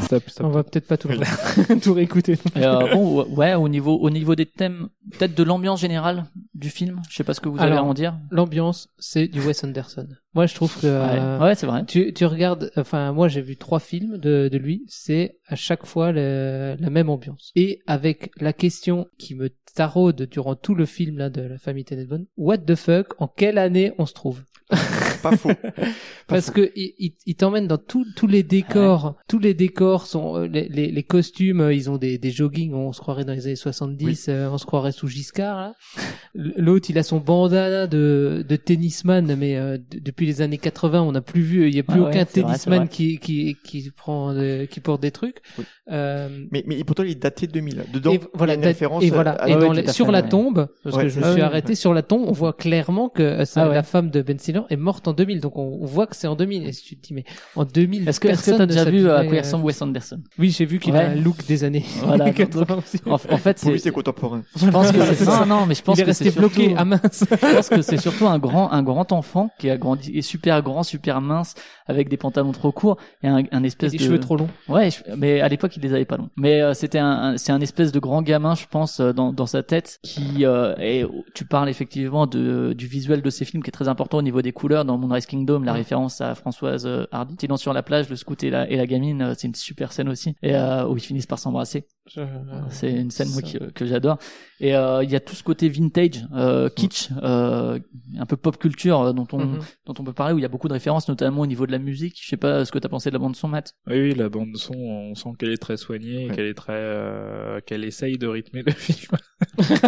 [0.04, 0.46] Stop, stop.
[0.46, 1.08] On va peut-être pas tout,
[1.82, 2.38] tout réécouter.
[2.56, 7.02] Euh, bon, ouais, au niveau au niveau des thèmes, peut-être de l'ambiance générale du film.
[7.10, 8.16] Je sais pas ce que vous allez en dire.
[8.30, 10.06] L'ambiance, c'est du Wes Anderson.
[10.34, 11.84] Moi, je trouve que euh, Ouais, ouais c'est vrai.
[11.86, 14.84] tu, tu regardes, enfin, moi, j'ai vu trois films de, de lui.
[14.86, 17.50] C'est à chaque fois le- la même ambiance.
[17.56, 21.84] Et avec la question qui me taraude durant tout le film là de la famille
[21.84, 24.42] Tenenbaum, what the fuck, en quelle année on se trouve?
[25.30, 25.50] Pas faux.
[26.28, 29.16] Parce que il, il, il t'emmène dans tous tous les décors.
[29.28, 31.60] Tous les décors sont euh, les, les, les costumes.
[31.60, 32.74] euh, Ils ont des, des joggings.
[32.74, 34.26] On se croirait dans les années 70.
[34.28, 35.56] euh, on se croirait sous Giscard.
[35.56, 35.72] là.
[36.34, 41.02] L'autre, il a son bandana de, de tennisman, mais euh, d- depuis les années 80,
[41.02, 41.68] on n'a plus vu.
[41.68, 42.88] Il n'y a plus Ah aucun tennisman vrai.
[42.88, 45.38] qui qui qui prend de- qui porte des trucs.
[45.58, 45.64] Oui.
[45.92, 47.84] Euh, Mais, mais pourtant, il est daté de 2000.
[47.92, 49.04] Dedans, et voilà, il y a une date- référence.
[49.04, 49.32] et voilà.
[49.32, 50.28] à- et à- dans oui, les- sur fait, la ouais.
[50.28, 51.04] tombe, parce Ouais.
[51.04, 53.44] que je me Ah suis oui, arrêté sur la tombe, on voit clairement que euh,
[53.44, 56.06] ça- Ah la femme de Ben Stiller est morte en 2000, donc on, on voit
[56.06, 56.66] que c'est en 2000.
[56.68, 57.24] Et si tu te dis, mais
[57.56, 59.82] en 2000, Est-ce que est-ce que personne t'as ne déjà vu à quoi ressemble Wes
[59.82, 60.20] Anderson?
[60.38, 61.00] Oui, j'ai vu qu'il Ouais.
[61.00, 61.84] a un look des années.
[62.04, 62.30] Voilà.
[62.30, 63.00] 80 aussi.
[63.06, 64.42] en, en fait, Pour lui, c'est c'est contemporain.
[64.56, 65.40] Je pense que C'est ça.
[65.46, 67.24] non, non, mais je pense Il est que resté c'est bloqué surtout- à mince.
[67.30, 70.62] je pense que c'est surtout un grand, un grand enfant qui a grandi, est super
[70.62, 71.54] grand, super mince,
[71.86, 74.48] avec des pantalons trop courts et un, un espèce Et de des cheveux trop longs.
[74.68, 76.28] Ouais, je- mais à l'époque il les avait pas longs.
[76.36, 79.32] Mais euh, c'était un, un- c'est un espèce de grand gamin, je pense, euh, dans,
[79.32, 81.04] dans sa tête qui euh, et
[81.34, 84.42] tu parles effectivement de du visuel de ces films qui est très important au niveau
[84.42, 87.36] des couleurs dans Moonrise Kingdom, la référence à Françoise euh, Hardy.
[87.40, 89.92] Silence sur la plage, le scout et la et la gamine, euh, c'est une super
[89.92, 91.86] scène aussi et euh, où ils finissent par s'embrasser.
[92.14, 92.20] Je-
[92.70, 94.18] C'est une scène moi qui- que j'adore.
[94.60, 97.78] Et euh, il y a tout ce côté vintage, euh, kitsch, euh,
[98.18, 99.58] un peu pop culture euh, dont on Mhm.
[99.86, 101.72] dont on peut parler où il y a beaucoup de références, notamment au niveau de
[101.72, 102.16] la musique.
[102.22, 103.74] Je sais pas ce que t'as pensé de la bande son, Matt?
[103.88, 106.34] Oui, oui, la bande son, on sent qu'elle est très soignée, Ouais.
[106.34, 109.18] qu'elle est très, euh, qu'elle essaye de rythmer le film.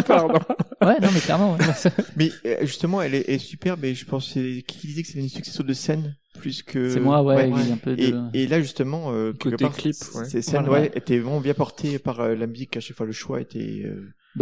[0.06, 0.40] Pardon.
[0.82, 1.52] Ouais, non mais clairement.
[1.56, 1.58] ouais.
[2.16, 5.08] Mais euh, justement, elle est, est superbe et je pense que c'est qui disait que
[5.08, 6.90] c'est une succession de scènes plus que.
[6.90, 10.24] C'est moi, ouais, un peu de- Et, et là justement, euh, Côté part, clip, ouais.
[10.24, 10.84] ces scènes, Voilà.
[10.84, 12.76] ouais, étaient vraiment bien portées par euh, la musique.
[12.76, 13.84] À chaque fois, le choix était.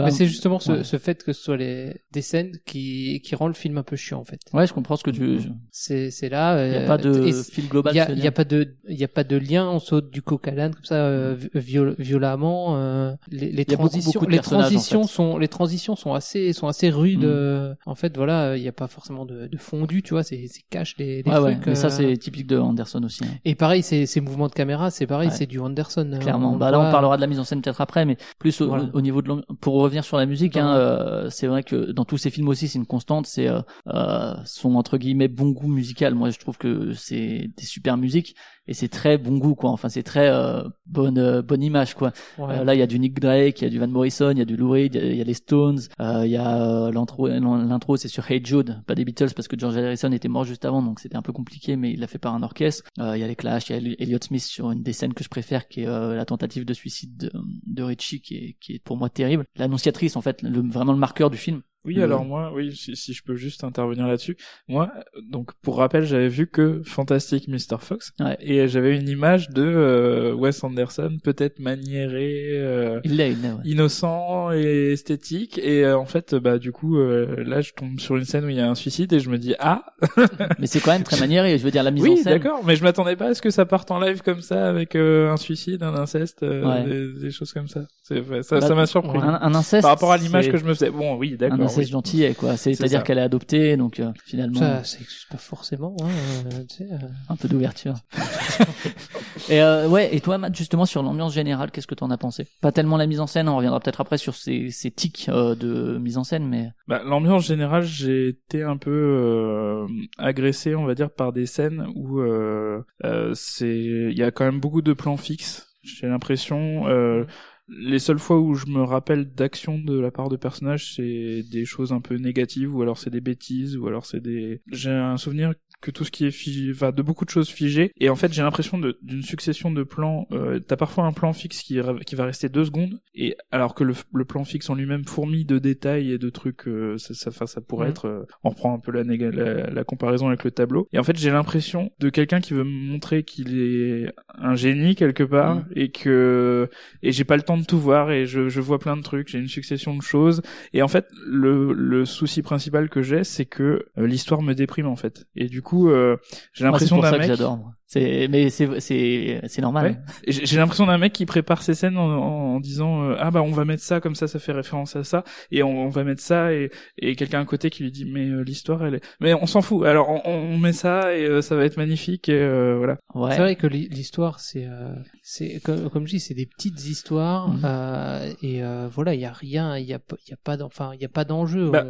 [0.05, 0.85] Bah, c'est justement ce, ouais.
[0.85, 3.97] ce fait que ce soit les, des scènes qui, qui rend le film un peu
[3.97, 4.41] chiant, en fait.
[4.53, 5.39] Ouais, je comprends ce que tu.
[5.71, 6.67] C'est, c'est là.
[6.67, 7.95] Il y a euh, pas de fil global.
[7.95, 9.69] Il y tu a, veux a pas de, il y a pas de lien.
[9.69, 12.77] On saute du coq à l'âne comme ça, euh, vi- viol- violemment.
[12.77, 15.05] euh, les, les a beaucoup, transitions, beaucoup les en fait.
[15.07, 17.21] sont, les transitions sont assez, sont assez rudes.
[17.21, 17.25] Mm.
[17.27, 20.23] euh, en fait, voilà, il n'y a pas forcément de, de fondu, tu vois.
[20.23, 21.53] C'est, c'est cache des, des Ouais, ouais.
[21.55, 21.67] trucs.
[21.67, 23.25] Mais ça, c'est typique de Anderson aussi.
[23.25, 23.29] hein.
[23.45, 25.35] Et pareil, ces, ces mouvements de caméra, c'est pareil, Ouais.
[25.35, 26.19] c'est du Anderson.
[26.21, 26.53] Clairement.
[26.53, 28.69] on bah là, on parlera de la mise en scène peut-être après, mais plus au,
[28.69, 28.89] Voilà.
[28.93, 32.19] au niveau de pour revenir sur la musique, hein, euh, c'est vrai que dans tous
[32.19, 36.15] ces films aussi, c'est une constante, c'est euh, euh, son entre guillemets bon goût musical.
[36.15, 38.37] Moi, je trouve que c'est des super musiques
[38.69, 39.71] et c'est très bon goût quoi.
[39.71, 42.13] Enfin, c'est très euh, bonne bonne image quoi.
[42.39, 42.65] Ouais.
[42.65, 44.43] Là, il y a du Nick Drake, il y a du Van Morrison, il y
[44.43, 47.97] a du Lou Reed, il y y, a les Stones, il y a l'intro l'intro
[47.97, 50.83] c'est sur Hey Jude, pas des Beatles parce que George Harrison était mort juste avant
[50.83, 52.85] donc c'était un peu compliqué mais il l'a fait par un orchestre.
[52.99, 55.25] Il y a les Clash, il y a Elliott Smith sur une des scènes que
[55.25, 57.31] je préfère qui est la tentative de suicide de,
[57.67, 59.45] de Richie qui est qui est pour moi terrible.
[59.67, 61.63] L'annonciatrice en fait, le, vraiment le marqueur du film.
[61.87, 64.37] Oui, alors moi, oui, si, si je peux juste intervenir là-dessus.
[64.69, 64.91] Moi,
[65.31, 67.79] donc pour rappel, j'avais vu que Fantastic Mr.
[67.81, 68.37] Fox Ouais.
[68.41, 73.35] et j'avais une image de euh, Wes Anderson, peut-être maniéré, euh, Il ouais.
[73.65, 75.59] innocent et esthétique.
[75.59, 78.49] Et euh, en fait, bah du coup, euh, là, je tombe sur une scène où
[78.49, 79.85] il y a un suicide et je me dis ah.
[80.59, 81.57] Mais c'est quand même très maniéré.
[81.59, 82.39] Je veux dire la mise en oui, scène.
[82.39, 84.95] d'accord, mais je m'attendais pas à ce que ça parte en live comme ça avec
[84.97, 86.85] euh, un suicide, un inceste, euh, Ouais.
[86.85, 87.83] des, des choses comme ça.
[88.03, 89.19] C'est, ouais, ça, Bah, ça m'a surpris.
[89.19, 89.83] Un, un inceste.
[89.83, 90.91] Par rapport à l'image que je me faisais.
[90.91, 91.59] Bon, oui, d'accord.
[91.77, 91.93] Un inceste oui.
[91.93, 92.57] gentillet quoi.
[92.57, 94.59] C'est- C'est C'est-à-dire qu'elle est adoptée donc euh, finalement.
[94.59, 95.97] Ça, ça excuse pas forcément.
[96.03, 96.07] Hein,
[96.53, 96.97] euh, tu sais, euh.
[97.29, 97.95] un peu d'ouverture.
[99.49, 102.47] et euh, ouais, et toi, Matt, justement sur l'ambiance générale, qu'est-ce que t'en as pensé?
[102.61, 105.55] Pas tellement la mise en scène, on reviendra peut-être après sur ces, ces tics euh,
[105.55, 109.87] de mise en scène, mais Bah, l'ambiance générale, j'ai été un peu euh,
[110.19, 114.45] agressé, on va dire, par des scènes où euh, euh, c'est, il y a quand
[114.45, 115.69] même beaucoup de plans fixes.
[115.83, 116.89] J'ai l'impression.
[116.89, 117.25] Euh,
[117.69, 121.65] les seules fois où je me rappelle d'action de la part de personnages, c'est des
[121.65, 124.63] choses un peu négatives, ou alors c'est des bêtises, ou alors c'est des.
[124.71, 127.93] J'ai un souvenir que tout ce qui est figé, enfin de beaucoup de choses figées.
[128.01, 130.27] Et en fait, j'ai l'impression d'une succession de plans.
[130.33, 133.85] Euh, T'as parfois un plan fixe qui, qui va rester deux secondes, et alors que
[133.85, 137.47] le, le plan fixe en lui-même fourmille de détails et de trucs, euh, ça, ça,
[137.47, 138.07] ça pourrait être.
[138.07, 140.89] euh, on reprend un peu la, la, la comparaison avec le tableau.
[140.93, 144.95] Et en fait, j'ai l'impression de quelqu'un qui veut me montrer qu'il est un génie
[144.95, 145.65] quelque part Mhm.
[145.77, 146.69] et que
[147.03, 149.29] et j'ai pas le temps de tout voir et je, je vois plein de trucs.
[149.29, 150.43] J'ai une succession de choses.
[150.73, 154.87] Et en fait, le, le souci principal que j'ai, c'est que euh, l'histoire me déprime
[154.87, 155.27] en fait.
[155.37, 156.17] Et du coup, euh,
[156.53, 157.23] j'ai l'impression d'un ça mec.
[157.23, 157.59] que j'adore.
[157.89, 160.03] C'est mais c'est c'est c'est normal.
[160.27, 160.33] Ouais.
[160.45, 163.43] J'ai l'impression d'un mec qui prépare ses scènes en, en, en disant euh, ah bah
[163.43, 165.23] on va mettre ça comme ça ça fait référence à ça
[165.53, 168.27] et on, on va mettre ça et, et quelqu'un à côté qui lui dit mais
[168.29, 171.43] euh, l'histoire elle est mais on s'en fout alors on, on met ça et euh,
[171.43, 173.31] ça va être magnifique et euh, voilà Ouais.
[173.33, 176.85] C'est vrai que l'hi- l'histoire, c'est, euh, c'est comme, comme je dis, c'est des petites
[176.87, 180.35] histoires euh, et euh, voilà, il y a rien, il y a, pas- il y
[180.35, 181.71] a pas, enfin, il y a pas d'enjeu.
[181.71, 181.87] Bah,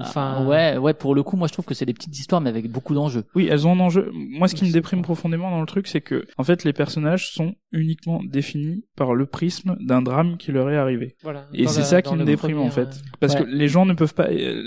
[0.00, 0.92] Enfin, Ah, ouais, ouais.
[0.94, 3.22] Pour le coup, moi, je trouve que c'est des petites histoires, mais avec beaucoup d'enjeux.
[3.36, 5.06] oui elles ont un enjeu moi ce qui me déprime ça.
[5.36, 9.26] Profondément dans le truc c'est que en fait les personnages sont uniquement définis par le
[9.26, 11.46] prisme d'un drame qui leur est arrivé Voilà.
[11.52, 12.88] Et c'est ça qui me déprime en fait.
[13.20, 13.40] Parce Ouais.
[13.42, 14.28] que les gens ne peuvent pas.
[14.30, 14.62] euh,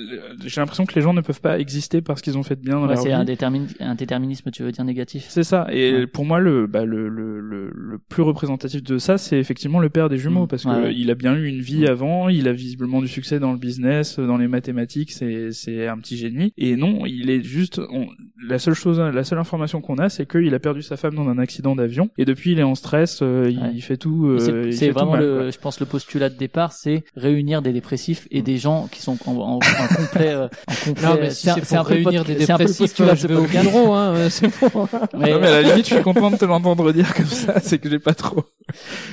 [0.45, 2.75] J'ai l'impression que les gens ne peuvent pas exister parce qu'ils ont fait de bien
[2.75, 3.13] dans Ouais, leur c'est vie.
[3.13, 5.25] un, détermin- un déterminisme, tu veux dire négatif.
[5.29, 5.67] C'est ça.
[5.71, 6.07] Et Ouais.
[6.07, 9.89] pour moi, le, bah, le, le, le, le plus représentatif de ça, c'est effectivement le
[9.89, 10.47] père des jumeaux, Mm.
[10.47, 13.53] parce que il a bien eu une vie avant, il a visiblement du succès dans
[13.53, 16.51] le business, dans les mathématiques, c'est, c'est un petit génie.
[16.57, 18.07] Et non, il est juste, on,
[18.45, 21.15] la seule chose, la seule information qu'on a, c'est qu'il a a perdu sa femme
[21.15, 23.79] dans un accident d'avion et depuis il est en stress, euh, il Ouais.
[23.81, 24.25] fait tout.
[24.27, 26.73] euh, C'est- il c'est fait tout vraiment mal, le, je pense le postulat de départ,
[26.73, 29.59] c'est réunir des dépressifs et des gens qui sont en, en- en
[29.95, 31.29] complet, euh, en complet.
[31.31, 33.17] Si un- c'est un le réunir des c'est un peu le dépressifs, postulat euh, de
[33.19, 34.87] je vais au bureau, hein, euh, c'est bon.
[35.17, 37.59] Mais- Non mais à la limite, je suis content de te l'entendre dire comme ça.
[37.63, 38.43] C'est que j'ai pas trop,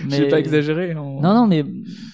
[0.09, 0.95] j'ai Mais- pas exagéré.
[0.95, 1.65] en- Non, non, mais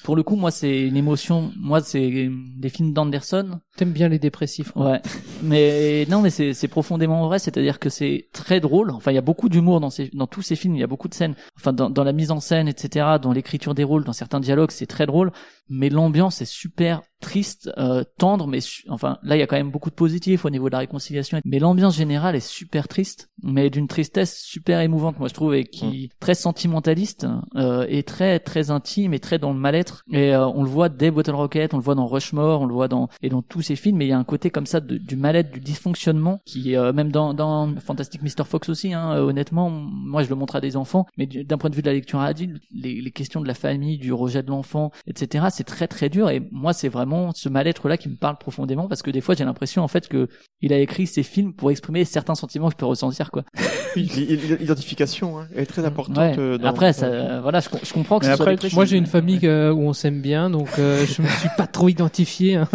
[0.04, 1.52] pour le coup, moi, c'est une émotion.
[1.60, 2.30] Moi, c'est
[2.60, 3.60] des films d'Anderson.
[3.76, 4.70] T'aimes bien les dépressifs.
[4.72, 4.90] quoi.
[4.92, 5.02] Ouais.
[5.42, 7.38] Mais non, mais c'est c'est profondément vrai.
[7.38, 8.90] C'est-à-dire que c'est très drôle.
[8.90, 10.76] Enfin, il y a beaucoup d'humour dans ces dans tous ces films.
[10.76, 11.34] Il y a beaucoup de scènes.
[11.56, 13.06] Enfin, dans, dans la mise en scène, etc.
[13.20, 15.32] Dans l'écriture des rôles, dans certains dialogues, c'est très drôle.
[15.70, 18.46] Mais l'ambiance est super triste, euh, tendre.
[18.46, 20.78] Mais enfin, là, il y a quand même beaucoup de positifs au niveau de la
[20.78, 21.38] réconciliation.
[21.44, 25.64] Mais l'ambiance générale est super triste, mais d'une tristesse super émouvante, moi je trouve, et
[25.64, 27.26] qui très sentimentaliste
[27.56, 30.02] euh, et très très intime et très dans le mal-être.
[30.10, 32.74] Et euh, on le voit dès Bottle Rocket, on le voit dans Rushmore, on le
[32.74, 33.98] voit dans et dans tous ces films.
[33.98, 36.92] Mais il y a un côté comme ça de- du mal-être, du dysfonctionnement, qui euh,
[36.92, 38.92] même dans dans Fantastic Mr Fox aussi.
[38.94, 41.76] Hein, euh, honnêtement, moi je le montre à des enfants, mais du- d'un point de
[41.76, 44.90] vue de la lecture adulte, les, les questions de la famille, du rejet de l'enfant,
[45.06, 45.44] etc.
[45.60, 46.30] C'est très très dur.
[46.30, 49.34] Et moi c'est vraiment ce mal-être là qui me parle profondément parce que des fois
[49.34, 50.26] j'ai l'impression en fait que
[50.62, 53.44] il a écrit ces films pour exprimer certains sentiments que je peux ressentir quoi.
[53.96, 56.16] L'identification hein, est très importante.
[56.16, 56.34] Ouais.
[56.38, 58.74] euh, dans- Après, ça, euh, voilà, je, com- je comprends que ce soit après, dépressif.
[58.74, 61.66] moi j'ai une famille euh, où on s'aime bien, donc euh, je me suis pas
[61.66, 62.56] trop identifié.
[62.56, 62.68] hein.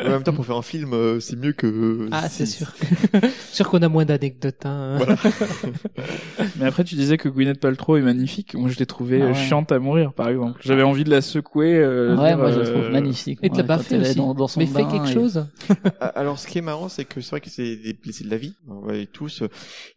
[0.00, 2.08] En même temps, pour faire un film, euh, c'est mieux que.
[2.10, 2.72] Ah, c'est sûr.
[3.52, 4.64] sûr qu'on a moins d'anecdotes.
[4.66, 4.96] Hein.
[4.96, 5.16] Voilà.
[6.58, 8.54] Mais après, tu disais que Gwyneth Paltrow est magnifique.
[8.54, 9.34] Moi, je l'ai trouvée Ah ouais.
[9.34, 10.60] chiante à mourir, par exemple.
[10.64, 11.83] J'avais envie de la secouer.
[11.84, 13.38] Euh, Ouais, dire, moi je la euh, trouve magnifique.
[13.42, 14.16] Et de la moi, quand baffer elle est aussi.
[14.16, 15.46] Dans, dans son Mais fais quelque et- chose.
[16.14, 18.36] Alors, ce qui est marrant, c'est que c'est vrai que c'est des blessés de la
[18.36, 19.48] vie, on va tous, euh,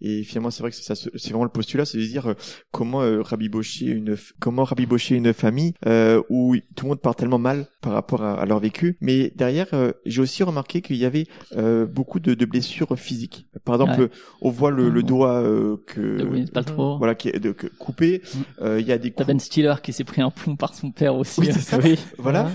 [0.01, 2.27] et finalement, c'est vrai que c'est ça, se- c'est vraiment le postulat, c'est de dire
[2.30, 2.34] euh,
[2.72, 7.15] comment euh, rabibocher une, f- comment rabibocher une famille euh, où tout le monde part
[7.15, 8.97] tellement mal par rapport à, à leur vécu.
[9.01, 13.47] Mais derrière, euh, j'ai aussi remarqué qu'il y avait euh, beaucoup de, de blessures physiques.
[13.65, 14.09] Par exemple, Ouais.
[14.41, 15.07] on voit le, le Mhm.
[15.07, 16.97] doigt euh, que De Gwyneth Paltrow.
[16.97, 18.22] voilà qui est de, que- coupé.
[18.61, 19.27] Euh, Il y a des T'as coups.
[19.27, 21.41] Ben Stiller qui s'est pris un plomb par son père aussi.
[21.41, 21.77] Oui, ça.
[21.84, 21.99] Oui.
[22.18, 22.49] Voilà.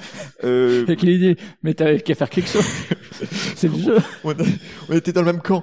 [0.45, 2.65] Euh, Avec l'idée, mais t'avais qu'à faire quelque chose.
[3.57, 3.97] c'est le jeu.
[4.25, 4.35] on,
[4.89, 5.63] on était dans le même camp.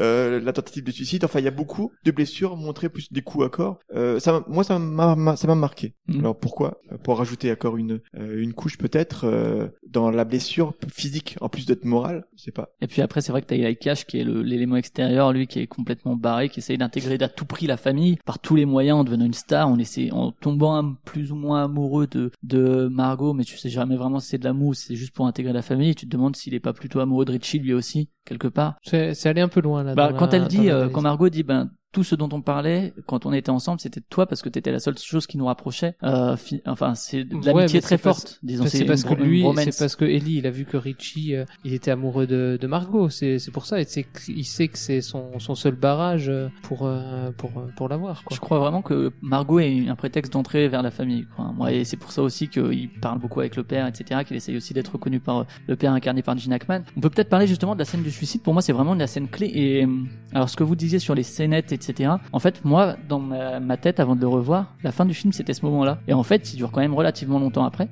[0.00, 1.24] Euh, euh, la tentative de suicide.
[1.24, 3.78] Enfin, il y a beaucoup de blessures montrées plus des coups à corps.
[3.94, 5.94] Euh, ça, m'a- moi, ça m'a, ça m'a marqué.
[6.08, 6.20] Mhm.
[6.20, 6.80] Alors pourquoi?
[7.04, 11.64] Pour rajouter encore une euh, une couche peut-être euh, dans la blessure physique en plus
[11.66, 12.24] d'être morale.
[12.36, 12.68] Je sais pas.
[12.80, 15.60] Et puis après, c'est vrai que t'as Eli Cash qui est l'élément extérieur, lui qui
[15.60, 18.98] est complètement barré, qui essaye d'intégrer à tout prix la famille par tous les moyens
[18.98, 22.88] en devenant une star, en essaie, en tombant un- plus ou moins amoureux de de
[22.88, 25.26] Margot, mais tu sais jamais vraiment si c'est de l'amour, ou si c'est juste pour
[25.26, 25.94] intégrer la famille.
[25.94, 28.76] Tu te demandes s'il est pas plutôt amoureux de Richie lui aussi quelque part.
[28.82, 29.94] C'est c'est allé un peu loin là.
[29.94, 32.94] Bah, quand la- elle dit, euh, quand Margot dit, ben tout ce dont on parlait
[33.06, 35.96] quand on était ensemble, c'était toi parce que t'étais la seule chose qui nous rapprochait.
[36.02, 38.64] Euh, fi- enfin, c'est de Ouais, l'amitié mais très forte, disons.
[38.66, 41.74] C'est parce que lui, c'est parce que Ellie, il a vu que Richie, euh, il
[41.74, 43.08] était amoureux de, de Margot.
[43.10, 43.80] C'est c'est pour ça.
[43.80, 43.86] Et
[44.28, 48.22] il sait que c'est son, son seul barrage euh, pour euh, pour euh, pour l'avoir.
[48.24, 48.34] quoi.
[48.34, 51.26] Je crois vraiment que Margot est un prétexte d'entrée vers la famille.
[51.36, 51.52] Quoi.
[51.56, 54.20] Moi, et c'est pour ça aussi qu'il parle beaucoup avec le père, etc.
[54.26, 56.82] Qu'il essaye aussi d'être reconnu par le père incarné par Gene Hackman.
[56.96, 58.42] On peut peut-être parler justement de la scène du suicide.
[58.42, 59.50] Pour moi, c'est vraiment la scène clé.
[59.54, 59.88] Et
[60.32, 62.12] alors, ce que vous disiez sur les scénettes, etc.
[62.32, 65.32] En fait, moi, dans ma, ma tête, avant de le revoir, la fin du film,
[65.32, 65.98] c'était ce moment-là.
[66.08, 67.88] Et en fait, il dure quand même relativement longtemps après.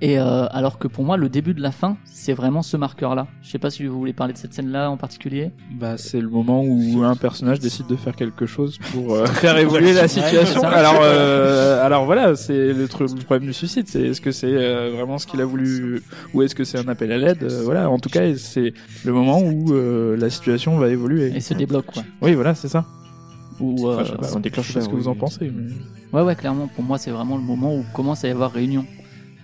[0.00, 3.26] Et euh, alors que pour moi, le début de la fin, c'est vraiment ce marqueur-là.
[3.42, 5.50] Je sais pas si vous voulez parler de cette scène-là en particulier.
[5.72, 9.56] Bah, c'est le moment où un personnage décide de faire quelque chose pour euh, faire
[9.58, 10.62] évoluer la situation.
[10.64, 13.86] alors, euh, alors voilà, c'est le, problème du suicide.
[13.88, 16.02] C'est est-ce que c'est euh, vraiment ce qu'il a voulu
[16.34, 18.72] ou est-ce que c'est un appel à l'aide Euh, Voilà, en tout cas, c'est
[19.04, 21.32] le moment où euh, la situation va évoluer.
[21.34, 22.02] Et se débloque, quoi.
[22.20, 22.84] Oui, voilà, c'est ça.
[23.60, 25.50] Ou euh, pas, on déclenche je sais pas ce que oui, vous en pensez.
[25.54, 25.72] mais-
[26.12, 28.84] Ouais, ouais, clairement, pour moi, c'est vraiment le moment où commence à y avoir réunion.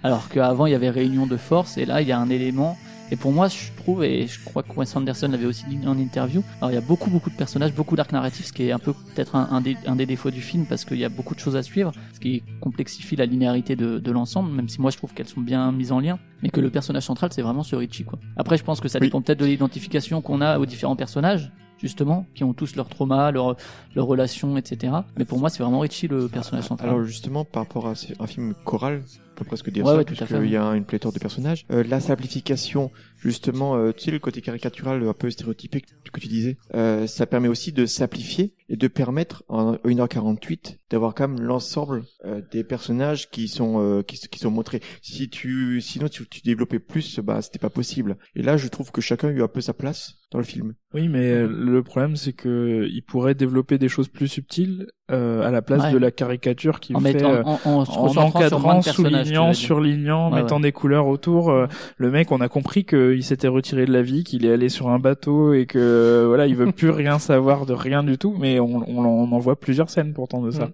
[0.02, 2.76] Alors qu'avant, il y avait réunion de force, et là, il y a un élément.
[3.12, 5.96] Et pour moi, je trouve, et je crois que Wes Anderson l'avait aussi dit en
[5.96, 8.72] interview, alors il y a beaucoup, beaucoup de personnages, beaucoup d'arcs narratifs, ce qui est
[8.72, 11.08] un peu peut-être un, un des, un des défauts du film, parce qu'il y a
[11.08, 14.80] beaucoup de choses à suivre, ce qui complexifie la linéarité de, de l'ensemble, même si
[14.80, 17.42] moi je trouve qu'elles sont bien mises en lien, mais que le personnage central, c'est
[17.42, 18.18] vraiment ce Richie, quoi.
[18.36, 19.06] Après, je pense que ça Oui.
[19.06, 23.30] dépend peut-être de l'identification qu'on a aux différents personnages, justement, qui ont tous leurs traumas,
[23.30, 23.56] leurs
[23.94, 24.92] leurs relations, etc.
[25.16, 26.90] Mais pour moi, c'est vraiment Richie le personnage central.
[26.90, 29.02] Alors justement, par rapport à un film choral,
[29.36, 31.64] peut presque dire Ouais, ça, ouais, puisqu'il y a une pléthore de personnages.
[31.70, 36.20] Euh, la simplification, justement, euh, tu sais, le côté caricatural un peu stéréotypé que que
[36.20, 41.28] tu disais, euh, ça permet aussi de simplifier et de permettre en 1h48 d'avoir quand
[41.28, 44.80] même l'ensemble euh, des personnages qui sont euh, qui, qui sont montrés.
[45.02, 48.16] Si tu sinon tu, tu développais plus, bah c'était pas possible.
[48.34, 50.74] Et là, je trouve que chacun a eu un peu sa place dans le film.
[50.94, 55.46] Oui, mais euh, le problème c'est que il pourrait développer des choses plus subtiles euh,
[55.46, 55.92] à la place Ouais.
[55.92, 59.56] de la caricature qui En fait mettant- euh, en- en sur moins encadrant, de personnages,
[59.56, 60.62] surlignant, Ouais, mettant ouais.
[60.62, 61.50] des couleurs autour.
[61.50, 61.66] euh,
[61.96, 64.88] le mec, on a compris qu'il s'était retiré de la vie, qu'il est allé sur
[64.88, 68.34] un bateau et que voilà, il veut plus rien savoir de rien du tout.
[68.38, 70.70] Mais on, on, en- on en voit plusieurs scènes pourtant de ça.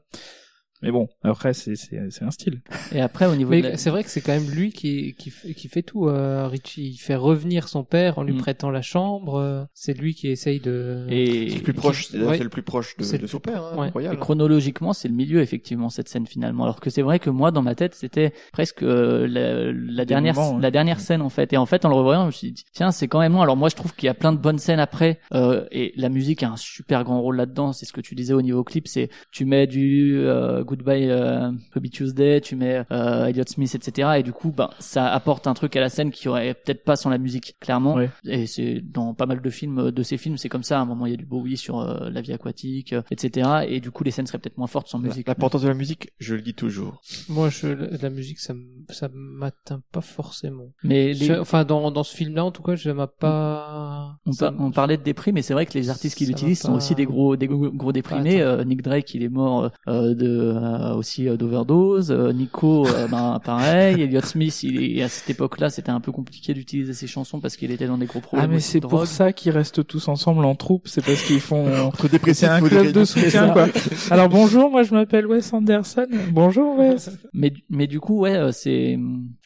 [0.83, 2.61] Mais bon, après c'est c'est c'est un style.
[2.93, 5.15] Et après, au niveau Mais de la- c'est vrai que c'est quand même lui qui,
[5.19, 6.09] qui, fait- qui fait tout.
[6.09, 8.39] Euh, Richie, il fait revenir son père en lui Mm.
[8.39, 9.67] prêtant la chambre.
[9.75, 11.07] c'est lui qui essaye de.
[11.09, 12.37] Et- C'est le plus proche, c'est Ouais.
[12.39, 13.87] c'est le plus proche de, C'est de le son père, hein, ouais.
[13.89, 14.15] incroyable.
[14.17, 16.65] Et chronologiquement, c'est le milieu effectivement cette scène finalement.
[16.65, 20.35] Alors que c'est vrai que moi, dans ma tête, c'était presque euh, la, la dernière
[20.35, 20.63] moments, ouais.
[20.63, 21.53] la dernière scène en fait.
[21.53, 23.43] Et en fait, en le revoyant, je me suis dit tiens, c'est quand même long.
[23.43, 25.21] Alors moi, je trouve qu'il y a plein de bonnes scènes après.
[25.35, 27.73] Euh, et la musique a un super grand rôle là-dedans.
[27.73, 28.89] C'est ce que tu disais au niveau clip.
[28.89, 34.12] C'est tu mets du euh, Goodbye euh, Ruby Tuesday, tu mets euh, Elliott Smith, etc.
[34.19, 36.97] Et du coup, ben ça apporte un truc à la scène qui aurait peut-être pas
[36.97, 37.94] sans la musique, clairement.
[37.94, 38.09] Ouais.
[38.24, 40.78] Et c'est dans pas mal de films, de ces films, c'est comme ça.
[40.78, 43.66] À un moment, il y a du Bowie sur euh, la vie aquatique, euh, etc.
[43.69, 45.28] Et du coup, les scènes seraient peut-être moins fortes sans musique.
[45.28, 47.03] L'importance de la musique, je le dis toujours.
[47.28, 48.55] Moi, je, la musique, ça,
[48.89, 50.73] ça m'atteint pas forcément.
[50.85, 54.16] Mais les- Je- enfin, dans, dans ce film-là, en tout cas, je m'a pas.
[54.27, 56.73] On, ça on parlait de dépris, mais c'est vrai que les artistes qui l'utilisent sont
[56.74, 58.40] aussi des gros, des gros, gros déprimés.
[58.40, 62.10] Euh, Nick Drake, il est mort euh, de euh, aussi euh, d'overdose.
[62.10, 64.02] Euh, Nico, euh, ben pareil.
[64.02, 67.70] Elliott Smith, il à cette époque-là, c'était un peu compliqué d'utiliser ses chansons parce qu'il
[67.70, 68.48] était dans des gros problèmes.
[68.51, 71.66] Ah mais c'est pour ça qu'ils restent tous ensemble en troupe, c'est parce qu'ils font
[71.86, 73.66] Entre dépressifs, c'est un club de soutien quoi.
[74.10, 76.06] Alors bonjour, moi je m'appelle Wes Anderson.
[76.30, 77.10] Bonjour Wes.
[77.32, 78.98] Mais mais du coup ouais c'est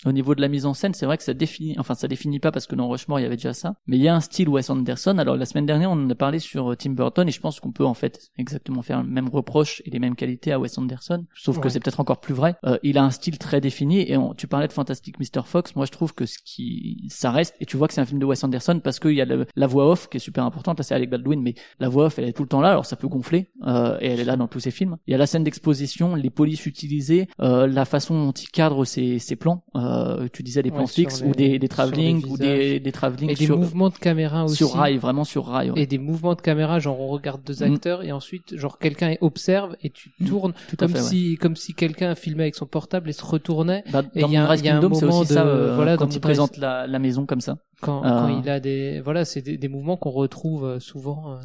[0.04, 2.40] au niveau de la mise en scène c'est vrai que ça définit enfin ça définit
[2.40, 4.20] pas parce que dans Rushmore il y avait déjà ça mais il y a un
[4.20, 7.32] style Wes Anderson alors la semaine dernière on en a parlé sur Tim Burton et
[7.32, 10.52] je pense qu'on peut en fait exactement faire le même reproche et les mêmes qualités
[10.52, 13.38] à Wes Anderson sauf que c'est peut-être encore plus vrai Euh, il a un style
[13.38, 16.38] très défini et on- tu parlais de Fantastic Mr Fox moi je trouve que ce
[16.44, 19.12] qui ça reste et tu vois que c'est un film de Wes Anderson parce qu'il
[19.12, 21.54] y a le- la voix off qui est super importante là c'est Alec Baldwin mais
[21.80, 24.06] la voix off elle est tout le temps là alors ça peut gonfler euh, et
[24.08, 26.66] elle est là dans tous ses films il y a la scène d'exposition les polices
[26.66, 30.80] utilisées euh, la façon dont il cadre ses, ses plans euh, tu disais des plans
[30.80, 33.88] Ouais, fixes les- ou des, des travelling ou des, des travelling Et des sur, mouvements
[33.90, 34.56] de caméra aussi.
[34.56, 35.82] sur rail vraiment sur rail ouais.
[35.82, 37.72] Et des mouvements de caméra, genre on regarde deux Mm.
[37.74, 40.26] acteurs et ensuite genre quelqu'un observe et tu Mm.
[40.26, 41.08] tournes Tout à comme fait, ouais.
[41.08, 43.84] si comme si quelqu'un filmait avec son portable et se retournait.
[43.92, 45.34] Bah, Et il y a un- Moonrise il y a un Kingdom, c'est moment aussi
[45.34, 48.40] ça de- euh, voilà, quand il présente la, la maison comme ça Quand, Euh, quand
[48.42, 51.32] il a des voilà, c'est des, des mouvements qu'on retrouve euh, souvent.
[51.34, 51.36] euh,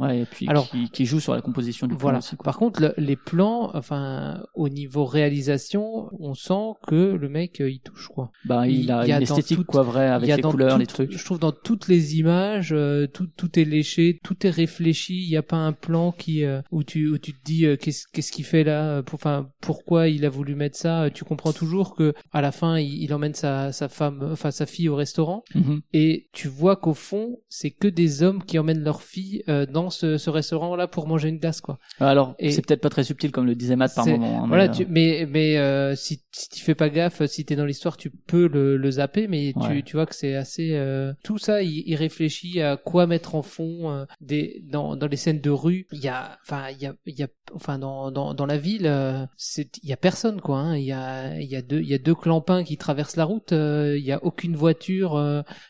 [0.00, 2.18] ouais et puis Alors- qui, qui joue sur la composition du plan Voilà.
[2.18, 2.34] aussi.
[2.36, 7.80] Par contre, le- les plans, enfin, au niveau réalisation, on sent que le mec, il
[7.80, 8.30] touche quoi.
[8.44, 10.78] bah il, a y une dans esthétique toute- quoi vraie avec il a les couleurs
[10.78, 14.46] les toutes- trucs Je trouve dans toutes les images, euh, tout, tout est léché, tout
[14.46, 15.22] est réfléchi.
[15.24, 18.32] Il n'y a pas un plan qui où tu où tu te dis qu'est-ce qu'est-ce
[18.32, 21.08] qu'il fait là, euh, pour- enfin pourquoi il a voulu mettre ça?
[21.14, 24.66] Tu comprends toujours que à la fin il, il emmène sa sa femme, enfin sa
[24.66, 25.44] fille au restaurant
[25.92, 29.90] Et tu vois qu'au fond c'est que des hommes qui emmènent leur fille euh, dans
[29.90, 31.78] ce, ce restaurant là pour manger une glace quoi.
[32.00, 34.68] alors Et- c'est peut-être pas très subtil comme le disait Matt par moment hein, voilà,
[34.68, 37.64] mais, tu, euh, mais mais euh, si si tu fais pas gaffe, si t'es dans
[37.64, 39.82] l'histoire, tu peux le, le zapper, mais tu Ouais.
[39.82, 43.42] tu vois que c'est assez euh, tout ça, il, il réfléchit à quoi mettre en
[43.42, 45.86] fond euh, des dans dans les scènes de rue.
[45.92, 48.58] Il y a enfin il y a il y a enfin dans dans dans la
[48.58, 50.58] ville, euh, c'est il y a personne quoi.
[50.58, 50.76] hein.
[50.76, 53.24] Il y a il y a deux il y a deux clampins qui traversent la
[53.24, 53.52] route.
[53.52, 55.16] euh, Il y a aucune voiture.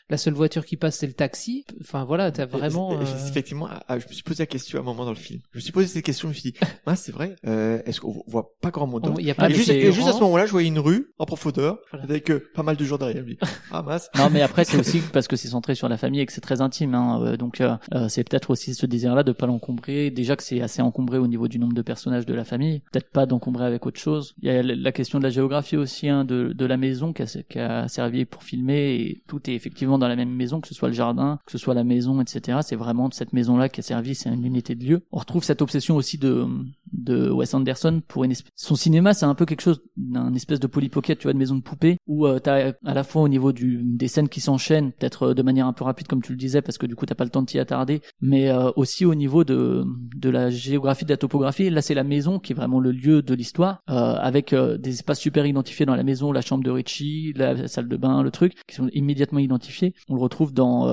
[0.09, 1.65] La seule voiture qui passe c'est le taxi.
[1.81, 2.93] Enfin voilà, t'as vraiment.
[2.93, 5.15] Euh, Effectivement, ah, ah, je me suis posé la question à un moment dans le
[5.17, 5.39] film.
[5.51, 7.99] Je me suis posé cette question, je me suis dit, ah, c'est vrai, euh, est-ce
[8.01, 10.13] qu'on voit pas grand monde On- il y a et, pas juste, et juste à
[10.13, 13.23] ce moment-là, je voyais une rue en profondeur avec euh, pas mal de gens derrière
[13.23, 13.37] lui.
[13.71, 14.09] Ah mince.
[14.17, 16.41] Non, mais après c'est aussi parce que c'est centré sur la famille et que c'est
[16.41, 16.95] très intime.
[16.95, 17.61] Hein, euh, donc
[18.07, 20.09] c'est peut-être aussi ce désir-là de pas l'encombrer.
[20.09, 23.11] Déjà que c'est assez encombré au niveau du nombre de personnages de la famille, peut-être
[23.11, 24.35] pas d'encombrer avec autre chose.
[24.41, 27.11] Il y a la la question de la géographie aussi hein, de, de la maison
[27.11, 30.61] qui a, qui a servi pour filmer et tout est effectivement dans la même maison,
[30.61, 32.59] que ce soit le jardin, que ce soit la maison, etc.
[32.61, 35.03] C'est vraiment cette maison-là qui a servi, c'est une unité de lieu.
[35.11, 36.47] On retrouve cette obsession aussi de
[36.93, 38.51] de Wes Anderson pour une espèce...
[38.55, 41.55] son cinéma c'est un peu quelque chose d'un espèce de polypocket tu vois de maison
[41.55, 44.91] de poupée où euh, t'as à la fois au niveau du des scènes qui s'enchaînent
[44.91, 47.05] peut-être euh, de manière un peu rapide comme tu le disais parce que du coup
[47.05, 49.85] t'as pas le temps de t'y attarder mais euh, aussi au niveau de
[50.15, 51.69] de la géographie de la topographie.
[51.69, 55.45] Là c'est la maison qui est vraiment le lieu de l'histoire avec des espaces super
[55.45, 58.75] identifiés dans la maison la chambre de Richie la salle de bain le truc qui
[58.75, 59.93] sont immédiatement identifiés.
[60.09, 60.87] On le retrouve dans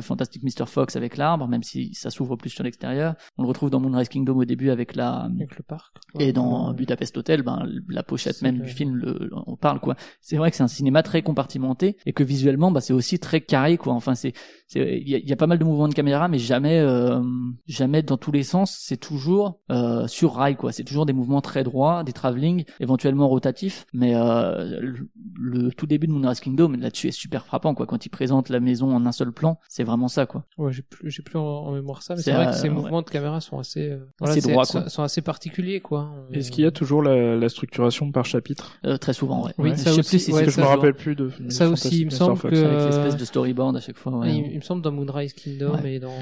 [0.00, 3.14] Fantastic Mr Fox avec l'arbre même si ça s'ouvre plus sur l'extérieur.
[3.38, 5.96] On le retrouve dans Moonrise Kingdom au début avec la avec le parc.
[6.18, 9.96] et dans Budapest Hotel, ben la pochette même le- du film, le, on parle quoi.
[10.20, 13.40] C'est vrai que c'est un cinéma très compartimenté et que visuellement, bah c'est aussi très
[13.40, 13.92] carré quoi.
[13.94, 14.32] Enfin c'est,
[14.74, 17.20] il y a, il y a pas mal de mouvements de caméra, mais jamais, euh,
[17.66, 18.76] jamais dans tous les sens.
[18.80, 20.72] C'est toujours euh, sur rail quoi.
[20.72, 23.86] C'est toujours des mouvements très droits, des travelling, éventuellement rotatifs.
[23.92, 27.86] Mais euh, le, le tout début de Moonrise Kingdom là-dessus est super frappant quoi.
[27.86, 30.46] Quand il présente la maison en un seul plan, c'est vraiment ça quoi.
[30.58, 32.68] Ouais, j'ai plus, j'ai plus en, en mémoire ça, mais C'est, vrai que euh, ces
[32.68, 32.74] ouais.
[32.74, 34.88] mouvements de caméra sont assez, euh, Assez droits, sont, quoi.
[35.22, 36.10] Assez particulier, quoi.
[36.30, 38.78] On- Est-ce qu'il y a toujours la, la structuration par chapitre?
[38.84, 39.52] Euh, très souvent, ouais.
[39.58, 41.30] Oui, Ouais, ça je sais aussi, plus si ouais, que je me rappelle plus de.
[41.48, 44.12] Ça aussi, il me semble que- avec l'espèce de storyboard à chaque fois.
[44.18, 44.34] ouais.
[44.34, 45.94] il, il me semble dans Moonrise Kingdom Ouais.
[45.94, 46.12] et dans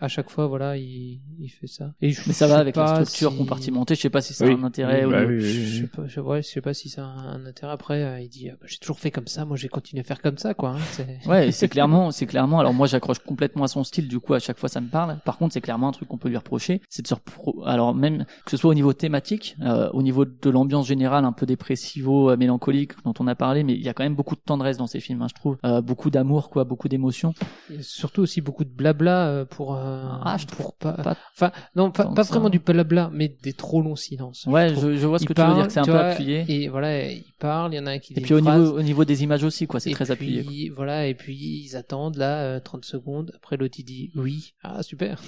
[0.00, 1.92] à chaque fois voilà il, il fait ça.
[2.00, 3.94] Et je, Mais ça je va avec la structure si- compartimentée.
[3.94, 4.52] Je sais pas si ça Oui.
[4.52, 5.00] a un intérêt.
[5.04, 5.28] Oui, ou bah non.
[5.28, 5.80] oui, oui, Je oui.
[5.82, 7.72] sais pas, je, ouais, je sais pas si ça a un intérêt.
[7.72, 10.04] Après, euh, il dit ah, bah, j'ai toujours fait comme ça, moi j'ai continué à
[10.04, 10.70] faire comme ça, quoi.
[10.70, 12.60] hein, c'est- Ouais, c'est clairement, c'est clairement.
[12.60, 14.08] Alors moi, j'accroche complètement à son style.
[14.08, 15.18] Du coup, à chaque fois, ça me parle.
[15.24, 17.94] Par contre, c'est clairement un truc qu'on peut lui reprocher, c'est de se repro- alors
[17.94, 21.46] même que ce soit au niveau thématique, euh, au niveau de l'ambiance générale, un peu
[21.46, 24.40] dépressivo, euh, mélancolique, dont on a parlé, mais il y a quand même beaucoup de
[24.44, 25.56] tendresse dans ces films, hein, je trouve.
[25.64, 27.34] Euh, beaucoup d'amour, quoi, beaucoup d'émotions.
[27.80, 29.74] Surtout aussi beaucoup de blabla euh, pour.
[29.76, 30.92] euh, Ah, je pour pas.
[30.94, 32.34] pas Enfin, non, pas, pas ça.
[32.34, 34.44] vraiment du blabla, mais des trop longs silences.
[34.46, 36.44] Ouais, je, je vois ce Il que tu veux dire, c'est un peu vois, appuyé.
[36.48, 38.78] Et voilà, il parle, il y en a un qui Et dit puis au niveau,
[38.78, 40.42] au niveau des images aussi, quoi, c'est très appuyé.
[40.42, 41.34] puis, Voilà, et puis
[41.66, 43.32] ils attendent là euh, 30 secondes.
[43.36, 44.52] Après l'autre il dit oui.
[44.62, 45.20] Ah super.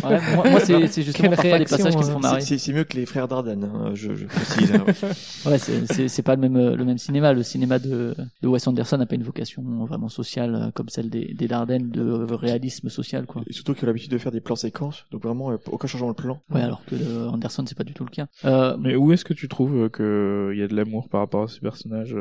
[0.00, 0.10] quoi.
[0.10, 2.12] Ouais, moi, moi, c'est c'est justement parfois des passages qui me hein.
[2.12, 2.40] font marrer.
[2.58, 4.72] C'est mieux que les frères Dardenne, hein, je, je précise.
[4.74, 4.84] hein,
[5.46, 5.52] ouais.
[5.52, 7.32] Ouais, c'est- pas le même euh, le même cinéma.
[7.32, 11.08] Le cinéma de, de Wes Anderson n'a pas une vocation vraiment sociale euh, comme celle
[11.10, 13.42] des, des Dardennes de euh, réalisme social, quoi.
[13.46, 16.16] Et surtout qu'il a l'habitude de faire des plans séquences, donc vraiment aucun changement de
[16.16, 16.40] plan.
[16.50, 18.26] Ouais, alors que euh, Anderson c'est pas du tout le cas.
[18.44, 21.44] Euh, Mais où est-ce que tu trouves que il y a de l'amour par rapport
[21.44, 22.14] à ces personnages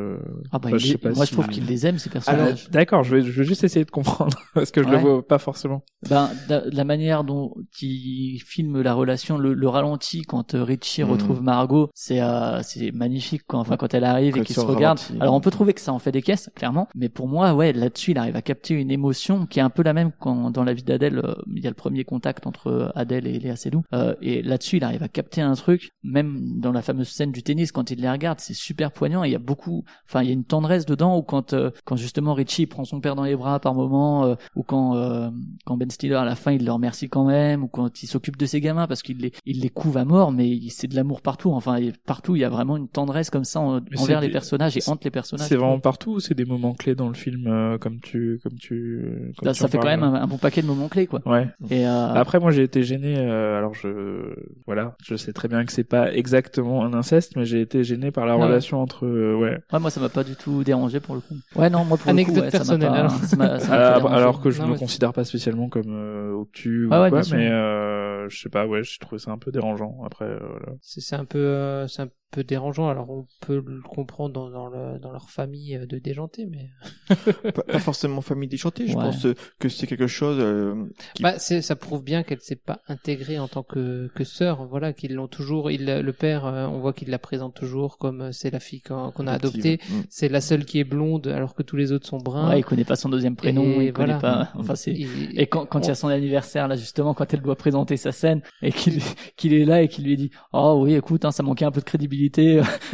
[0.51, 2.69] ah bah, enfin, je sais pas moi si- je trouve qu'il les aime ces personnages.
[2.69, 5.01] d'accord, je vais, je vais juste essayer de comprendre parce que je le Ouais.
[5.01, 5.83] vois pas forcément.
[6.09, 11.03] Ben, de la manière dont il filme la relation, le, le ralenti quand euh, Richie
[11.03, 11.11] Mhm.
[11.11, 13.59] retrouve Margot, c'est euh, c'est magnifique quoi.
[13.59, 14.99] Enfin quand elle arrive Quand et qu'ils se regardent.
[15.19, 17.73] Alors on peut trouver que ça en fait des caisses, clairement, mais pour moi ouais
[17.73, 20.63] là-dessus il arrive à capter une émotion qui est un peu la même quand dans
[20.63, 23.83] la vie d'Adèle euh, il y a le premier contact entre Adèle et Léa Seydoux.
[23.93, 27.43] Euh, et là-dessus il arrive à capter un truc, même dans la fameuse scène du
[27.43, 29.23] tennis quand il les regarde, c'est super poignant.
[29.23, 31.71] Et il y a beaucoup, enfin il y a une tendresse dedans où quand euh,
[31.85, 35.29] quand justement Richie prend son père dans les bras par moment, euh, ou quand euh,
[35.65, 38.37] quand Ben Stiller à la fin il le remercie quand même, ou quand il s'occupe
[38.37, 41.21] de ses gamins parce qu'il les il les couve à mort, mais c'est de l'amour
[41.21, 41.51] partout.
[41.51, 44.81] Enfin partout il y a vraiment une tendresse comme ça en- envers les personnages et
[44.87, 45.47] entre les personnages.
[45.47, 45.81] C'est je vraiment trouve.
[45.81, 49.51] partout ou c'est des moments clés dans le film euh, comme tu comme tu comme
[49.51, 51.21] tu ça en fait quand même un, un bon paquet de moments clés quoi.
[51.25, 51.47] Ouais.
[51.69, 53.15] Et euh, Après, moi, j'ai été gêné.
[53.17, 54.33] euh, alors, je
[54.65, 58.11] voilà, je sais très bien que c'est pas exactement un inceste, mais j'ai été gêné
[58.11, 58.43] par la Ah ouais.
[58.45, 59.59] relation entre euh, ouais.
[59.71, 61.35] ouais, moi ça m'a pas du tout dérangé pour le coup.
[61.55, 63.11] Ouais non moi pour Anecdote le coup ouais, ça m'a alors.
[63.11, 66.85] ça ça m'a pas Alors, que je Non, me considère pas spécialement comme euh, obtus
[66.85, 69.96] ou quoi, mais euh, je sais pas, ouais, j'ai trouvé ça un peu dérangeant.
[70.05, 70.59] Après, euh.
[70.81, 71.87] C'est un peu euh,
[72.31, 72.89] peu dérangeant.
[72.89, 76.69] Alors on peut le comprendre dans dans, le, dans leur famille euh, de déjanté, mais
[77.51, 79.03] pas, pas forcément famille déchantée, je Ouais.
[79.03, 80.75] pense euh, que c'est quelque chose euh,
[81.13, 81.23] qui...
[81.23, 84.65] bah c'est ça prouve bien qu'elle s'est pas intégrée en tant que que sœur.
[84.65, 85.71] Voilà qu'ils l'ont toujours.
[85.71, 89.27] Il le père, on voit qu'il la présente toujours comme c'est la fille qu'on qu'on
[89.27, 89.79] a adoptée.
[89.89, 89.93] Mm.
[90.09, 92.49] C'est la seule qui est blonde alors que tous les autres sont bruns.
[92.49, 94.19] Ouais, il connaît pas son deuxième prénom, Et il connaît voilà.
[94.19, 94.51] pas.
[94.55, 94.91] Enfin, c'est.
[94.91, 95.07] Et-
[95.41, 98.11] Et quand, quand il y a son anniversaire là justement, quand elle doit présenter sa
[98.11, 98.99] scène et qu'il
[99.37, 101.79] qu'il est là et qu'il lui dit oh oui écoute hein, ça manquait un peu
[101.79, 102.16] de crédibilité.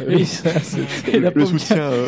[0.08, 0.50] Oui, ça,
[1.12, 2.06] Et la le soutien euh,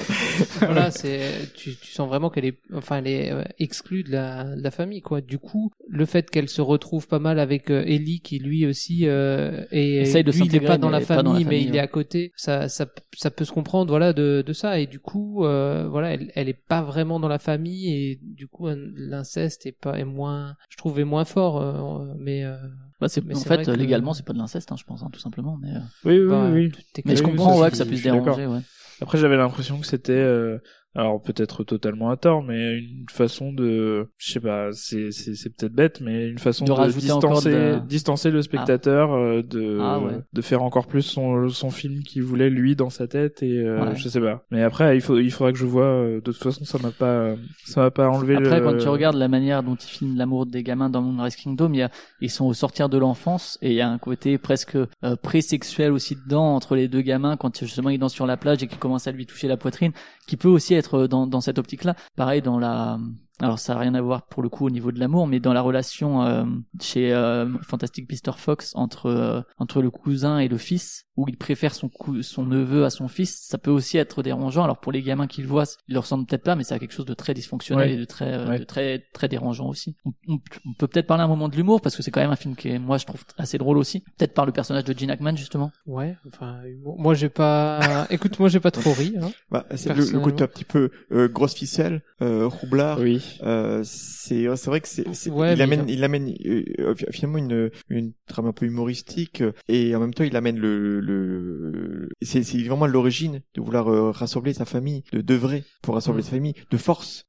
[0.61, 1.21] voilà, c'est
[1.55, 4.71] tu, tu sens vraiment qu'elle est enfin elle est euh, exclue de la, de la
[4.71, 5.21] famille quoi.
[5.21, 9.07] Du coup, le fait qu'elle se retrouve pas mal avec euh, Ellie qui lui aussi
[9.07, 11.63] euh, est Essaye de lui il est pas dans la pas dans la famille mais
[11.63, 12.87] il est à côté, ça ça
[13.17, 14.79] ça peut se comprendre voilà de de ça.
[14.79, 18.47] Et du coup euh, voilà, elle elle est pas vraiment dans la famille et du
[18.47, 22.57] coup l'inceste est pas est moins je trouve est moins fort euh, mais euh,
[23.01, 25.03] Bah, c'est, Mais en fait vrai que- légalement c'est pas de l'inceste hein, je pense
[25.03, 25.59] hein, tout simplement.
[25.61, 26.73] Mais, euh, Oui, oui, bah, oui.
[27.05, 28.47] mais je comprends ça, ouais que ça puisse déranger.
[28.47, 28.61] Ouais.
[29.03, 30.59] Après, j'avais l'impression que c'était, euh,
[30.97, 35.51] alors peut-être totalement à tort, mais une façon de, je sais pas, c'est c'est c'est
[35.51, 39.99] peut-être bête, mais une façon De de, distancer de distancer le spectateur euh, de Ah,
[40.01, 40.13] ouais.
[40.33, 43.77] de faire encore plus son son film qu'il voulait lui dans sa tête et euh,
[43.91, 43.97] Ouais.
[43.97, 44.45] je sais pas.
[44.51, 45.85] Mais après, il faut il faudra que je vois.
[45.85, 48.65] euh, de toute façon, ça m'a pas ça m'a pas enlevé Après, le.
[48.65, 51.79] quand tu regardes la manière dont ils filment l'amour des gamins dans Moonrise Kingdom, il
[51.79, 51.91] y a,
[52.21, 55.93] ils sont au sortir de l'enfance et il y a un côté presque euh, pré-sexuel
[55.93, 58.79] aussi dedans entre les deux gamins quand justement ils dansent sur la plage et qu'ils
[58.79, 59.93] commencent à lui toucher la poitrine,
[60.27, 61.95] qui peut aussi être dans, dans cette optique-là.
[62.17, 62.99] Pareil dans la,
[63.41, 65.53] alors ça a rien à voir pour le coup au niveau de l'amour, mais dans
[65.53, 66.45] la relation euh,
[66.81, 68.33] chez euh, Fantastic Mr.
[68.37, 72.45] Fox entre euh, entre le cousin et le fils, où il préfère son cou- son
[72.45, 74.65] neveu à son fils, ça peut aussi être dérangeant.
[74.65, 76.79] Alors pour les gamins qui le voient, ils le ressentent peut-être pas, mais ça a
[76.79, 77.95] quelque chose de très dysfonctionnel Ouais.
[77.95, 78.59] et de très euh, Ouais.
[78.59, 79.97] de très très dérangeant aussi.
[80.05, 82.31] On, on- on peut peut-être parler un moment de l'humour parce que c'est quand même
[82.31, 84.01] un film qui est, moi je trouve assez drôle aussi.
[84.19, 85.71] Peut-être par le personnage de Gene Hackman justement.
[85.87, 86.99] ouais, enfin humour.
[86.99, 89.31] moi j'ai pas écoute moi j'ai pas trop ri hein.
[89.51, 92.99] bah, c'est le, le côté un petit peu euh, grosse ficelle, euh, roublard.
[93.01, 93.23] Oui.
[93.43, 98.13] Euh, c'est c'est vrai que c'est Ouais, il amène il amène euh, finalement une une
[98.27, 102.63] trame un peu humoristique euh, et en même temps il amène le le c'est c'est
[102.63, 106.25] vraiment l'origine de vouloir euh, rassembler sa famille de d'œuvrer pour rassembler Mm.
[106.25, 107.25] sa famille de force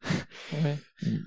[0.64, 0.78] Ouais.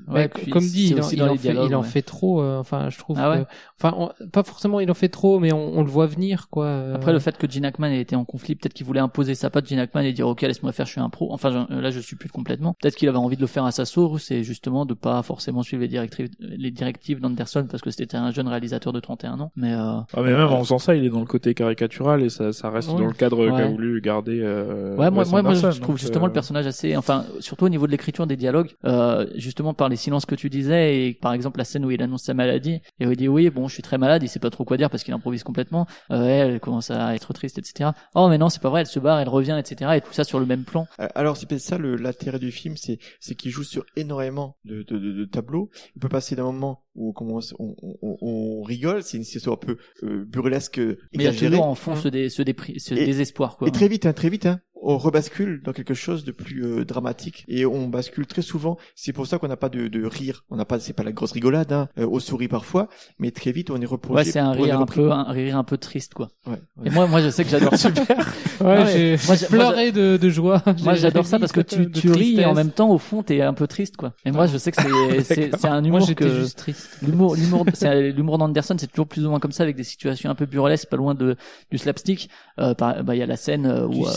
[0.08, 1.86] Ouais, puis comme dit, il en, il fait, dialogues, il en ouais.
[1.86, 2.42] fait trop.
[2.42, 3.16] euh, enfin, je trouve.
[3.20, 3.48] Ah ouais que-
[3.80, 6.64] enfin, on- pas forcément, il en fait trop, mais on, on le voit venir, quoi.
[6.66, 6.94] euh.
[6.96, 9.48] Après, le fait que Gene Hackman ait été en conflit, peut-être qu'il voulait imposer sa
[9.50, 11.32] patte, Gene Hackman, et dire, OK, laisse-moi faire, je suis un pro.
[11.32, 12.74] Enfin, je- là, je suis plus complètement.
[12.80, 15.62] Peut-être qu'il avait envie de le faire à sa sauce, c'est justement de pas forcément
[15.62, 19.52] suivre les directives, les directives d'Anderson, parce que c'était un jeune réalisateur de 31 ans.
[19.56, 19.78] Mais, euh,
[20.14, 22.70] Ah, mais même en faisant ça, il est dans le côté caricatural et ça, ça
[22.70, 22.98] reste Ouais.
[22.98, 23.68] dans le cadre qu'a Ouais.
[23.68, 24.40] voulu garder.
[24.42, 27.68] Euh, Ouais, moi, moi, moi, je trouve justement euh, le personnage assez, enfin, surtout au
[27.68, 29.26] niveau de l'écriture des dialogues, euh,
[29.60, 32.22] justement par les silences que tu disais et par exemple la scène où il annonce
[32.22, 34.48] sa maladie et où il dit oui, bon, je suis très malade, il sait pas
[34.48, 35.86] trop quoi dire parce qu'il improvise complètement.
[36.10, 37.90] Euh, elle commence à être triste, etc.
[38.14, 39.90] Oh, mais non, c'est pas vrai, elle se barre, elle revient, etc.
[39.96, 40.86] Et tout ça sur le même plan.
[40.98, 44.56] Euh, Alors c'est peut-être ça le- l'intérêt du film, c'est c'est qu'il joue sur énormément
[44.64, 45.68] de, de, de, de tableaux.
[45.94, 49.52] Il peut passer d'un moment où on commence, on, on, on rigole, c'est une situation
[49.52, 52.78] un peu euh, burlesque, Mais il y a toujours en fond ce, dé- ce, dépri-
[52.78, 53.68] ce Et- désespoir, quoi.
[53.68, 56.84] Et très vite, hein, très vite, hein, on rebascule dans quelque chose de plus euh,
[56.84, 58.78] dramatique et on bascule très souvent.
[58.94, 60.44] C'est pour ça qu'on n'a pas de, de rire.
[60.50, 61.72] On n'a pas, c'est pas la grosse rigolade.
[61.72, 61.88] Hein.
[61.98, 62.88] Euh, on sourit parfois,
[63.18, 64.16] mais très vite on est replongé.
[64.18, 66.30] Ouais, c'est un rire un peu, un rire un peu triste, quoi.
[66.46, 66.86] Ouais, ouais.
[66.86, 68.16] Et moi, moi, je sais que j'adore super.
[68.60, 70.62] Ouais, j'ai Moi, j'ai- moi, pleuré de, de joie.
[70.82, 73.42] Moi, j'adore ça parce que tu, tu ris et en même temps, au fond, t'es
[73.42, 74.12] un peu triste, quoi.
[74.24, 76.98] Et moi, je sais que c'est, c'est, c'est un humour Moi, que, juste triste.
[77.02, 80.30] l'humour, l'humour, c'est, l'humour d'Anderson, c'est toujours plus ou moins comme ça avec des situations
[80.30, 81.36] un peu burlesques, pas loin de,
[81.70, 82.28] du slapstick.
[82.58, 84.12] Euh, par- bah, il y a la scène euh, Du où, euh,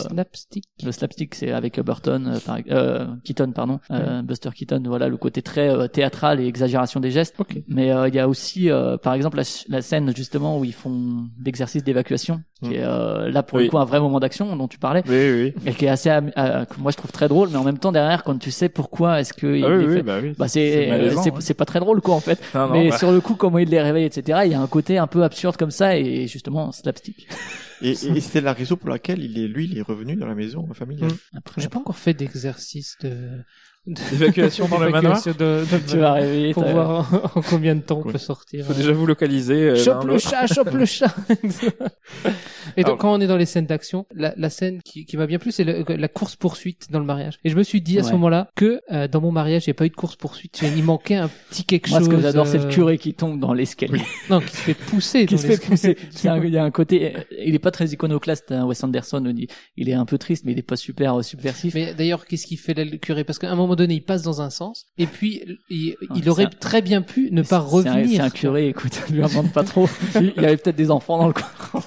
[0.53, 0.63] slapstick.
[0.85, 5.07] le slapstick, c'est avec euh, Burton, euh, par, euh, Keaton, pardon, euh, Buster Keaton, voilà,
[5.07, 7.35] le côté très théâtral et exagération des gestes.
[7.67, 10.73] Mais euh, il y a aussi, euh, par exemple, la, la scène justement où ils
[10.73, 13.65] font l'exercice d'évacuation, qui est euh, là pour Oui.
[13.65, 15.61] le coup un vrai moment d'action dont tu parlais, Oui, oui.
[15.65, 17.91] et qui est assez, euh, que moi je trouve très drôle, mais en même temps
[17.91, 20.33] derrière, quand tu sais pourquoi est-ce que il Ah oui, les oui, fait- bah oui.
[20.37, 21.31] bah C'est ouais.
[21.39, 22.39] c'est pas très drôle quoi en fait.
[22.55, 22.97] Non, non, mais bah.
[22.97, 24.39] sur le coup, comment il les réveille, etc.
[24.45, 27.27] Il y a un côté un peu absurde comme ça et justement slapstick.
[27.83, 30.73] Et, et, la raison pour laquelle il est, lui, il est revenu dans la maison
[30.73, 31.11] familiale.
[31.35, 33.43] Après, J'ai pas encore fait d'exercice de
[33.85, 37.81] D'évacuation dans le manoir de- de- Tu vas réveiller pour voir en, en combien de
[37.81, 38.65] temps on peut sortir.
[38.65, 39.55] Faut déjà vous localiser.
[39.71, 41.13] euh, Chope le chat, chope le chat.
[42.77, 45.17] Et donc Alors- quand on est dans les scènes d'action, la, la scène qui, qui
[45.17, 47.39] m'a bien plu, c'est le- la course poursuite dans le mariage.
[47.43, 49.73] Et je me suis dit à ce moment-là que euh, dans mon mariage, il n'y
[49.73, 50.61] a pas eu de course poursuite.
[50.63, 52.07] Il manquait un petit quelque Moi, chose.
[52.09, 54.01] ce que j'adore, c'est le euh, curé qui tombe dans l'escalier.
[54.29, 55.25] Non, qui se fait pousser.
[55.25, 55.97] qui dans se fait pousser.
[56.23, 59.23] Il y a un côté, il est pas très iconoclaste, hein, Wes Anderson.
[59.35, 61.73] Il, il est un peu triste, mais il est pas super euh, subversif.
[61.75, 63.23] Mais d'ailleurs, qu'est-ce qu'il fait là, le curé?
[63.25, 65.95] Parce qu'à un moment donné, il passe dans un sens, et puis il,
[66.29, 68.07] aurait un- très bien pu ne pas revenir.
[68.09, 69.87] C'est un curé, écoute, lui en demande pas trop.
[70.15, 71.45] Il il avait peut-être des enfants dans le coin.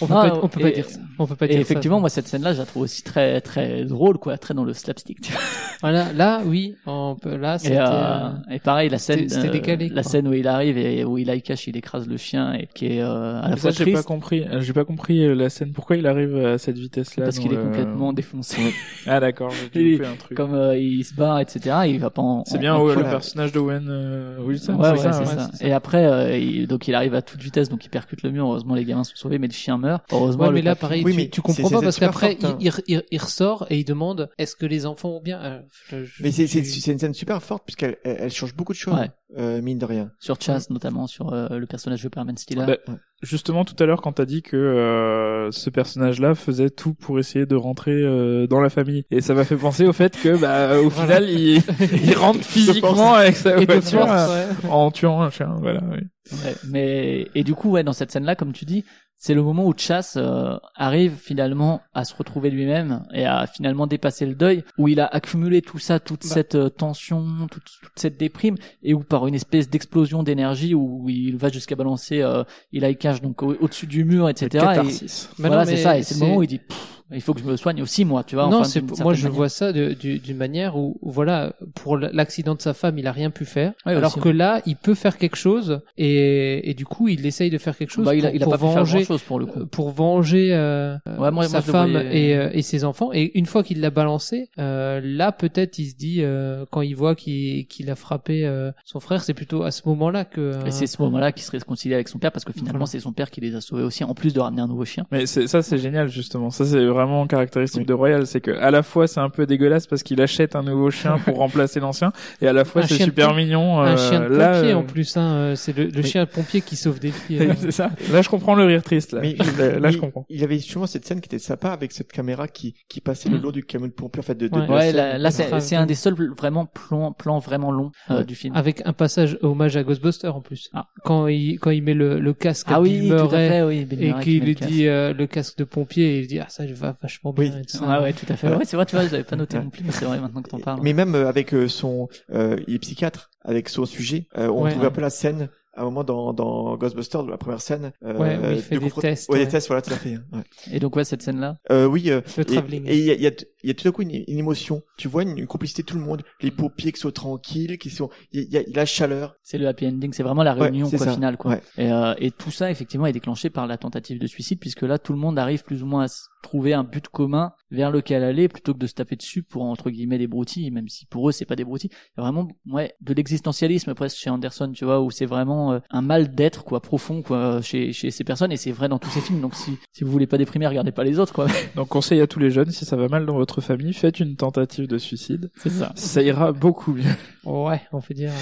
[0.00, 0.98] On peut pas- on peut pas et- dire ça.
[1.18, 1.60] On peut pas et dire ça.
[1.62, 4.72] effectivement, moi, cette scène-là, je la trouve aussi très, très drôle, quoi, très dans le
[4.74, 5.20] slapstick.
[5.20, 5.40] tu vois.
[5.80, 7.74] Voilà, là, oui, on peut, là, c'était.
[7.74, 10.46] Et, euh, euh, et pareil, la scène, c'était- c'était euh, décalé, la scène où il
[10.48, 13.56] arrive et où il cache, il écrase le chien et qui est euh, à la
[13.56, 14.42] fois ça, j'ai pas compris.
[14.42, 15.72] Euh, J'ai pas compris euh, la scène.
[15.72, 18.58] Pourquoi il arrive à cette vitesse-là parce qu'il est complètement défoncé.
[19.06, 19.52] Ah d'accord.
[19.74, 20.36] J'ai un truc.
[20.36, 21.76] Comme euh, il se bat, etc.
[21.86, 22.44] Il va pas en.
[22.46, 24.74] C'est en- bien en ouais, le personnage d'Owen euh, Wilson.
[24.74, 25.26] Ouais, ouais, c'est ça, c'est ouais.
[25.52, 25.66] ça.
[25.66, 28.44] Et après, euh, il, donc il arrive à toute vitesse, donc il percute le mur.
[28.46, 30.04] Heureusement, les gamins sont sauvés, mais le chien meurt.
[30.12, 32.56] Heureusement, Ouais, le mais là, pareil, Oui, tu, mais tu comprends pas parce qu'après, hein.
[32.60, 35.60] il, il, il- il ressort et il demande est-ce que les enfants vont bien Euh,
[35.90, 36.44] je- je- Mais c'est
[36.92, 39.10] une scène super forte puisqu'elle elle, elle change beaucoup de choses, Ouais.
[39.36, 40.10] Euh, mine de rien.
[40.18, 42.64] sur Chas, notamment sur euh, le personnage de Perman Stiller.
[42.66, 42.76] Bah,
[43.20, 47.46] Justement, tout à l'heure, quand t'as dit que euh, ce personnage-là faisait tout pour essayer
[47.46, 50.78] de rentrer euh, dans la famille, et ça m'a fait penser au fait que, bah,
[50.80, 51.16] au Voilà.
[51.16, 51.62] final, il,
[52.04, 54.70] il rentre physiquement avec sa voiture force, ouais.
[54.70, 55.56] en tuant un chien.
[55.60, 55.82] Voilà.
[55.90, 55.98] Oui.
[56.44, 58.84] Ouais, mais et du coup, ouais, dans cette scène-là, comme tu dis,
[59.20, 63.86] c'est le moment où Chas euh, arrive finalement à se retrouver lui-même et à finalement
[63.88, 66.28] dépasser le deuil, où il a accumulé tout ça, toute Bah.
[66.34, 68.54] cette euh, tension, toute, toute cette déprime,
[68.84, 73.20] et où par une espèce d'explosion d'énergie, où il va jusqu'à balancer euh, il cache
[73.20, 74.64] donc au- au-dessus du mur, etc.
[74.84, 75.06] Et.
[75.42, 75.98] Bah voilà, non, c'est ça.
[75.98, 78.04] Et c'est le moment où il dit, Pff, il faut que je me soigne aussi
[78.04, 78.48] moi, tu vois.
[78.48, 79.32] non, enfin, moi je manière.
[79.36, 83.44] vois ça d'une manière où, voilà pour l'accident de sa femme il a rien pu
[83.44, 84.20] faire Ouais, alors aussi.
[84.20, 87.76] que là il peut faire quelque chose et, et du coup il essaye de faire
[87.76, 89.46] quelque chose Bah, il a, pour, il a pour pas pu faire venger pour le
[89.46, 89.60] coup.
[89.60, 93.10] euh, pour venger euh, Ouais, moi- sa moi, femme voyais- et, euh, et ses enfants
[93.12, 96.94] et une fois qu'il l'a balancé euh, là peut-être il se dit euh, quand il
[96.94, 100.64] voit qu'il a frappé euh, son frère c'est plutôt à ce moment là que euh,
[100.66, 102.86] Et c'est ce moment-là qu'il se réconcilie avec son père parce que finalement Voilà.
[102.86, 105.06] c'est son père qui les a sauvés aussi, en plus de ramener un nouveau chien.
[105.10, 106.50] Mais ça, c'est génial, justement.
[106.50, 108.26] Ça, c'est vraiment caractéristique de Royal.
[108.26, 111.18] C'est que, à la fois, c'est un peu dégueulasse parce qu'il achète un nouveau chien
[111.18, 112.12] pour remplacer l'ancien,
[112.42, 113.80] et à la fois, Un c'est super mignon.
[113.80, 116.06] un euh, chien de là, pompier euh, en plus hein, euh, c'est le, le Oui.
[116.06, 117.54] chien de pompier qui sauve des filles euh.
[117.58, 117.90] c'est ça.
[118.12, 119.20] Là, je comprends le rire triste, là.
[119.22, 120.26] Mais, là, là, je comprends.
[120.28, 123.28] Il y avait justement cette scène qui était sympa avec cette caméra qui, qui passait
[123.28, 124.66] le long du camion de pompier, en fait, de, de, Ouais.
[124.66, 128.22] de Ouais, là, là, c'est c'est un des seuls vraiment plans, plans vraiment longs euh,
[128.24, 128.54] du film.
[128.56, 130.86] avec un passage hommage à Ghostbusters en plus Ah.
[131.04, 133.62] quand il quand il met le, le casque à Ah oui, Bill tout à fait,
[133.62, 133.84] oui.
[133.84, 136.46] Bill et Murray qu'il lui dit euh, le casque de pompier et il dit ah
[136.48, 137.44] ça va va vachement bien.
[137.44, 137.60] Oui.
[137.60, 137.86] et tout ça.
[137.86, 138.48] Ouais, ouais, tout à fait.
[138.48, 140.50] Ouais, c'est vrai, tu vois, j'avais pas noté non plus, mais c'est vrai maintenant que
[140.50, 140.80] t'en parles.
[140.82, 144.62] Mais même euh, avec euh, son, euh, il est psychiatre, avec son sujet, euh, on
[144.64, 144.88] Ouais, trouve ouais.
[144.88, 147.92] un peu la scène à un moment dans, dans Ghostbusters, la première scène.
[148.02, 149.44] Euh, Ouais, où il fait de des tests, Ouais, ouais.
[149.44, 150.14] des tests, voilà, tout à fait.
[150.14, 150.42] hein, ouais.
[150.72, 151.58] Et donc, ouais, cette scène-là.
[151.70, 152.84] Euh, oui, euh, Le travelling.
[152.88, 153.30] et il y a, y, a,
[153.62, 154.82] y a tout à coup une, une émotion.
[154.96, 157.90] Tu vois une, une complicité de tout le monde, les paupiers qui sont tranquilles, qui
[157.90, 159.36] sont, il y y a la chaleur.
[159.44, 161.52] C'est le happy ending, c'est vraiment la Ouais, réunion c'est quoi, finale quoi.
[161.52, 161.62] Ouais.
[161.76, 164.98] Et, euh, et tout ça effectivement est déclenché par la tentative de suicide puisque là
[164.98, 166.08] tout le monde arrive plus ou moins à
[166.42, 169.90] trouver un but commun vers lequel aller plutôt que de se taper dessus pour entre
[169.90, 171.90] guillemets des broutilles même si pour eux c'est pas des broutilles.
[171.92, 175.72] Il y a vraiment ouais de l'existentialisme presque chez Anderson tu vois où c'est vraiment
[175.72, 178.98] euh, un mal d'être quoi profond quoi chez chez ces personnes et c'est vrai dans
[178.98, 181.46] tous ces films donc si si vous voulez pas déprimer regardez pas les autres quoi.
[181.76, 184.36] Donc conseil à tous les jeunes, si ça va mal dans votre famille, faites une
[184.36, 185.50] tentative de suicide.
[185.56, 185.92] C'est ça.
[185.94, 187.04] Ça ira beaucoup mieux.
[187.44, 188.32] Ouais, on peut dire.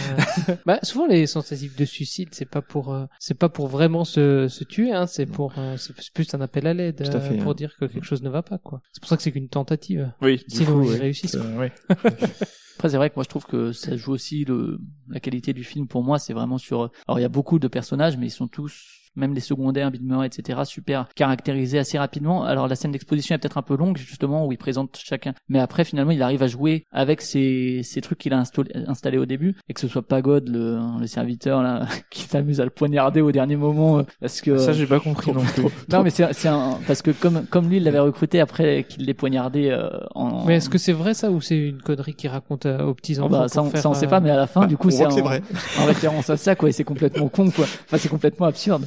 [0.48, 4.04] euh, bah, souvent les tentatives de suicide, c'est pas pour, euh, c'est pas pour vraiment
[4.04, 5.06] se, se tuer, hein.
[5.06, 7.54] C'est pour, euh, c'est plus un appel à l'aide Tout à euh, fait, pour hein.
[7.54, 8.80] dire que quelque chose ne va pas, quoi.
[8.92, 10.12] C'est pour ça que c'est qu'une tentative.
[10.22, 10.96] Oui, Sinon ils oui.
[10.96, 11.34] réussissent.
[11.36, 11.68] Euh, oui.
[12.76, 15.64] Après, c'est vrai que moi, je trouve que ça joue aussi le, la qualité du
[15.64, 18.30] film pour moi, c'est vraiment sur, alors il y a beaucoup de personnages, mais ils
[18.30, 18.84] sont tous,
[19.16, 22.44] même les secondaires, Bill Murray, etc., super caractérisés assez rapidement.
[22.44, 25.32] Alors, la scène d'exposition est peut-être un peu longue, justement, où il présente chacun.
[25.48, 29.18] Mais après, finalement, il arrive à jouer avec ces, ces trucs qu'il a installé, installés
[29.18, 32.70] au début, et que ce soit Pagode, le, le serviteur, là, qui s'amuse à le
[32.70, 34.56] poignarder au dernier moment, euh, parce que...
[34.58, 35.64] Ça, j'ai pas compris non plus.
[35.90, 39.14] Non, mais c'est, un, parce que comme, comme lui, il l'avait recruté après qu'il l'ait
[39.14, 40.44] poignardé, euh, en...
[40.44, 43.16] Mais est-ce que c'est vrai ça ou c'est une connerie qu'il raconte euh, aux petits
[43.18, 44.60] Oh enfants bah, ça, on, faire, ça, on sait euh, pas, mais à la fin,
[44.60, 45.42] bah, du coup, c'est en, c'est vrai.
[45.78, 47.64] en référence à ça, quoi, et c'est complètement con, quoi.
[47.64, 48.86] Enfin, c'est complètement absurde,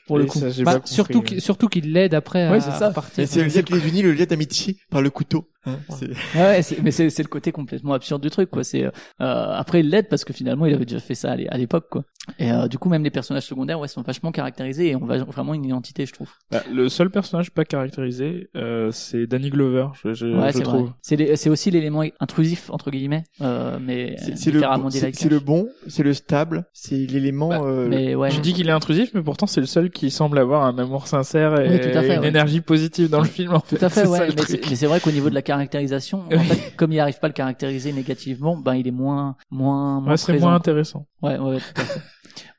[0.11, 0.39] pour le coup.
[0.39, 1.23] ça, bah, compris, surtout ouais.
[1.25, 2.85] qu'il, surtout qu'il l'aide après à, Ouais, c'est ça.
[2.85, 3.23] à repartir.
[3.23, 5.47] Et c'est le lien qui les unit, le lien d'amitié par le couteau.
[5.65, 8.63] Hein, c'est- Ouais, ouais, c'est- mais c'est, c'est le côté complètement absurde du truc, quoi.
[8.63, 8.89] C'est, euh,
[9.19, 11.85] après, il l'aide parce que finalement, il avait déjà fait ça à l'é- à l'époque,
[11.89, 12.03] quoi.
[12.39, 15.23] Et euh, du coup, même les personnages secondaires, ouais, sont vachement caractérisés et ont va-
[15.23, 16.29] vraiment une identité, je trouve.
[16.51, 20.63] Bah, le seul personnage pas caractérisé, euh, c'est Danny Glover, je, je, Ouais, je c'est
[20.63, 20.81] trouve.
[20.81, 20.91] vrai.
[21.01, 25.29] C'est, les- c'est aussi l'élément intrusif entre guillemets, euh, mais C'est c'est le, bon- c'est
[25.29, 27.49] le bon, c'est le stable, c'est l'élément.
[27.49, 28.31] Bah, euh, Mais ouais.
[28.31, 31.05] Je dis qu'il est intrusif, mais pourtant c'est le seul qui semble avoir un amour
[31.05, 32.27] sincère et Oui, fait, une ouais.
[32.27, 33.53] énergie positive dans le film.
[33.53, 33.77] En fait.
[33.77, 34.29] Tout à fait, ouais.
[34.35, 37.29] mais, c'est, vrai qu'au niveau de la caractérisation, en fait, comme il n'arrive pas à
[37.29, 41.05] le caractériser négativement, ben il est moins, moins, moins Ouais, c'est moins intéressant.
[41.21, 42.01] Ouais, ouais, tout à fait.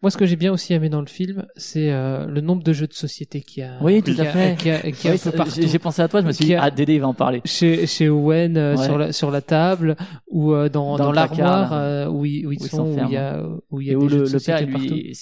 [0.03, 2.73] Moi, ce que j'ai bien aussi aimé dans le film, c'est euh, le nombre de
[2.73, 3.79] jeux de société qu'il y a.
[3.81, 4.71] Oui, tout à a- fait.
[4.71, 7.07] A, a Oui, j'ai, pensé à toi, je me suis dit, ah, Dédé, il va
[7.09, 7.41] en parler.
[7.45, 8.85] chez chez Owen euh, Ouais.
[8.85, 9.97] sur la sur la table
[10.29, 11.83] ou euh, dans Dans dans, le l'armoire là.
[11.83, 13.93] euh, où ils où ils Où sont où il y a où il y a
[13.93, 14.87] des où jeux le, de le père société partout.
[14.95, 15.13] lui,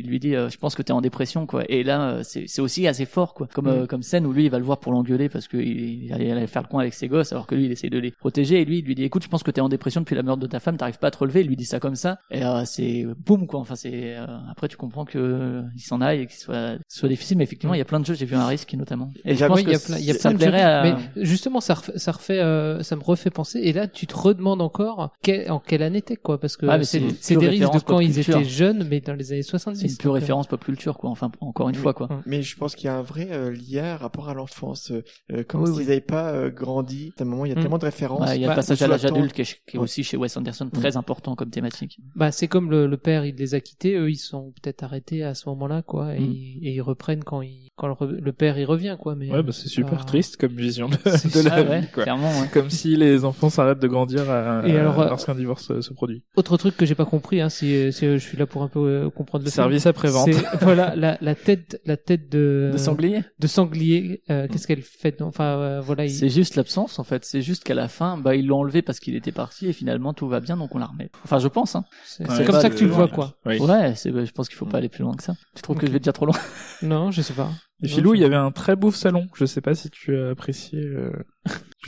[0.00, 1.64] il lui dit, euh, je pense que t'es en dépression, quoi.
[1.68, 3.48] Et là, euh, c'est, aussi assez fort, quoi.
[3.52, 3.68] Comme, Mm.
[3.70, 5.60] euh, comme scène où lui, il va le voir pour l'engueuler parce qu'il
[6.04, 7.98] il allait, il faire le coin avec ses gosses, alors que lui, il essaie de
[7.98, 8.60] les protéger.
[8.60, 10.36] Et lui, il lui dit, écoute, je pense que t'es en dépression depuis la mort
[10.36, 11.40] de ta femme, t'arrives pas à te relever.
[11.40, 12.18] Il lui dit ça comme ça.
[12.30, 13.58] Et euh, c'est boum, quoi.
[13.60, 17.08] Enfin, c'est euh, après, tu comprends que euh, il s'en aille et qu'il soit, soit
[17.08, 17.38] difficile.
[17.38, 18.14] Mais effectivement, il y a plein de jeux.
[18.14, 19.10] J'ai vu un risque notamment.
[19.24, 20.54] Et je pense il que y a plein, il y a ça plein de jeux,
[20.60, 20.82] à.
[20.82, 23.60] mais justement ça refait, ça refait, euh, ça me refait penser.
[23.60, 26.84] Et là, tu te redemandes encore quel- en quelle année t'es quoi, parce que mais
[26.84, 27.00] c'est
[27.36, 28.38] des risques de quand pop ils culture.
[28.38, 29.80] étaient jeunes, mais dans les années 70.
[29.80, 31.10] c'est une pure euh, référence pop culture, quoi.
[31.10, 32.08] Enfin, encore une fois, quoi.
[32.26, 35.02] Mais je pense qu'il y a un vrai euh, lien rapport à l'enfance, euh,
[35.32, 35.84] euh, comme Oui, s'ils oui.
[35.86, 37.12] n'avaient pas euh, grandi.
[37.18, 37.60] À un moment, il y a Mm.
[37.62, 38.28] tellement de références.
[38.28, 40.16] Ouais, il y a Bah, le passage sous à l'âge adulte qui est, aussi chez
[40.16, 41.98] Wes Anderson très important comme thématique.
[42.14, 45.22] Bah, c'est comme le, le père, il les a quittés, eux, ils sont peut-être arrêtés
[45.22, 46.32] à ce moment-là, quoi, et, Mm.
[46.32, 49.30] ils- et ils reprennent quand il, quand le, le père, il revient, quoi, mais.
[49.30, 51.86] Ouais, bah c'est super bah, triste comme vision de, C'est de la ça, ouais, vie,
[51.94, 52.02] quoi.
[52.02, 52.48] clairement, ouais.
[52.52, 55.92] Comme si les enfants s'arrêtent de grandir à, Et alors, euh, lorsqu'un divorce euh, se
[55.92, 56.22] produit.
[56.36, 58.68] Autre truc que j'ai pas compris, hein, si, si euh, je suis là pour un
[58.68, 60.32] peu euh, comprendre le Service film, après-vente.
[60.32, 62.70] c'est- Voilà, la, la tête, la tête de.
[62.72, 63.22] De sanglier?
[63.38, 66.10] De sanglier, euh, qu'est-ce qu'elle fait Enfin, euh, voilà, il...
[66.10, 67.24] C'est juste l'absence en fait.
[67.24, 70.12] C'est juste qu'à la fin, bah ils l'ont enlevé parce qu'il était parti et finalement
[70.12, 71.10] tout va bien donc on la remet.
[71.24, 71.76] Enfin je pense.
[71.76, 71.84] Hein.
[72.04, 73.34] c'est Ouais, comme ça que tu le vois, quoi.
[73.46, 73.58] Oui.
[73.60, 74.10] Ouais, c'est.
[74.10, 75.34] bah, je pense qu'il faut pas aller plus loin que ça.
[75.54, 76.36] Tu trouves que je vais dire trop loin?
[76.82, 77.50] Non, je sais pas.
[77.82, 79.28] Et Philou, il y avait un très beau salon.
[79.34, 81.12] Je sais pas si tu as apprécié euh,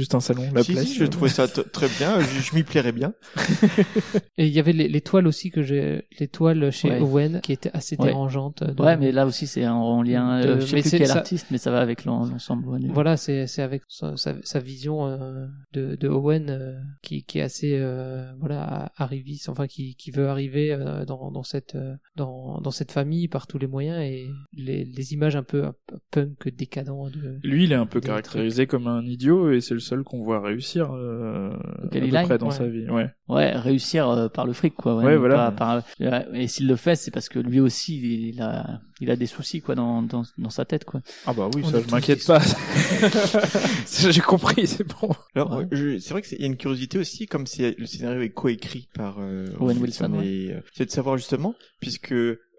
[0.01, 0.85] juste un salon, la Si, place.
[0.87, 2.19] si, je trouvais ça très bien.
[2.21, 3.13] Je, je m'y plairais bien.
[4.39, 7.01] Et il y avait les, les toiles aussi que j'ai, les toiles chez Ouais.
[7.01, 8.07] Owen qui étaient assez Ouais.
[8.07, 8.65] dérangeantes.
[8.65, 10.41] de- Ouais, mais là aussi c'est en, en lien.
[10.41, 12.67] de- euh, je sais mais plus quel ça- artiste, mais ça va avec l'en- l'ensemble.
[12.69, 17.25] ouais, Voilà, c'est c'est avec sa, sa, sa vision euh, de, de Owen euh, qui,
[17.25, 21.75] qui est assez euh, voilà arriviste, enfin qui, qui veut arriver euh, dans, dans cette
[21.75, 25.65] euh, dans, dans cette famille par tous les moyens et les, les images un peu
[25.65, 29.61] un peu punk décadent de Lui, il est un peu caractérisé comme un idiot et
[29.61, 31.51] c'est le seul qu'on voit réussir euh,
[31.85, 32.53] à peu près dans ouais.
[32.55, 32.89] sa vie.
[32.89, 33.09] Ouais.
[33.29, 34.97] Ouais, réussir euh, par le fric quoi.
[34.97, 35.51] Ouais, voilà.
[35.51, 39.11] pas par- ouais, Et s'il le fait, c'est parce que lui aussi il a il
[39.11, 41.01] a des soucis quoi dans dans, dans sa tête quoi.
[41.27, 42.41] Ah bah oui, On ça je m'inquiète pas.
[42.41, 45.11] Ça, J'ai compris, c'est bon.
[45.35, 45.65] Alors, Ouais.
[45.65, 47.87] euh, je- c'est vrai que c'est il y a une curiosité aussi, comme c'est le
[47.87, 52.15] scénario est coécrit par euh, Owen Wilson, et euh, c'est de savoir justement, puisque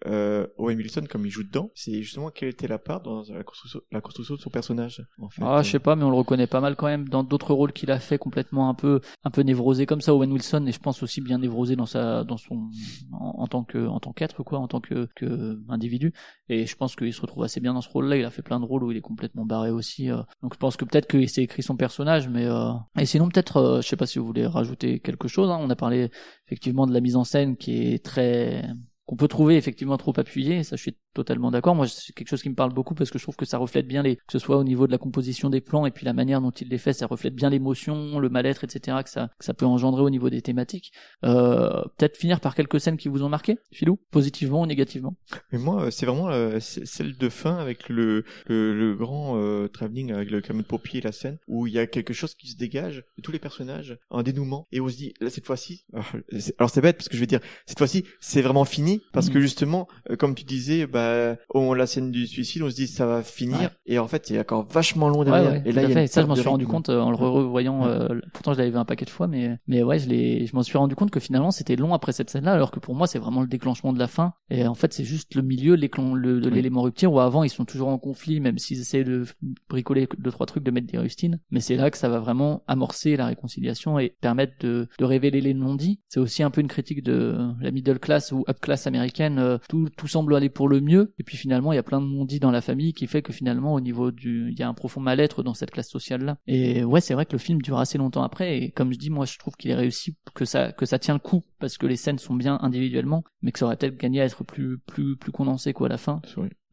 [0.07, 3.43] euh, Owen Wilson, comme il joue dedans, c'est justement quelle était la part dans la
[3.43, 5.05] construction, la construction de son personnage.
[5.19, 5.41] En fait.
[5.45, 7.73] Ah, je sais pas, mais on le reconnaît pas mal quand même dans d'autres rôles
[7.73, 10.13] qu'il a fait complètement un peu, un peu névrosé comme ça.
[10.15, 12.69] Owen Wilson, et je pense aussi bien névrosé dans sa, dans son,
[13.11, 16.13] en, en tant que, en tant qu'être quoi, en tant que, que individu.
[16.49, 18.17] Et je pense qu'il se retrouve assez bien dans ce rôle-là.
[18.17, 20.09] Il a fait plein de rôles où il est complètement barré aussi.
[20.09, 20.21] euh.
[20.41, 22.71] Donc je pense que peut-être qu'il s'est écrit son personnage, mais euh...
[22.99, 25.49] et sinon peut-être, euh, je sais pas si vous voulez rajouter quelque chose.
[25.49, 25.57] hein.
[25.61, 26.09] On a parlé
[26.47, 28.63] effectivement de la mise en scène qui est très
[29.11, 31.75] qu'on peut trouver effectivement trop appuyé, ça je suis totalement d'accord.
[31.75, 33.85] Moi c'est quelque chose qui me parle beaucoup parce que je trouve que ça reflète
[33.85, 36.13] bien les, que ce soit au niveau de la composition des plans et puis la
[36.13, 38.99] manière dont il les fait, ça reflète bien l'émotion, le mal-être, etc.
[39.03, 40.93] que ça, que ça peut engendrer au niveau des thématiques.
[41.25, 45.17] Euh, peut-être finir par quelques scènes qui vous ont marqué, Philou, positivement ou négativement?
[45.51, 49.67] Mais moi, euh, c'est vraiment euh, celle de fin avec le, le, le grand euh,
[49.67, 52.33] travelling avec le camion de pompier et la scène où il y a quelque chose
[52.33, 55.45] qui se dégage de tous les personnages, un dénouement, et on se dit, là, cette
[55.45, 55.83] fois-ci,
[56.57, 59.39] alors c'est bête parce que je vais dire, cette fois-ci, c'est vraiment fini parce que
[59.39, 63.05] justement, euh, comme tu disais, bah, de la scène du suicide, on se dit, ça
[63.05, 63.69] va finir, Ouais.
[63.85, 65.51] et en fait, c'est encore vachement long derrière.
[65.51, 67.15] ouais, et là, il y a ça, je m'en suis rendu compte euh, en le
[67.15, 67.85] revoyant.
[67.87, 70.55] euh, pourtant, je l'avais vu un paquet de fois, mais mais ouais, je l'ai, je
[70.55, 73.07] m'en suis rendu compte que finalement, c'était long après cette scène-là, alors que pour moi,
[73.07, 74.33] c'est vraiment le déclenchement de la fin.
[74.49, 77.49] Et en fait, c'est juste le milieu, l'éclan- le, de l'élément rupture où avant, ils
[77.49, 79.25] sont toujours en conflit, même s'ils essaient de
[79.69, 81.39] bricoler deux trois trucs, de mettre des rustines.
[81.51, 85.41] Mais c'est là que ça va vraiment amorcer la réconciliation et permettre de, de révéler
[85.41, 85.99] les non-dits.
[86.09, 89.39] C'est aussi un peu une critique de la middle class ou up class américaine.
[89.39, 92.01] euh, Tout, tout semble aller pour le mieux, et puis finalement, il y a plein
[92.01, 94.67] de non-dits dans la famille qui fait que finalement, au niveau du, il y a
[94.67, 96.37] un profond mal-être dans cette classe sociale-là.
[96.47, 99.09] Et ouais, c'est vrai que le film dure assez longtemps après, et comme je dis,
[99.09, 101.85] moi, je trouve qu'il est réussi, que ça, que ça tient le coup, parce que
[101.87, 105.15] les scènes sont bien individuellement, mais que ça aurait peut-être gagné à être plus, plus,
[105.17, 106.21] plus condensé, quoi, à la fin.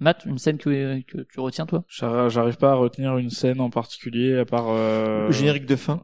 [0.00, 1.84] Matt, une scène que, que tu retiens, toi?
[1.88, 5.26] J'arrive j'arrive pas à retenir une scène en particulier à part euh...
[5.26, 6.02] Le générique de fin.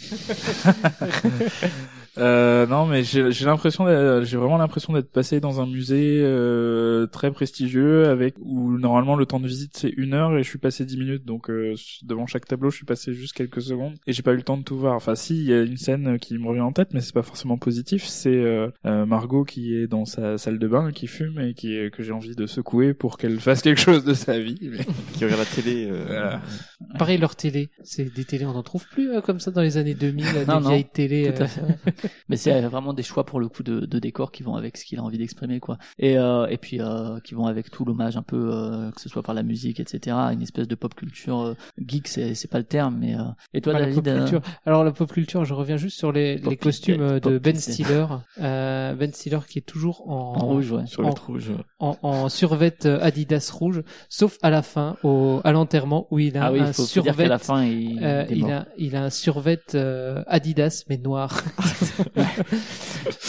[2.18, 6.20] Euh, non, mais j'ai j'ai l'impression, d'être- j'ai vraiment l'impression d'être passé dans un musée
[6.22, 10.48] euh, très prestigieux avec où normalement le temps de visite c'est une heure et je
[10.48, 13.94] suis passé dix minutes, donc euh, devant chaque tableau je suis passé juste quelques secondes
[14.06, 14.94] et j'ai pas eu le temps de tout voir.
[14.94, 17.22] Enfin, si il y a une scène qui me revient en tête, mais c'est pas
[17.22, 18.04] forcément positif.
[18.06, 21.76] C'est euh, euh, Margot qui est dans sa salle de bain, qui fume et qui
[21.92, 24.58] que j'ai envie de secouer pour qu'elle fasse quelque chose de sa vie.
[24.62, 24.78] mais-
[25.14, 25.88] Qui regarde la télé.
[25.90, 26.40] euh, Voilà.
[26.98, 27.68] Pareil, leur télé.
[27.84, 30.44] C'est des télés, on n'en trouve plus euh, comme ça dans les années 2000, euh,
[30.46, 31.32] Non, des non, vieilles télés.
[32.28, 34.84] Mais c'est vraiment des choix pour le coup de, de décor qui vont avec ce
[34.84, 35.78] qu'il a envie d'exprimer, quoi.
[35.98, 39.08] Et, euh, et puis euh, qui vont avec tout l'hommage un peu, euh, que ce
[39.08, 40.16] soit par la musique, etc.
[40.32, 41.54] Une espèce de pop culture euh,
[41.84, 43.14] geek, c'est c'est pas le terme, mais.
[43.14, 43.22] Euh...
[43.54, 44.40] Et toi, la David pop euh, culture.
[44.66, 48.06] Alors la pop culture, je reviens juste sur les, les costumes de Ben Stiller.
[48.40, 50.86] Euh, ben Stiller qui est toujours en, En rouge, ouais.
[50.86, 51.52] Sur le rouge.
[51.78, 56.36] en, en survêt euh, Adidas rouge, sauf à la fin, au, à l'enterrement où il
[56.36, 57.26] a Ah oui, un survêt.
[57.28, 61.42] la il- euh, il il, a, il a un survêt euh, Adidas mais noir.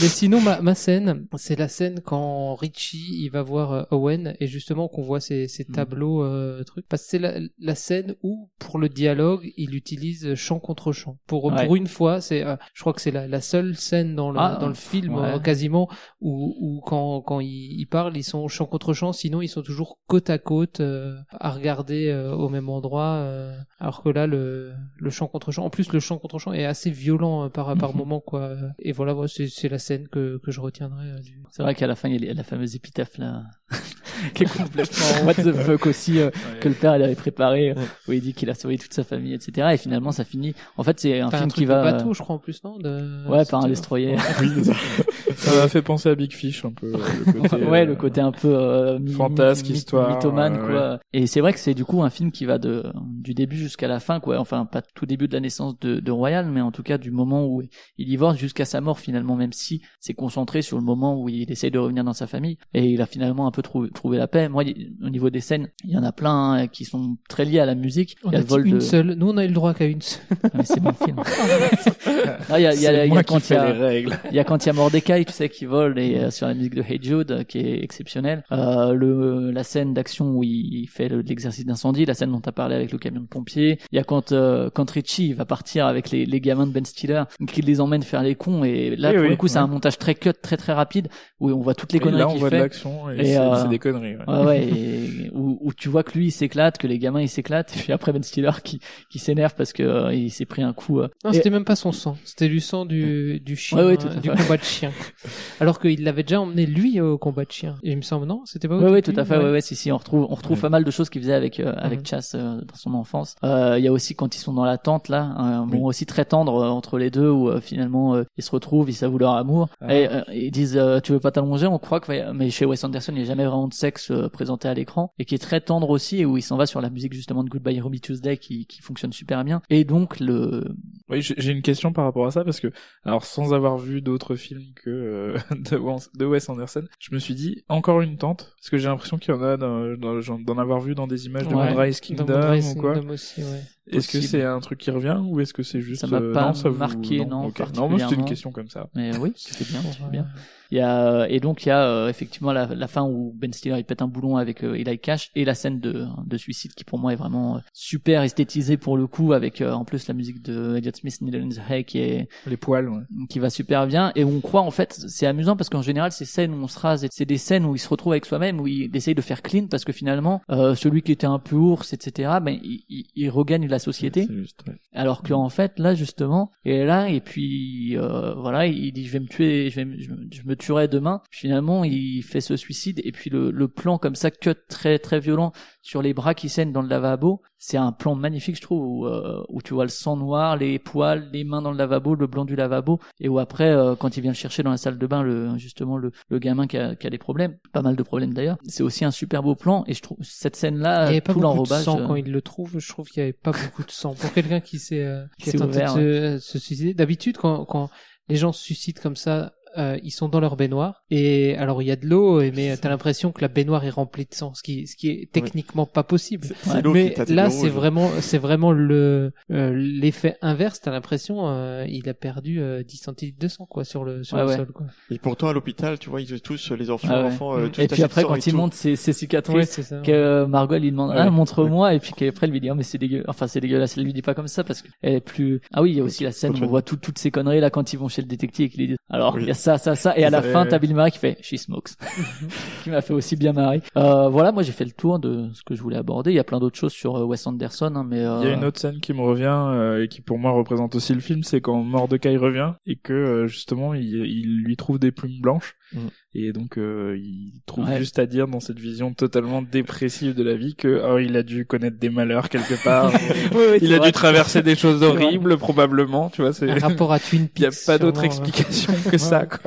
[0.02, 4.36] mais sinon, ma, ma scène, c'est la scène quand Richie il va voir euh, Owen
[4.40, 5.74] et justement qu'on voit ces, ces Mm.
[5.74, 6.88] tableaux euh, trucs.
[6.88, 11.18] Parce que c'est la, la scène où pour le dialogue il utilise chant contre chant.
[11.28, 11.66] Pour Ouais.
[11.66, 14.40] pour une fois, c'est, euh, je crois que c'est la, la seule scène dans le
[14.40, 15.34] Ah, dans le film ouais.
[15.36, 15.90] euh, quasiment
[16.22, 19.14] où, où quand quand ils, ils parlent, ils sont chant contre chant.
[19.14, 23.16] Sinon, ils sont toujours côte à côte euh, à regarder euh, au même endroit.
[23.18, 25.66] euh, alors que là, le le chant contre chant.
[25.66, 27.98] En plus, le chant contre chant est assez violent euh, par par Mhm.
[27.98, 28.49] moment quoi.
[28.80, 31.12] Et voilà, c'est la scène que que je retiendrai.
[31.12, 31.42] euh, du...
[31.52, 33.44] C'est vrai qu'à la fin, il y a la fameuse épitaphe là,
[34.34, 36.30] qui est complètement what the fuck aussi, euh,
[36.60, 37.76] que le père il avait préparé, euh,
[38.08, 39.70] où il dit qu'il a sauvé toute sa famille, etc.
[39.74, 40.56] Et finalement, ça finit.
[40.78, 41.80] En fait, c'est un film truc qui va.
[41.80, 43.28] de bateau, je crois en plus, non de...
[43.28, 44.16] Ouais, par un destroyer.
[45.40, 46.92] Ça m'a fait penser à Big Fish un peu.
[46.92, 51.00] Le côté, ouais, euh, le côté un peu euh, fantasque, histoire, mythomane, euh, quoi.
[51.14, 53.88] Et c'est vrai que c'est du coup un film qui va de du début jusqu'à
[53.88, 54.40] la fin, quoi.
[54.40, 57.12] Enfin, pas tout début de la naissance de, de Royal, mais en tout cas du
[57.12, 57.62] moment où
[57.98, 61.50] il divorce jusqu'à sa mort finalement, même si c'est concentré sur le moment où il
[61.52, 62.58] essaye de revenir dans sa famille.
[62.74, 64.50] Et il a finalement un peu trouvé, trouvé la paix.
[64.50, 67.46] Moi, il- au niveau des scènes, il y en a plein hein, qui sont très
[67.46, 68.16] liés à la musique.
[68.24, 68.80] On il y a a le vol une de.
[68.80, 69.14] seule.
[69.16, 70.22] Nous, on a eu le droit qu'à une seule.
[70.44, 71.18] Ah, mais c'est mon film.
[72.52, 73.56] Ah, il y a, il y a, C'est il y a moi quand il y
[73.56, 74.20] a- les règles.
[74.32, 76.48] il y a quand il y a Mordecai, tu sais, qui vole et euh, sur
[76.48, 78.44] la musique de Hey Jude, euh, qui est exceptionnelle.
[78.52, 82.50] Euh, le la scène d'action où il fait le- l'exercice d'incendie, la scène dont tu
[82.50, 83.80] as parlé avec le camion de pompiers.
[83.92, 86.86] Il y a quand euh, quand Richie va partir avec les, les gamins de Ben
[86.86, 89.58] Stiller, qu'il les emmène faire les cons et là Oui, pour oui, le coup c'est
[89.58, 89.64] ouais.
[89.64, 91.08] un montage très cut, très très rapide
[91.40, 92.62] où on voit toutes les Oui, conneries là, on qu'il voit de fait.
[92.62, 94.16] l'action et Et, c'est euh, c'est des conneries.
[94.18, 94.24] ouais.
[94.28, 97.30] Ouais, ouais, et où, où tu vois que lui il s'éclate, que les gamins ils
[97.30, 100.62] s'éclatent, et puis après Ben Stiller qui qui s'énerve parce que euh, il s'est pris
[100.62, 101.00] un coup.
[101.00, 102.18] euh, Non, et- c'était même pas son sang.
[102.26, 104.36] C'était du sang du, du chien, Ouais, ouais, tout à du fait.
[104.44, 104.92] combat de chien.
[105.60, 107.76] Alors qu'il l'avait déjà emmené lui au combat de chien.
[107.84, 108.42] Et il me semble, non?
[108.46, 109.38] C'était pas ouais, début, tout à fait.
[109.38, 111.60] Ouais, ouais, si, si, on retrouve, on retrouve pas mal de choses qu'il faisait avec,
[111.60, 112.06] euh, avec Mhm.
[112.06, 113.36] Chas euh, dans son enfance.
[113.44, 116.06] Euh, Il y a aussi quand ils sont dans la tente là, un moment aussi
[116.06, 119.18] très tendre euh, entre les deux où euh, finalement euh, ils se retrouvent, ils s'avouent
[119.18, 119.94] leur amour Ah.
[119.94, 122.84] et euh, ils disent euh, tu veux pas t'allonger, on croit que mais chez Wes
[122.84, 125.40] Anderson il n'y a jamais vraiment de sexe euh, présenté à l'écran et qui est
[125.40, 128.02] très tendre aussi et où il s'en va sur la musique justement de Goodbye Ruby
[128.02, 130.66] Tuesday qui, qui fonctionne super bien et donc le
[131.10, 132.68] Oui, j'ai une question par rapport à ça parce que,
[133.04, 137.20] alors sans avoir vu d'autres films que euh, de, Wes- de Wes Anderson, je me
[137.20, 140.20] suis dit encore une tente parce que j'ai l'impression qu'il y en a dans- dans-
[140.22, 141.72] j'en- d'en avoir vu dans des images de Ouais.
[141.74, 142.94] Moonrise Kingdom Moonrise ou quoi.
[142.96, 143.62] Kingdom aussi, ouais.
[143.90, 146.34] Est-ce que c'est un truc qui revient ou est-ce que c'est juste Ça m'a euh,
[146.34, 147.52] pas non, ça vous- marqué, non.
[147.76, 148.88] Non, moi c'était une question comme ça.
[148.96, 150.26] Mais oui, c'était bien, c'était bien.
[150.72, 153.52] Il y a et donc il y a euh, effectivement la, la fin où Ben
[153.52, 156.76] Stiller il pète un boulon avec euh, Eli Cash et la scène de, de suicide
[156.76, 160.08] qui pour moi est vraiment euh, super esthétisée pour le coup avec euh, en plus
[160.08, 163.02] la musique de Elliott Smith Needle in the Hay qui est Les poils, ouais.
[163.30, 166.26] qui va super bien et on croit en fait c'est amusant parce qu'en général ces
[166.26, 168.68] scènes où on se rase c'est des scènes où il se retrouve avec soi-même où
[168.68, 171.94] il essaye de faire clean parce que finalement euh, celui qui était un peu ours
[171.94, 174.26] etc ben il, il, il regagne la société.
[174.28, 174.76] C'est juste, ouais.
[174.94, 179.06] alors que en fait là justement il est là et puis euh, voilà il dit
[179.06, 181.22] je vais me tuer je vais me- je me tuerai demain.
[181.32, 185.20] Finalement il fait ce suicide et puis le, le plan comme ça cut très très
[185.20, 185.52] violent
[185.82, 189.06] sur les bras qui saignent dans le lavabo c'est un plan magnifique je trouve où,
[189.06, 192.26] euh, où tu vois le sang noir les poils les mains dans le lavabo le
[192.26, 194.98] blanc du lavabo et où après euh, quand il vient le chercher dans la salle
[194.98, 197.96] de bain le justement le, le gamin qui a, qui a des problèmes pas mal
[197.96, 201.06] de problèmes d'ailleurs c'est aussi un super beau plan et je trouve cette scène là
[201.06, 202.80] Il y avait pas tout beaucoup de l'enrobage sang euh, quand il le trouve.
[202.80, 205.50] Je trouve qu'il y avait pas beaucoup de sang pour quelqu'un qui s'est euh, qui
[205.50, 206.94] a tenté ouvert, de se, se suicider.
[206.94, 207.90] D'habitude, quand quand
[208.30, 209.54] les gens se suicident comme ça.
[209.78, 212.76] Euh, ils sont dans leur baignoire et alors il y a de l'eau et- mais
[212.78, 215.86] t'as l'impression que la baignoire est remplie de sang ce qui ce qui est techniquement
[215.86, 216.48] pas possible
[216.94, 217.54] mais là rouge.
[217.62, 222.84] c'est vraiment c'est vraiment le euh, l'effet inverse t'as l'impression euh, il a perdu euh,
[222.84, 224.56] 10 centilitres de sang quoi sur le sur Ouais, le ouais.
[224.58, 227.28] sol quoi Et pourtant, à l'hôpital, tu vois, ils tous, les enfants, Ah ouais.
[227.28, 229.98] enfants, euh, tous et puis après quand il monte ses, ses cicatrices Ouais, c'est ça.
[230.02, 231.30] que euh, Margot elle lui demande ah Ouais.
[231.32, 234.04] montre-moi et puis qu'après elle lui dit oh, mais c'est dégueu enfin c'est dégueulasse elle
[234.06, 236.24] lui dit pas comme ça parce qu'elle est plus ah oui il y a aussi
[236.24, 238.28] la scène où on voit tout- toutes ces conneries là quand ils vont chez le
[238.28, 240.18] détective et qu'il lui dit alors il y a ça ça ça.
[240.18, 241.92] Et à la fin t'as Bill Murray qui fait she smokes.
[242.84, 243.82] Qui m'a fait aussi bien marrer.
[243.98, 246.32] Euh, voilà moi j'ai fait le tour de ce que je voulais aborder.
[246.32, 248.52] Il y a plein d'autres choses sur euh, Wes Anderson hein, mais euh, Il y
[248.52, 251.20] a une autre scène qui me revient euh, et qui pour moi représente aussi le
[251.20, 255.40] film, c'est quand Mordecai revient et que euh, justement il, il lui trouve des plumes
[255.42, 256.00] blanches Mm.
[256.36, 257.98] et donc euh, il trouve Ouais.
[257.98, 261.42] juste à dire dans cette vision totalement dépressive de la vie que oh, il a
[261.44, 263.12] dû connaître des malheurs quelque part,
[263.54, 264.08] Oui, oui, il a vrai.
[264.10, 266.54] dû traverser des choses horribles probablement, tu vois.
[266.54, 268.28] C'est rapport à Twin il y a Peaks pas d'autre ouais.
[268.28, 269.46] explication que ça.
[269.46, 269.60] Quoi.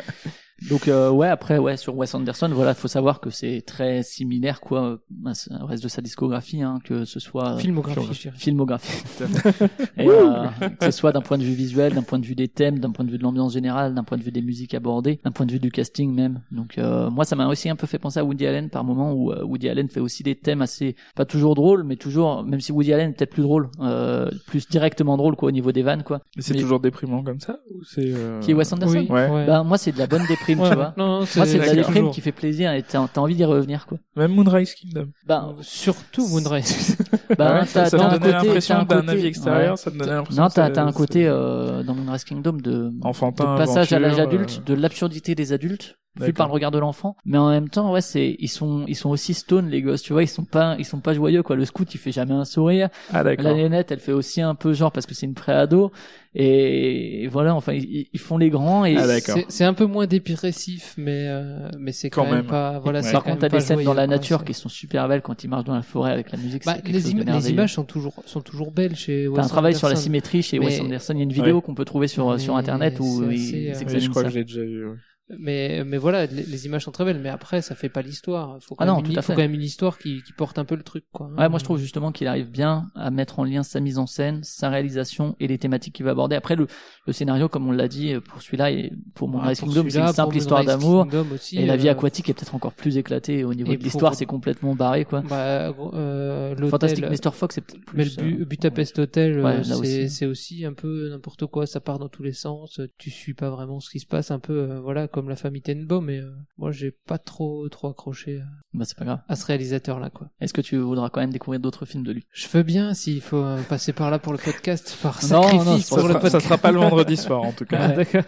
[0.70, 4.60] Donc euh, ouais après ouais sur Wes Anderson voilà faut savoir que c'est très similaire
[4.60, 4.82] quoi
[5.26, 5.32] euh,
[5.62, 8.34] au reste de sa discographie hein, que ce soit Filmographie, je dirais.
[8.36, 9.02] filmographie.
[9.98, 10.46] Et euh,
[10.78, 12.90] que ce soit d'un point de vue visuel d'un point de vue des thèmes d'un
[12.90, 15.46] point de vue de l'ambiance générale d'un point de vue des musiques abordées d'un point
[15.46, 16.42] de vue du casting même.
[16.50, 19.12] Donc euh, moi ça m'a aussi un peu fait penser à Woody Allen par moment
[19.12, 22.60] où euh, Woody Allen fait aussi des thèmes assez pas toujours drôles mais toujours même
[22.60, 25.82] si Woody Allen est peut-être plus drôle euh, plus directement drôle quoi au niveau des
[25.82, 26.20] vannes quoi.
[26.36, 28.92] Mais c'est Mais- toujours déprimant comme ça ou c'est euh, qui est Wes Anderson?
[28.98, 29.28] Oui, Ouais.
[29.28, 29.46] ouais.
[29.46, 31.62] bah moi c'est de la bonne déprime Ouais, tu vois non, non, moi c'est de
[31.64, 32.14] la déprime Toujours.
[32.14, 35.08] qui fait plaisir et t'as t'as envie d'y revenir quoi Même Moonrise Kingdom.
[35.26, 36.96] ben surtout Moonrise
[37.38, 39.76] bah, Ouais, t'as ça t'as me un donnait côté l'impression d'un côté- avis extérieur, ouais.
[39.76, 43.58] ça me donnait l'impression non t'as un côté euh, dans Moonrise Kingdom de Enfantin, de
[43.58, 47.16] passage à l'âge adulte euh, de l'absurdité des adultes vu par le regard de l'enfant
[47.24, 50.12] mais en même temps ouais c'est ils sont ils sont aussi stone les gosses tu
[50.12, 52.44] vois ils sont pas ils sont pas joyeux quoi le scout il fait jamais un
[52.44, 53.46] sourire Ah d'accord.
[53.46, 55.90] la nénette elle fait aussi un peu genre parce que c'est une préado
[56.34, 60.06] et voilà enfin ils, ils font les grands et Ah, c'est c'est un peu moins
[60.06, 62.46] dépressif mais euh, mais c'est quand, Quand même, même.
[62.46, 63.12] pas voilà Ouais.
[63.12, 65.48] par quand contre t'as des scènes dans la nature qui sont super belles quand ils
[65.48, 68.40] marchent dans la forêt avec la musique bah, les, im- les images sont toujours sont
[68.40, 71.12] toujours belles chez T'as Wes un travail sur la symétrie chez Mais- Wes Anderson.
[71.14, 71.62] Il y a une vidéo Ouais.
[71.62, 74.86] qu'on peut trouver sur, sur internet où ils euh, je crois que j'ai déjà vu.
[75.32, 75.38] Ouais.
[75.40, 78.58] mais mais voilà les, les images sont très belles mais après ça fait pas l'histoire
[78.60, 79.34] faut quand Ah non, même tout à faut fait.
[79.36, 81.64] quand même une histoire qui, qui porte un peu le truc quoi Ouais, moi je
[81.64, 85.36] trouve justement qu'il arrive bien à mettre en lien sa mise en scène, sa réalisation
[85.40, 86.36] et les thématiques qu'il va aborder.
[86.36, 86.66] Après le,
[87.06, 89.88] le scénario, comme on l'a dit, pour celui-là et pour mon Ouais, Moonrise pour Kingdom,
[89.90, 91.06] c'est une simple histoire d'amour.
[91.52, 94.12] Et la vie euh, aquatique est peut-être encore plus éclatée au niveau Et de l'histoire,
[94.12, 95.22] pour- c'est complètement barré quoi.
[95.22, 97.30] bah, euh, Fantastic Mr.
[97.32, 98.18] Fox c'est peut-être mais plus.
[98.18, 99.42] le euh, Budapest Hotel, euh,
[99.78, 100.64] Ouais, c'est aussi.
[100.64, 101.66] un peu n'importe quoi.
[101.66, 102.80] Ça part dans tous les sens.
[102.98, 104.30] Tu suis pas vraiment ce qui se passe.
[104.30, 106.04] Un peu, voilà, comme la famille Tenenbaum.
[106.04, 108.44] Mais euh, moi, j'ai pas trop trop accroché euh,
[108.74, 109.20] Bah c'est pas grave.
[109.28, 110.28] à ce réalisateur là, quoi.
[110.40, 112.24] Est-ce que tu voudras quand même découvrir d'autres films de lui?
[112.32, 115.66] Je veux bien s'il faut euh, passer par là pour le podcast, par Non, sacrifice
[115.66, 116.32] non, pour Ça le sera, podcast.
[116.32, 117.88] ça sera pas le vendredi soir en tout cas.
[117.96, 118.22] D'accord.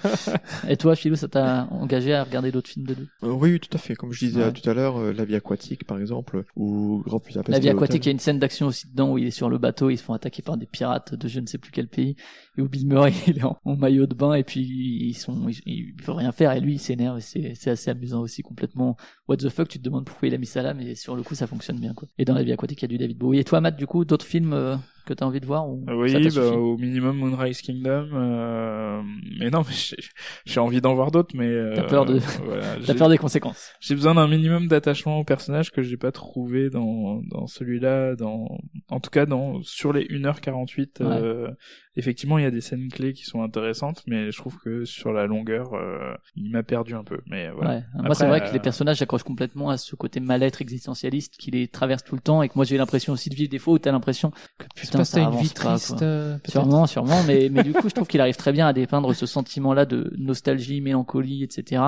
[0.69, 3.09] Et toi, Philou, ça t'a engagé à regarder d'autres films de lui?
[3.23, 3.95] Euh, oui, oui, tout à fait.
[3.95, 4.53] Comme je disais Ouais.
[4.53, 8.05] tout à l'heure, euh, la vie aquatique, par exemple, ou Grand Budapest La vie aquatique,
[8.05, 9.97] il y a une scène d'action aussi dedans où il est sur le bateau, ils
[9.99, 12.17] se font attaquer par des pirates de je ne sais plus quel pays,
[12.57, 16.33] et où il est en, maillot de bain et puis ils sont, ils, ils rien
[16.33, 18.97] faire et lui il s'énerve et c'est, c'est assez amusant aussi complètement.
[19.29, 21.23] What the fuck, tu te demandes pourquoi il a mis ça là, mais sur le
[21.23, 22.09] coup ça fonctionne bien quoi.
[22.19, 23.39] Et dans la vie aquatique, il y a du David Bowie.
[23.39, 26.29] Et toi, Matt, du coup, d'autres films euh, que t'as envie de voir ou Oui,
[26.35, 28.09] bah, au minimum Moonrise Kingdom.
[28.13, 29.03] euh,
[29.39, 29.75] Mais non, mais
[30.47, 33.19] j'ai- envie d'en voir d'autres, mais euh, T'as peur de- voilà, t'as j'ai- peur des
[33.19, 33.73] conséquences.
[33.81, 38.47] J'ai besoin d'un minimum d'attachement au personnage que j'ai pas trouvé dans dans celui-là, dans
[38.89, 41.01] en tout cas dans sur les 1h48.
[41.01, 41.51] euh,
[41.97, 45.13] Effectivement, il y a des scènes clés qui sont intéressantes, mais je trouve que sur
[45.13, 47.19] la longueur, euh, il m'a perdu un peu.
[47.27, 47.71] Mais voilà.
[47.77, 47.83] Ouais.
[48.03, 51.53] Moi, c'est vrai que les euh, personnages accrochent complètement à ce côté mal-être existentialiste qui
[51.53, 53.75] les traverse tout le temps et que moi j'ai l'impression aussi de vivre des fois
[53.75, 56.03] où t'as l'impression que putain que ça t'as une avance vie pas, triste, quoi.
[56.03, 59.13] euh, sûrement, sûrement, mais mais du coup je trouve qu'il arrive très bien à dépeindre
[59.15, 61.83] ce sentiment-là de nostalgie, mélancolie, etc.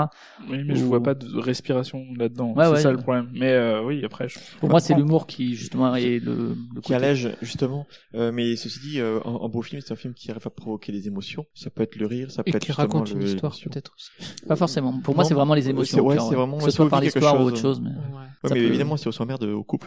[0.51, 2.53] Oui, mais je Où- vois pas de respiration là-dedans.
[2.55, 3.29] Ouais, c'est ouais, ça je- le problème.
[3.33, 4.39] Mais euh, oui, après, je...
[4.61, 7.87] Pour moi, c'est l'humour qui justement est le, le qui allège justement.
[8.15, 10.51] Euh, mais ceci dit, euh, un, un beau film, c'est un film qui arrive à
[10.51, 11.45] provoquer des émotions.
[11.55, 13.55] Ça peut être le rire, ça peut Et être qui justement raconte une le- histoire,
[13.65, 14.11] peut-être aussi.
[14.47, 14.99] Pas forcément.
[15.01, 16.05] Pour moi, c'est vraiment les émotions.
[16.07, 17.91] ouais, c'est vraiment que ce ça soit par l'histoire ou autre chose, mais.
[17.91, 19.85] Ouais, mais évidemment, c'est au sommaire de coupe.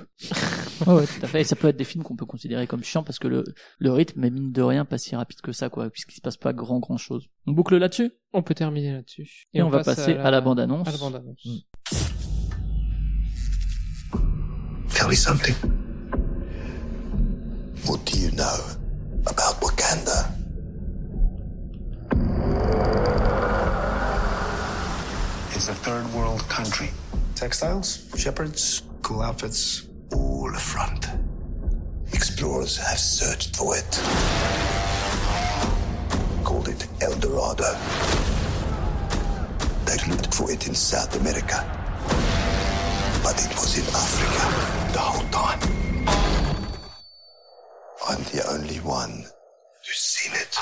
[0.86, 1.42] Ouais, ouais, tout à fait.
[1.42, 3.44] Et ça peut être des films qu'on peut considérer comme chiants parce que le,
[3.80, 6.38] le rythme est mine de rien pas si rapide que ça, quoi, puisqu'il se passe
[6.38, 7.26] pas grand grand chose.
[7.48, 8.12] On boucle là-dessus?
[8.34, 9.48] On peut terminer là-dessus.
[9.52, 10.88] Et on va passer à la bande-annonce.
[10.88, 11.42] À la bande-annonce.
[14.94, 15.56] Tell me something.
[17.88, 18.46] What do you know
[19.26, 20.30] about Wakanda?
[25.56, 26.92] It's a third world country.
[27.34, 31.08] Textiles, shepherds, cool outfits, all front.
[32.14, 34.02] Explorers have searched for it.
[36.44, 37.74] Called it El Dorado.
[39.86, 41.64] They looked for it in South America.
[43.24, 45.60] But it was in Africa the whole time.
[48.08, 49.26] I'm the only one
[49.86, 50.58] who's seen it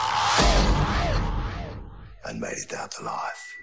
[2.26, 3.56] and made it out alive.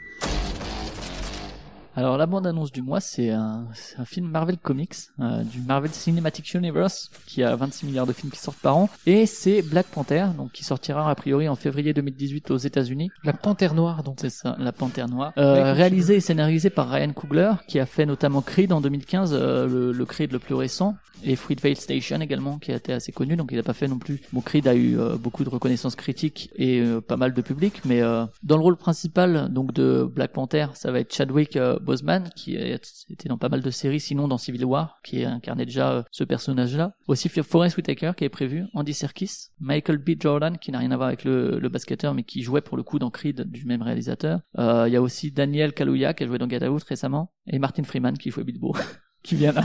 [1.96, 3.68] Alors la bande-annonce du mois, c'est un,
[3.98, 8.32] un film Marvel Comics, euh, du Marvel Cinematic Universe, qui a 26 milliards de films
[8.32, 11.94] qui sortent par an, et c'est Black Panther, donc qui sortira a priori en février
[11.94, 13.10] 2018 aux États-Unis.
[13.22, 14.16] La Panthère Noire, donc.
[14.20, 15.32] C'est ça, la Panthère Noire.
[15.38, 19.68] Euh, réalisé et scénarisé par Ryan Coogler, qui a fait notamment Creed en 2015, euh,
[19.68, 23.36] le, le Creed le plus récent, et Fruitvale Station également, qui a été assez connu,
[23.36, 24.20] donc il n'a pas fait non plus.
[24.32, 27.80] Bon, Creed a eu euh, beaucoup de reconnaissance critique et euh, pas mal de public,
[27.84, 31.78] mais euh, dans le rôle principal donc de Black Panther, ça va être Chadwick euh,
[31.84, 35.92] Boseman, qui été dans pas mal de séries, sinon dans Civil War, qui incarnait déjà
[35.92, 36.94] euh, ce personnage-là.
[37.06, 40.10] Aussi Forrest Whitaker, qui est prévu, Andy Serkis, Michael B.
[40.18, 42.98] Jordan, qui n'a rien à voir avec le, basketteur, mais qui jouait pour le coup
[42.98, 44.40] dans Creed du même réalisateur.
[44.58, 47.84] Euh, Il y a aussi Daniel Kaluuya, qui a joué dans Get récemment, et Martin
[47.84, 48.74] Freeman, qui jouait Bilbo.
[49.24, 49.62] qui vient là.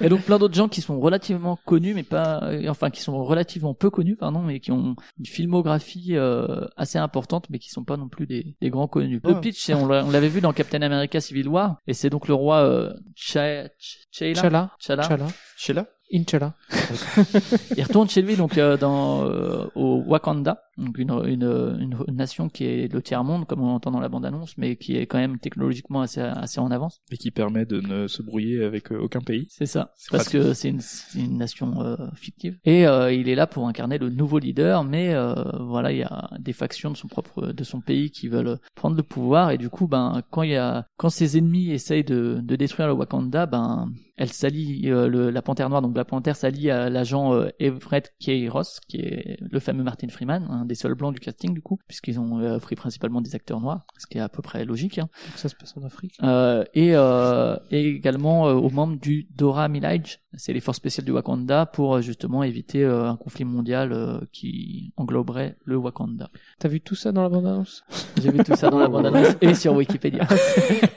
[0.00, 3.74] et donc plein d'autres gens qui sont relativement connus, mais pas, enfin qui sont relativement
[3.74, 7.96] peu connus, pardon, mais qui ont une filmographie euh, assez importante, mais qui sont pas
[7.96, 9.20] non plus des, des grands connus.
[9.24, 9.40] Le Ouais.
[9.40, 12.34] pitch, on l'a- on l'avait vu dans Captain America Civil War, et c'est donc le
[12.34, 15.02] roi euh, Cha- Ch- T'Challa, T'Challa.
[15.04, 15.26] T'Challa.
[15.56, 15.86] T'Challa.
[16.12, 16.54] Inch'Allah.
[17.76, 21.42] Il retourne chez lui donc euh, dans euh, au Wakanda, donc une, une,
[21.80, 24.56] une, une nation qui est le tiers monde comme on l'entend dans la bande annonce,
[24.58, 27.00] mais qui est quand même technologiquement assez assez en avance.
[27.10, 29.46] et qui permet de ne se brouiller avec euh, aucun pays.
[29.50, 29.92] C'est ça.
[29.96, 30.40] C'est Parce pratique.
[30.40, 32.58] que c'est une, c'est une nation euh, fictive.
[32.64, 36.02] Et euh, il est là pour incarner le nouveau leader, mais euh, voilà, il y
[36.02, 39.50] a des factions de son propre, de son pays qui veulent prendre le pouvoir.
[39.50, 42.88] Et du coup, ben, quand il y a, quand ses ennemis essayent de, de détruire
[42.88, 46.90] le Wakanda, ben, elle s'allie, euh, le- la Panthère Noire, donc la Panthère s'allie à
[46.90, 48.48] l'agent euh, Everett K.
[48.48, 51.78] Ross, qui est le fameux Martin Freeman, un des seuls blancs du casting du coup,
[51.88, 54.98] puisqu'ils ont euh, pris principalement des acteurs noirs, ce qui est à peu près logique.
[54.98, 55.08] Hein.
[55.28, 56.14] Donc ça se passe en Afrique.
[56.22, 61.04] Euh, et, euh, et également euh, aux membres du Dora Milaje, c'est les forces spéciales
[61.04, 66.28] du Wakanda pour euh, justement éviter euh, un conflit mondial euh, qui engloberait le Wakanda.
[66.58, 67.84] T'as vu tout ça dans la bande-annonce?
[68.22, 70.26] J'ai vu tout ça dans la bande-annonce et sur Wikipédia.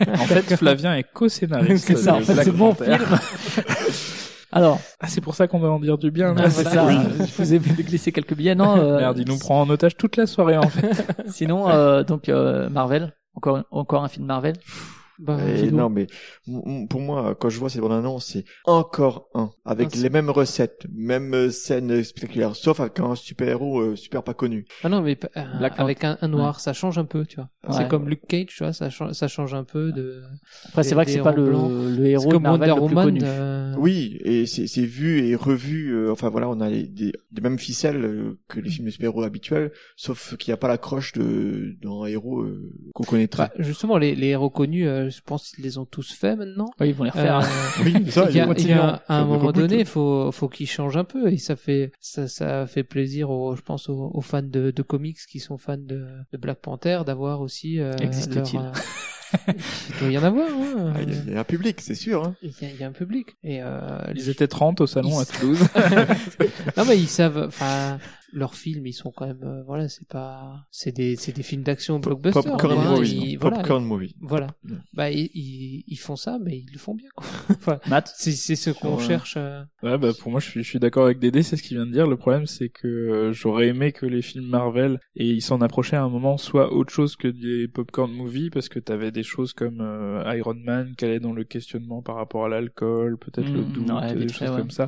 [0.07, 1.85] En fait, Flavien est co-scénariste.
[1.85, 2.97] c'est ça, en fait, c'est mon film.
[4.51, 6.33] Alors, Ah, c'est pour ça qu'on doit en dire du bien.
[6.33, 6.43] là.
[6.45, 9.61] ah, c'est ça, je vous ai glissé quelques billets, non euh, Merde, il nous prend
[9.61, 11.05] en otage toute la soirée en fait.
[11.27, 14.55] Sinon, euh, donc euh, Marvel, encore encore un film Marvel.
[15.17, 16.07] Bah, Et non, mais
[16.89, 20.85] pour moi, quand je vois cette bande-annonce, c'est encore un, avec Ah, les mêmes recettes,
[20.93, 24.65] mêmes euh, scènes spectaculaires, sauf avec un super-héros euh, super pas connu.
[24.83, 27.49] Ah non, mais euh, Black avec un, un noir, ça change un peu, tu vois.
[27.67, 27.73] Ouais.
[27.73, 30.23] C'est comme Luke Cage, tu vois, ça change, ça change un peu de.
[30.65, 32.95] Après, c'est vrai que c'est pas héros le, le C'est héros Marvel Wonder le plus
[32.95, 32.97] Woman.
[32.97, 33.21] connu.
[33.23, 35.91] euh, Oui, et c'est vu et revu.
[35.93, 39.23] euh, enfin voilà, on a les- des, des mêmes ficelles que les films de super-héros
[39.23, 43.49] habituels, sauf qu'il n'y a pas l'accroche de d'un héros euh, qu'on connaîtrait.
[43.49, 46.69] Bah, justement, les, les héros connus, euh, je pense qu'ils les ont tous faits maintenant.
[46.79, 47.39] Oui, ils vont les refaire.
[47.39, 48.77] Euh, oui, ça, il y a, ils il y a- continuent.
[48.79, 52.27] à un moment donné, il faut, faut qu'ils changent un peu et ça fait, ça,
[52.27, 55.77] ça fait plaisir aux, je pense aux, aux fans de, de comics qui sont fans
[55.77, 58.71] de, de Black Panther d'avoir aussi euh, leur, Existe-t-il euh,
[59.89, 60.47] Il doit y en avoir.
[60.49, 60.93] hein.
[60.95, 62.23] Ah, Il y, a- il y a un public, c'est sûr.
[62.23, 62.35] Hein.
[62.41, 63.35] Il y, a, il y a un public.
[63.43, 65.59] Et euh, Ils étaient 30 au salon Ils- à Toulouse.
[66.77, 67.43] non mais ils savent.
[67.47, 67.97] Enfin,
[68.35, 69.41] leurs films, ils sont quand même.
[69.43, 70.65] euh, voilà, c'est pas.
[70.69, 72.41] C'est des, c'est des films d'action blockbuster.
[72.43, 73.31] popcorn hein, movie.
[73.31, 73.57] ils- voilà.
[73.57, 74.13] Popcorn movie.
[74.21, 74.47] Voilà.
[74.63, 74.73] Mm.
[74.93, 77.09] Bah ils, ils, ils font ça, mais ils le font bien.
[77.15, 77.25] Quoi.
[77.49, 79.03] Enfin, Matt c'est, c'est ce qu'on Ouais.
[79.03, 79.35] cherche.
[79.37, 81.77] euh, Ouais, bah pour moi, je suis, je suis d'accord avec Dédé, c'est ce qu'il
[81.77, 82.07] vient de dire.
[82.07, 85.95] Le problème, c'est que euh, j'aurais aimé que les films Marvel et ils s'en approchaient
[85.95, 89.53] à un moment soit autre chose que des popcorn movies, parce que t'avais des choses
[89.53, 93.61] comme euh, Iron Man qui allait dans le questionnement par rapport à l'alcool, peut-être le
[93.61, 94.57] Mm, doute, ouais, des choses ouais.
[94.57, 94.87] comme ça.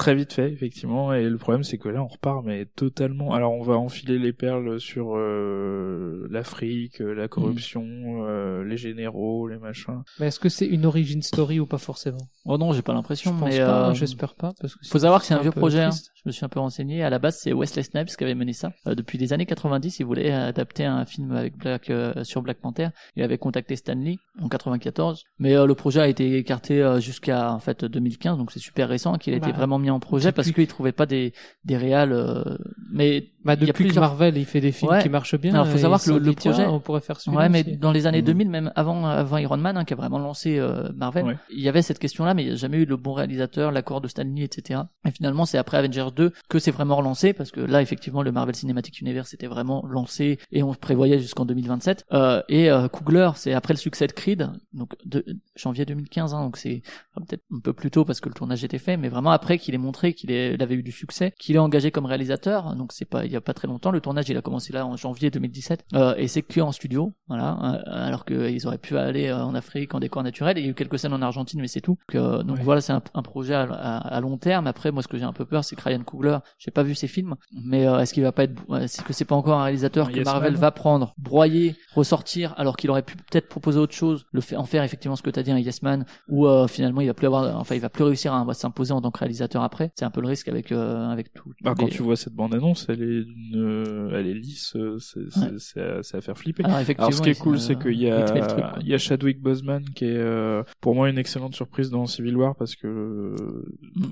[0.00, 1.12] Très vite fait, effectivement.
[1.12, 3.34] Et le problème, c'est que là, on repart, mais totalement.
[3.34, 9.46] Alors, on va enfiler les perles sur euh, l'Afrique, euh, la corruption, euh, les généraux,
[9.46, 10.02] les machins.
[10.18, 12.18] Mais est-ce que c'est une origin story ou pas forcément?
[12.46, 14.98] Oh non, j'ai pas l'impression, Je pense mais pas, euh, j'espère pas, parce que faut
[14.98, 15.82] savoir que c'est un vieux projet.
[15.82, 15.90] hein.
[16.22, 17.02] Je me suis un peu renseigné.
[17.02, 18.72] À la base, c'est Wesley Snipes qui avait mené ça.
[18.86, 22.58] Euh, depuis les années 90, il voulait adapter un film avec Black euh, sur Black
[22.60, 22.88] Panther.
[23.16, 27.52] Il avait contacté Stanley en 94, mais euh, le projet a été écarté euh, jusqu'à
[27.52, 30.32] en fait 2015, donc c'est super récent qu'il a été Bah, vraiment mis en projet
[30.32, 31.32] parce qu'il trouvait pas des
[31.64, 32.12] des réals.
[32.12, 32.56] euh,
[32.92, 35.02] mais Bah, il y a depuis que Marvel il fait des films Ouais.
[35.02, 35.54] qui marchent bien.
[35.54, 37.76] Alors, faut savoir que le, le projet, on pourrait faire celui-là ouais, mais aussi.
[37.78, 38.26] dans les années Mhm.
[38.26, 41.36] 2000, même avant, avant Iron Man, hein, qui a vraiment lancé euh, Marvel, Ouais.
[41.50, 44.00] il y avait cette question-là, mais il n'y a jamais eu le bon réalisateur, l'accord
[44.02, 44.80] de Stanley, etc.
[45.06, 48.30] Et finalement, c'est après Avengers 2 que c'est vraiment relancé, parce que là, effectivement, le
[48.32, 52.04] Marvel Cinematic Universe était vraiment lancé et on prévoyait jusqu'en 2027.
[52.12, 55.24] Euh, et euh, Coogler, c'est après le succès de Creed, donc de
[55.56, 56.82] janvier 2015, hein, donc c'est
[57.14, 59.56] enfin, peut-être un peu plus tôt parce que le tournage était fait, mais vraiment après
[59.58, 63.04] qu'il ait montré qu'il avait eu du succès, qu'il est engagé comme réalisateur, donc c'est
[63.08, 63.90] pas il y a pas très longtemps.
[63.90, 67.12] Le tournage, il a commencé là en janvier 2017, euh, et c'est que en studio,
[67.28, 70.58] voilà, euh, alors qu'ils auraient pu aller euh, en Afrique en décor naturel.
[70.58, 71.96] Il y a eu quelques scènes en Argentine, mais c'est tout.
[72.12, 72.62] Donc, euh, donc Ouais.
[72.64, 74.66] voilà, c'est un, un projet à, à- à long terme.
[74.66, 76.94] Après, moi, ce que j'ai un peu peur, c'est que Ryan Coogler, j'ai pas vu
[76.94, 79.64] ses films, mais euh, est-ce qu'il va pas être, est-ce que c'est pas encore un
[79.64, 84.26] réalisateur que Marvel va prendre, broyer, ressortir, alors qu'il aurait pu peut-être proposer autre chose,
[84.32, 87.00] le fait, en faire effectivement ce que t'as dit, un yes man, ou euh, finalement
[87.00, 89.18] il va plus avoir, enfin il va plus réussir à, à s'imposer en tant que
[89.18, 89.92] réalisateur après?
[89.94, 91.52] C'est un peu le risque avec euh, avec tout.
[91.62, 95.20] Bah, quand tu vois cette bande-annonce, elle est d'une, euh, elle est lisse, euh, c'est,
[95.20, 95.54] Ouais.
[95.58, 96.64] c'est à, à faire flipper.
[96.64, 98.98] Alors, effectivement, ce qui est cool, euh, c'est qu'il y truc, a, il y a
[98.98, 102.86] Chadwick Boseman qui est, euh, pour moi, une excellente surprise dans Civil War parce que,
[102.86, 103.34] euh,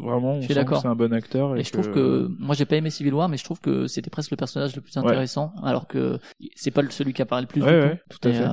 [0.01, 0.41] vraiment, on.
[0.41, 1.57] Je suis sent que c'est un bon acteur.
[1.57, 3.87] Et, Et je trouve que moi j'ai pas aimé Civil War, mais je trouve que
[3.87, 5.05] c'était presque le personnage le plus Ouais.
[5.07, 6.19] intéressant, alors que
[6.55, 7.63] c'est pas celui qui apparaît le plus.
[7.63, 8.19] Ouais, du ouais, tout.
[8.19, 8.47] tout à Et, fait.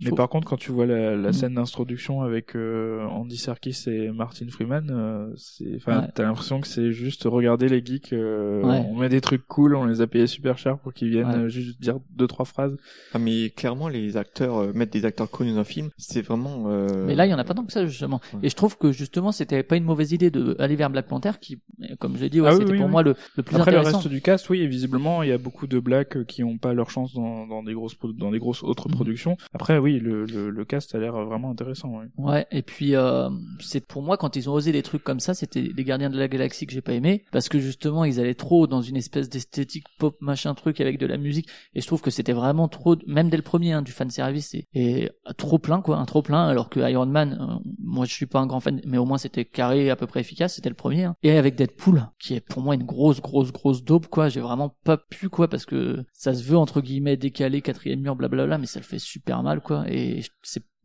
[0.00, 1.32] Mais par contre, quand tu vois la, la Mm.
[1.32, 6.08] scène d'introduction avec euh, Andy Serkis et Martin Freeman, euh, c'est, enfin, Ouais.
[6.14, 8.12] t'as l'impression que c'est juste regarder les geeks.
[8.12, 8.84] euh, Ouais.
[8.88, 11.36] On met des trucs cool, on les a payés super cher pour qu'ils viennent Ouais.
[11.44, 12.76] euh, juste dire deux trois phrases.
[13.14, 16.64] Ah, mais clairement, les acteurs, euh, mettre des acteurs connus dans un film, c'est vraiment.
[16.66, 18.20] euh, Mais là, il y en a pas tant que ça justement.
[18.42, 21.32] Et je trouve que justement, c'était pas une mauvaise idée de aller vers Black Panther,
[21.40, 21.60] qui,
[22.00, 22.92] comme je l'ai dit, ouais, Ah oui, c'était oui, pour oui.
[22.92, 23.90] moi le, le plus Après intéressant.
[23.90, 26.58] le reste du cast, oui, et visiblement il y a beaucoup de blacks qui ont
[26.58, 28.94] pas leur chance dans, dans des grosses dans des grosses autres Mhm.
[28.94, 29.36] productions.
[29.54, 31.88] Après oui, le, le, le cast a l'air vraiment intéressant.
[31.98, 32.06] Ouais.
[32.16, 33.28] Ouais, et puis euh,
[33.60, 36.18] c'est pour moi quand ils ont osé des trucs comme ça, c'était les Gardiens de
[36.18, 39.28] la Galaxie que j'ai pas aimé parce que justement ils allaient trop dans une espèce
[39.28, 42.96] d'esthétique pop machin truc avec de la musique et je trouve que c'était vraiment trop
[43.06, 46.22] même dès le premier hein, du fan service et, et trop plein quoi, un trop
[46.22, 49.04] plein alors que Iron Man euh, moi je suis pas un grand fan mais au
[49.04, 51.16] moins c'était carré à peu près efficace, c'était le premier hein.
[51.22, 54.74] et avec Deadpool qui est pour moi une grosse grosse grosse daube quoi, j'ai vraiment
[54.84, 58.66] pas pu quoi parce que ça se veut entre guillemets décalé quatrième mur blablabla mais
[58.66, 60.22] ça le fait super mal quoi et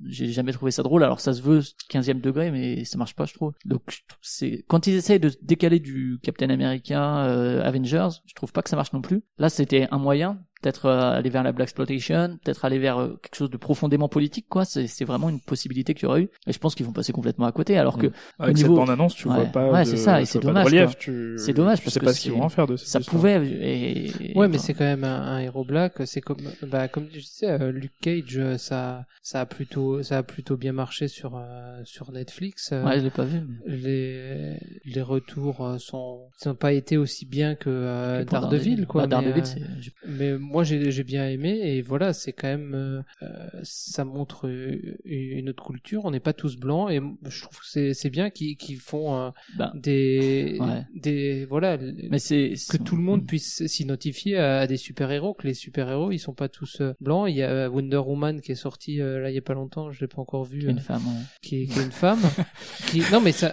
[0.06, 1.04] j'ai jamais trouvé ça drôle.
[1.04, 3.54] Alors ça se veut 15e degré mais ça marche pas je trouve.
[3.66, 8.52] Donc c'est quand ils essayent de se décaler du Captain America euh, Avengers je trouve
[8.52, 9.24] pas que ça marche non plus.
[9.38, 13.20] Là c'était un moyen peut-être euh, aller vers la black exploitation peut-être aller vers euh,
[13.22, 16.30] quelque chose de profondément politique quoi c'est c'est vraiment une possibilité qu'il y aurait eu
[16.48, 18.08] et je pense qu'ils vont passer complètement à côté alors que.
[18.40, 19.36] Avec au cette niveau bande-annonce, tu Ouais.
[19.36, 22.00] vois pas ouais c'est ça et tu c'est dommage tu- c'est dommage tu parce sais
[22.00, 23.16] que pas ce qu'ils vont en faire de ça histoire.
[23.20, 25.94] pouvait et, et- Ouais, mais c'est quand même un, un héros black.
[26.06, 30.24] C'est comme, bah, comme je disais, euh, Luke Cage, ça, ça a plutôt, ça a
[30.24, 32.70] plutôt bien marché sur euh, sur Netflix.
[32.72, 33.76] Euh, ouais je l'ai pas vu mais...
[33.78, 39.08] Les les retours sont, n'ont pas été aussi bien que euh, Que Daredevil, quoi.
[39.08, 43.02] Bah, mais, Daredevil, euh, mais moi j'ai bien aimé et voilà, c'est quand même, euh,
[43.24, 46.02] euh, ça montre euh, une autre culture.
[46.06, 47.00] On n'est pas tous blancs et
[47.30, 50.84] je trouve que c'est bien qu'ils qu'ils font euh, Ben, des ouais.
[50.96, 51.78] des voilà
[52.10, 56.12] mais c'est que tout le monde puisse s'identifier à, à des super-héros, que les super-héros
[56.12, 57.28] ils sont pas tous blancs.
[57.30, 59.92] Il y a Wonder Woman qui est sorti euh, là il y a pas longtemps,
[59.92, 61.22] je l'ai pas encore vu, une femme ouais.
[61.42, 62.20] qui, est, qui est une femme.
[62.88, 63.02] qui...
[63.12, 63.52] Non mais ça,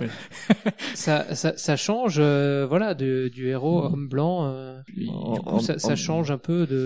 [0.95, 3.93] ça, ça, ça change, euh, voilà, de, du héros Mm.
[3.93, 4.47] homme blanc.
[4.47, 6.84] euh, du coup, en- ça, ça en- change un peu de.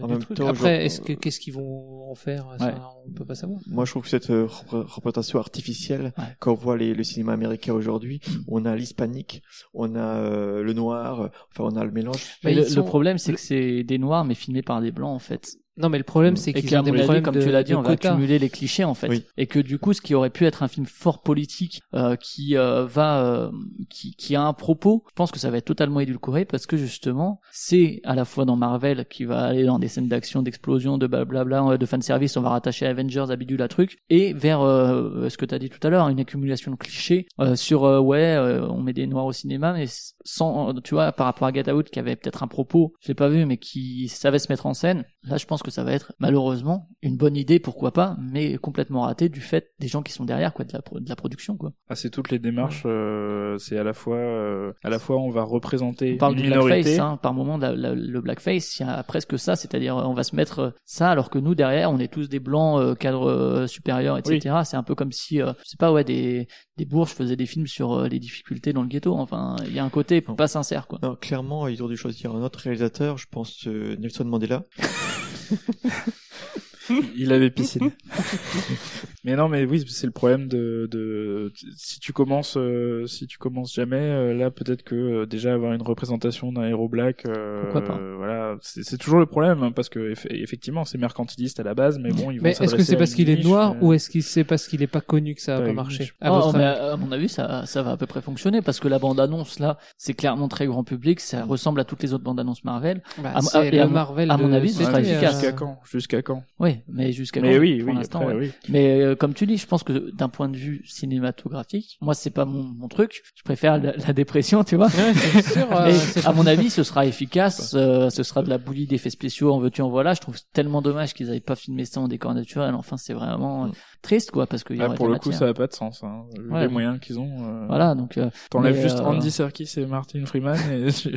[0.00, 2.46] En même temps, Après, genre, est-ce que qu'est-ce qu'ils vont en faire?
[2.58, 2.74] Ça, Ouais.
[3.06, 3.60] On peut pas savoir.
[3.66, 6.24] Moi, je trouve que cette euh, repré- représentation artificielle, Ouais.
[6.38, 8.32] quand on voit les, le cinéma américain aujourd'hui, Mm.
[8.48, 9.42] on a l'hispanique,
[9.74, 12.22] on a euh, le noir, euh, enfin, on a le mélange.
[12.44, 14.92] Mais ils le, sont- le problème, c'est que c'est des noirs, mais filmés par des
[14.92, 15.56] blancs, en fait.
[15.80, 17.74] Non, mais le problème, c'est et qu'ils ont des problèmes comme de, tu l'as dit,
[17.74, 19.24] on va accumuler les clichés en fait, Oui.
[19.36, 22.56] et que du coup, ce qui aurait pu être un film fort politique, euh, qui
[22.56, 23.50] euh, va, euh,
[23.88, 26.76] qui, qui a un propos, je pense que ça va être totalement édulcoré parce que
[26.76, 30.98] justement, c'est à la fois dans Marvel qui va aller dans des scènes d'action, d'explosion,
[30.98, 34.60] de blablabla, euh, de fanservice, on va rattacher Avengers à bidule à truc, et vers
[34.60, 37.84] euh, ce que tu as dit tout à l'heure, une accumulation de clichés euh, sur
[37.84, 39.86] euh, ouais, euh, on met des noirs au cinéma, mais
[40.24, 43.14] sans, tu vois, par rapport à Get Out qui avait peut-être un propos, je l'ai
[43.14, 45.04] pas vu, mais qui savait se mettre en scène.
[45.22, 49.02] Là, je pense que ça va être malheureusement une bonne idée, pourquoi pas, mais complètement
[49.02, 51.56] raté du fait des gens qui sont derrière, quoi, de la, pro- de la production,
[51.58, 51.72] quoi.
[51.90, 52.84] Ah, c'est toutes les démarches.
[52.86, 56.38] euh, c'est à la fois, euh, à la fois, on va représenter On parle une
[56.42, 56.82] du minorité.
[56.82, 60.14] blackface, hein, par moment, la- la- le blackface, il y a presque ça, c'est-à-dire on
[60.14, 62.94] va se mettre euh, ça, alors que nous derrière, on est tous des blancs euh,
[62.94, 64.60] cadres euh, supérieurs, etc.
[64.64, 66.48] C'est un peu comme si, euh, je sais pas, ouais, des
[66.80, 69.14] des bourges faisaient des films sur euh, les difficultés dans le ghetto.
[69.14, 70.98] Enfin, il y a un côté pas sincère, quoi.
[71.02, 74.64] Non, clairement, ils ont dû choisir un autre réalisateur, je pense euh, Nelson Mandela.
[77.16, 77.90] Il avait piscine.
[79.24, 83.38] mais non, mais oui, c'est le problème de, de si tu commences, euh, si tu
[83.38, 87.62] commences jamais, euh, là peut-être que euh, déjà avoir une représentation d'un héros black, euh,
[87.64, 90.98] Pourquoi pas euh, voilà, c'est c'est toujours le problème hein, parce que eff- effectivement c'est
[90.98, 93.42] mercantiliste à la base, mais bon, ils vont Mais est-ce que c'est parce qu'il est
[93.44, 95.72] noir mais- ou est-ce qu'il c'est parce qu'il est pas connu que ça va Pas
[95.72, 98.22] marcher à Oh, votre mais à à mon avis, ça, ça va à peu près
[98.22, 102.02] fonctionner parce que la bande-annonce là, c'est clairement très grand public, ça ressemble à toutes
[102.02, 103.02] les autres bandes-annonces Marvel.
[103.22, 105.10] Bah, À c'est et le à mon- Marvel à mon avis, ce cet sera été,
[105.10, 105.32] efficace.
[105.34, 105.80] Jusqu'à quand?
[105.90, 106.42] Jusqu'à quand?
[106.58, 108.40] Oui, mais jusqu'à Mais quand, oui, pour oui, l'instant, après, ouais.
[108.46, 108.52] oui.
[108.68, 112.30] Mais euh, comme tu dis, je pense que d'un point de vue cinématographique, moi c'est
[112.30, 113.22] pas mon, mon truc.
[113.34, 114.86] Je préfère la, la dépression, tu vois.
[114.88, 117.74] Ouais, c'est sûr, euh, Mais c'est à mon avis, ce sera efficace.
[117.74, 120.14] euh, ce sera de la bouillie d'effets spéciaux, en veux-tu, en voilà.
[120.14, 122.74] Je trouve tellement dommage qu'ils avaient pas filmé ça en décor naturel.
[122.74, 123.68] Enfin, c'est vraiment euh,
[124.02, 126.02] triste, quoi, parce qu'il y Ah, pour le coup, ça n'a pas de sens.
[126.02, 126.24] Hein.
[126.50, 126.62] Ouais.
[126.62, 127.30] les moyens qu'ils ont.
[127.44, 128.18] euh, Voilà, donc.
[128.18, 131.12] euh, T'enlèves juste euh, Andy Serkis et Martin Freeman et tu,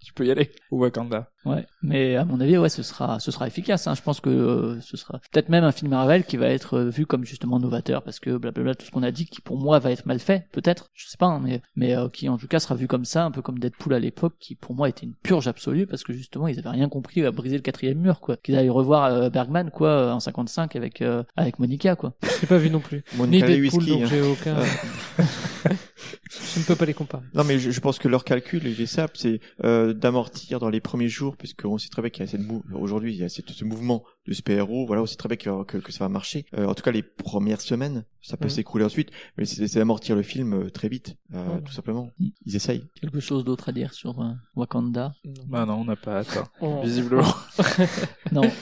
[0.00, 0.50] tu peux y aller.
[0.70, 1.28] Ou Wakanda.
[1.44, 3.86] Ouais, mais à mon avis, ouais, ce sera, ce sera efficace.
[3.88, 3.94] Hein.
[3.94, 6.88] Je pense que euh, ce sera peut-être même un film Marvel qui va être euh,
[6.88, 9.80] vu comme justement novateur, parce que blablabla, tout ce qu'on a dit, qui pour moi
[9.80, 12.46] va être mal fait, peut-être, je sais pas, hein, mais mais euh, qui en tout
[12.46, 15.04] cas sera vu comme ça, un peu comme Deadpool à l'époque, qui pour moi était
[15.04, 18.20] une purge absolue, parce que justement ils avaient rien compris à briser le quatrième mur,
[18.20, 18.36] quoi.
[18.36, 22.14] Qu'ils allaient revoir Bergman, quoi, euh, en 55 avec euh, avec Monica, quoi.
[22.40, 23.02] J'ai pas vu non plus.
[23.16, 24.06] Monica Ni Deadpool, donc hein.
[24.10, 24.56] j'ai aucun.
[24.60, 24.66] Ouais.
[26.54, 27.24] je ne peux pas les comparer.
[27.34, 30.68] Non, mais je, je pense que leur calcul, il est simple, c'est euh, d'amortir dans
[30.70, 33.24] les premiers jours, puisqu'on sait très bien qu'il y a cette mou- aujourd'hui, il y
[33.24, 36.04] a cette- ce mouvement de super-héros, voilà, on sait très bien que, que, que ça
[36.04, 36.46] va marcher.
[36.56, 40.14] Euh, en tout cas, les premières semaines, ça peut s'écrouler ensuite, mais c'est c'est d'amortir
[40.14, 42.10] le film euh, très vite, euh, tout simplement.
[42.46, 42.84] Ils essayent.
[43.00, 45.14] Quelque chose d'autre à dire sur euh, Wakanda?
[45.48, 46.22] Bah non, on n'a pas.
[46.60, 47.34] On- Visiblement.
[48.32, 48.42] Non.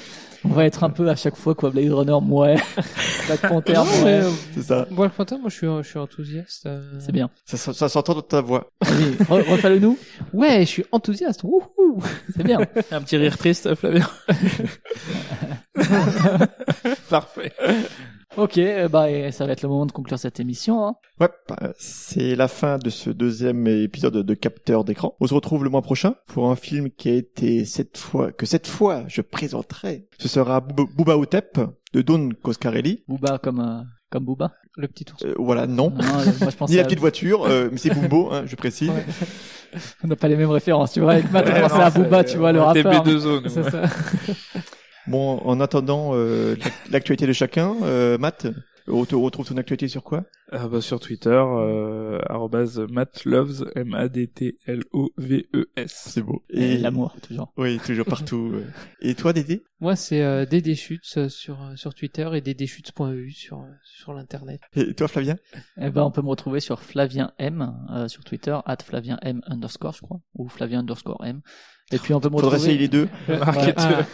[0.45, 2.57] On va être un peu à chaque fois quoi Blade Runner ouais
[3.27, 4.87] Black Panther Non, ouais euh, C'est ça.
[4.91, 6.67] Black Panther, moi je suis, je suis enthousiaste.
[6.67, 6.81] euh.
[6.99, 8.71] c'est bien Ça, ça, ça s'entend dans ta voix.
[8.81, 9.99] Allez, re- refais-le nous
[10.33, 11.43] Ouais, je suis enthousiaste.
[11.45, 12.03] Wouhou
[12.35, 12.59] c'est bien
[12.91, 14.09] Un petit rire triste, Flavien.
[17.11, 17.53] Parfait.
[18.37, 20.95] Ok euh, bah et ça va être le moment de conclure cette émission hein.
[21.21, 25.15] Ouais, bah, c'est la fin de ce deuxième épisode de Capteur d'écran.
[25.21, 28.47] On se retrouve le mois prochain pour un film qui a été cette fois, que
[28.47, 30.07] cette fois je présenterai.
[30.19, 31.61] Ce sera Booba Otep
[31.93, 33.05] de Don Coscarelli.
[33.09, 35.23] Booba comme euh, comme Booba Le petit ours.
[35.25, 35.91] Euh, voilà, non.
[35.91, 38.57] Non, euh, moi je Ni la à- petite voiture, euh, mais c'est Bumbo, hein, je
[38.57, 38.91] précise.
[40.05, 41.91] on n'a pas les mêmes références tu vois avec Matt on Ouais, pensait non, à
[41.91, 43.49] c'est- Booba tu vois le rappeur B2O, nous.
[43.51, 43.83] C'est ça.
[45.11, 46.57] Bon, en attendant euh,
[46.91, 48.47] l'actualité de chacun, euh, Matt,
[48.87, 50.25] on te retrouve ton actualité sur quoi?
[50.53, 54.81] Ah bah, sur Twitter, euh, arrobase matloves, M-A-D-T-L-O-V-E-S.
[56.13, 56.43] C'est beau.
[56.51, 58.51] et l'amour toujours Oui, toujours partout.
[58.55, 58.65] euh.
[59.01, 59.63] Et toi, Dédé?
[59.81, 64.13] Moi, c'est euh, Dédé Schutz euh, sur, euh, sur Twitter et ddschutz.eu sur, euh, sur
[64.13, 64.61] l'internet.
[64.75, 65.37] Et toi, Flavien?
[65.81, 69.41] Eh ben on peut me retrouver sur Flavien M euh, sur Twitter at Flavien M
[69.47, 71.41] underscore je crois ou Flavien underscore M
[71.93, 73.09] et puis on peut me Faudrait retrouver essayer les deux.
[73.43, 73.53] Ah,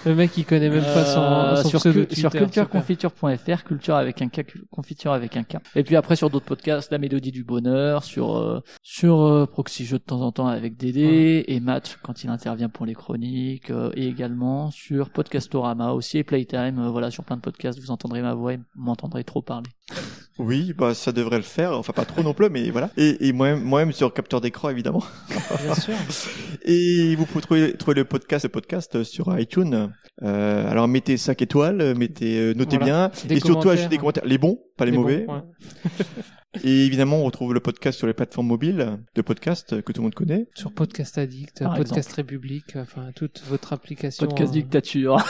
[0.04, 4.44] le mec, il connaît même pas son, Euh, son sur, cultureconfiture.fr, culture avec un K,
[4.70, 5.56] confiture avec un K.
[5.74, 9.84] Et puis après sur d'autres podcasts, La Mélodie du Bonheur, sur euh, sur euh, Proxy
[9.84, 13.70] Jeux de temps en temps avec Dédé et Matt quand il intervient pour les chroniques
[13.70, 16.78] euh, et également sur Podcastorama aussi et Playtime.
[16.78, 19.68] euh, voilà sur plein de podcasts, vous entendrez ma voix et m'entendrez trop parler.
[20.38, 21.72] Oui, bah ça devrait le faire.
[21.72, 22.90] Enfin, pas trop non plus, mais voilà.
[22.96, 25.02] Et, et moi-même, moi-même sur capteur d'écran, évidemment.
[25.62, 25.94] Bien sûr.
[26.64, 29.90] Et vous pouvez trouver, trouver le podcast, le podcast sur iTunes.
[30.22, 33.08] Euh, alors mettez 5 étoiles, mettez, euh, notez Voilà.
[33.08, 33.28] bien.
[33.28, 33.88] Des et surtout commentaires.
[33.88, 35.26] des commentaires, les bons, pas les, Les bons, mauvais.
[35.26, 35.90] ouais.
[36.64, 40.04] Et évidemment, on retrouve le podcast sur les plateformes mobiles de podcast que tout le
[40.04, 40.48] monde connaît.
[40.54, 42.16] Sur Podcast Addict, Par Podcast exemple.
[42.16, 44.26] République, enfin toute votre application.
[44.26, 45.18] Podcast euh, dictature.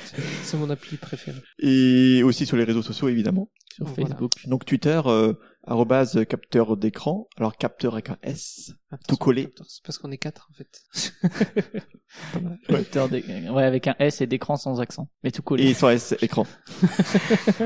[0.42, 1.40] C'est mon appli préférée.
[1.58, 3.50] Et aussi sur les réseaux sociaux, évidemment.
[3.74, 4.10] Sur Voilà.
[4.10, 4.32] Facebook.
[4.46, 5.34] Donc Twitter, euh,
[5.70, 7.28] arrobase capteur d'écran.
[7.38, 8.72] Alors capteur avec un S,
[9.08, 9.52] tout collé.
[9.68, 10.82] C'est parce qu'on est quatre en fait.
[12.68, 15.08] Capteur d'é- Ouais, avec un S et d'écran sans accent.
[15.22, 15.64] Mais tout collé.
[15.64, 16.44] Et sans S, écran.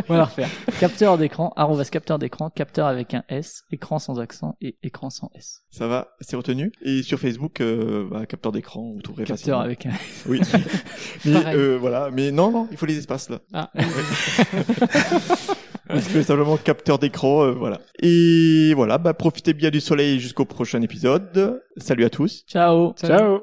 [0.09, 0.51] On va la refaire.
[0.79, 5.31] Capteur d'écran, arrobas capteur d'écran, capteur avec un S, écran sans accent et écran sans
[5.35, 5.63] S.
[5.71, 6.73] Ça va, c'est retenu.
[6.83, 9.61] Et sur Facebook, euh, bah, capteur d'écran, vous trouverez Capteur facilement.
[9.61, 9.93] avec un
[10.27, 10.41] Oui.
[11.25, 13.41] mais euh, voilà, mais non, non, il faut les espaces là.
[13.55, 13.71] Ah.
[15.89, 17.81] Parce que simplement capteur d'écran, euh, voilà.
[18.01, 21.63] Et voilà, bah profitez bien du soleil jusqu'au prochain épisode.
[21.77, 22.45] Salut à tous.
[22.49, 22.95] Ciao.
[22.95, 23.41] Ciao.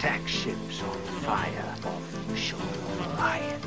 [0.00, 3.60] Attack ships on fire off the shore of Orion.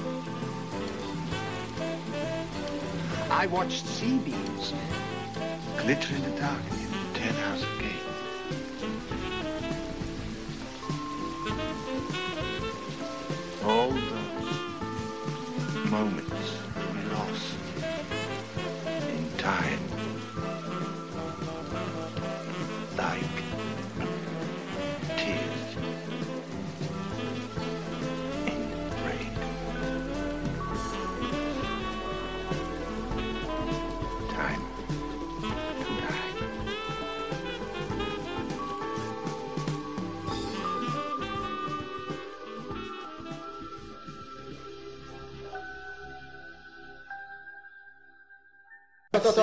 [3.29, 4.73] I watched sea beams
[5.77, 7.91] glitter in the dark near the Ten House Gate.
[13.63, 14.71] All those
[15.91, 16.57] moments
[17.11, 17.57] lost
[18.87, 19.82] in time.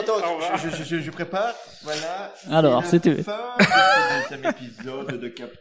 [0.00, 1.54] Attends, je, je, je, je prépare.
[1.82, 2.32] Voilà.
[2.50, 5.58] Alors, C'est la c'était- fin de ce épisode de capture.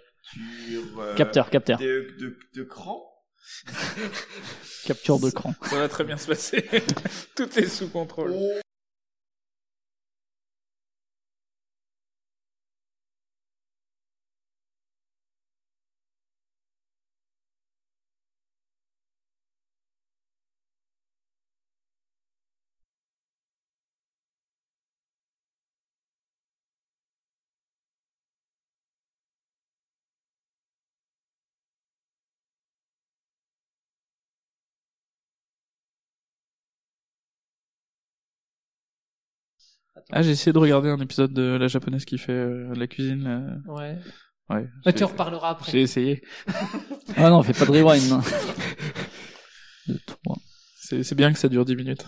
[0.99, 1.77] euh, Capteur, capteur.
[1.79, 3.03] De, de, de cran.
[4.85, 5.53] Capture de cran.
[5.63, 6.67] Ça va très bien se passer.
[7.35, 8.33] Tout est sous contrôle.
[40.11, 43.23] Ah, j'ai essayé de regarder un épisode de la japonaise qui fait euh, la cuisine.
[43.23, 43.73] là.
[43.73, 43.97] Ouais.
[44.49, 44.63] Ouais.
[44.63, 45.71] Bah, j'ai- tu en reparleras après.
[45.71, 46.21] J'ai essayé.
[47.17, 48.03] Ah non, fais pas de rewind.
[48.09, 48.21] non.
[49.87, 50.37] Deux, trois.
[50.81, 52.05] C'est c'est bien que ça dure 10 minutes.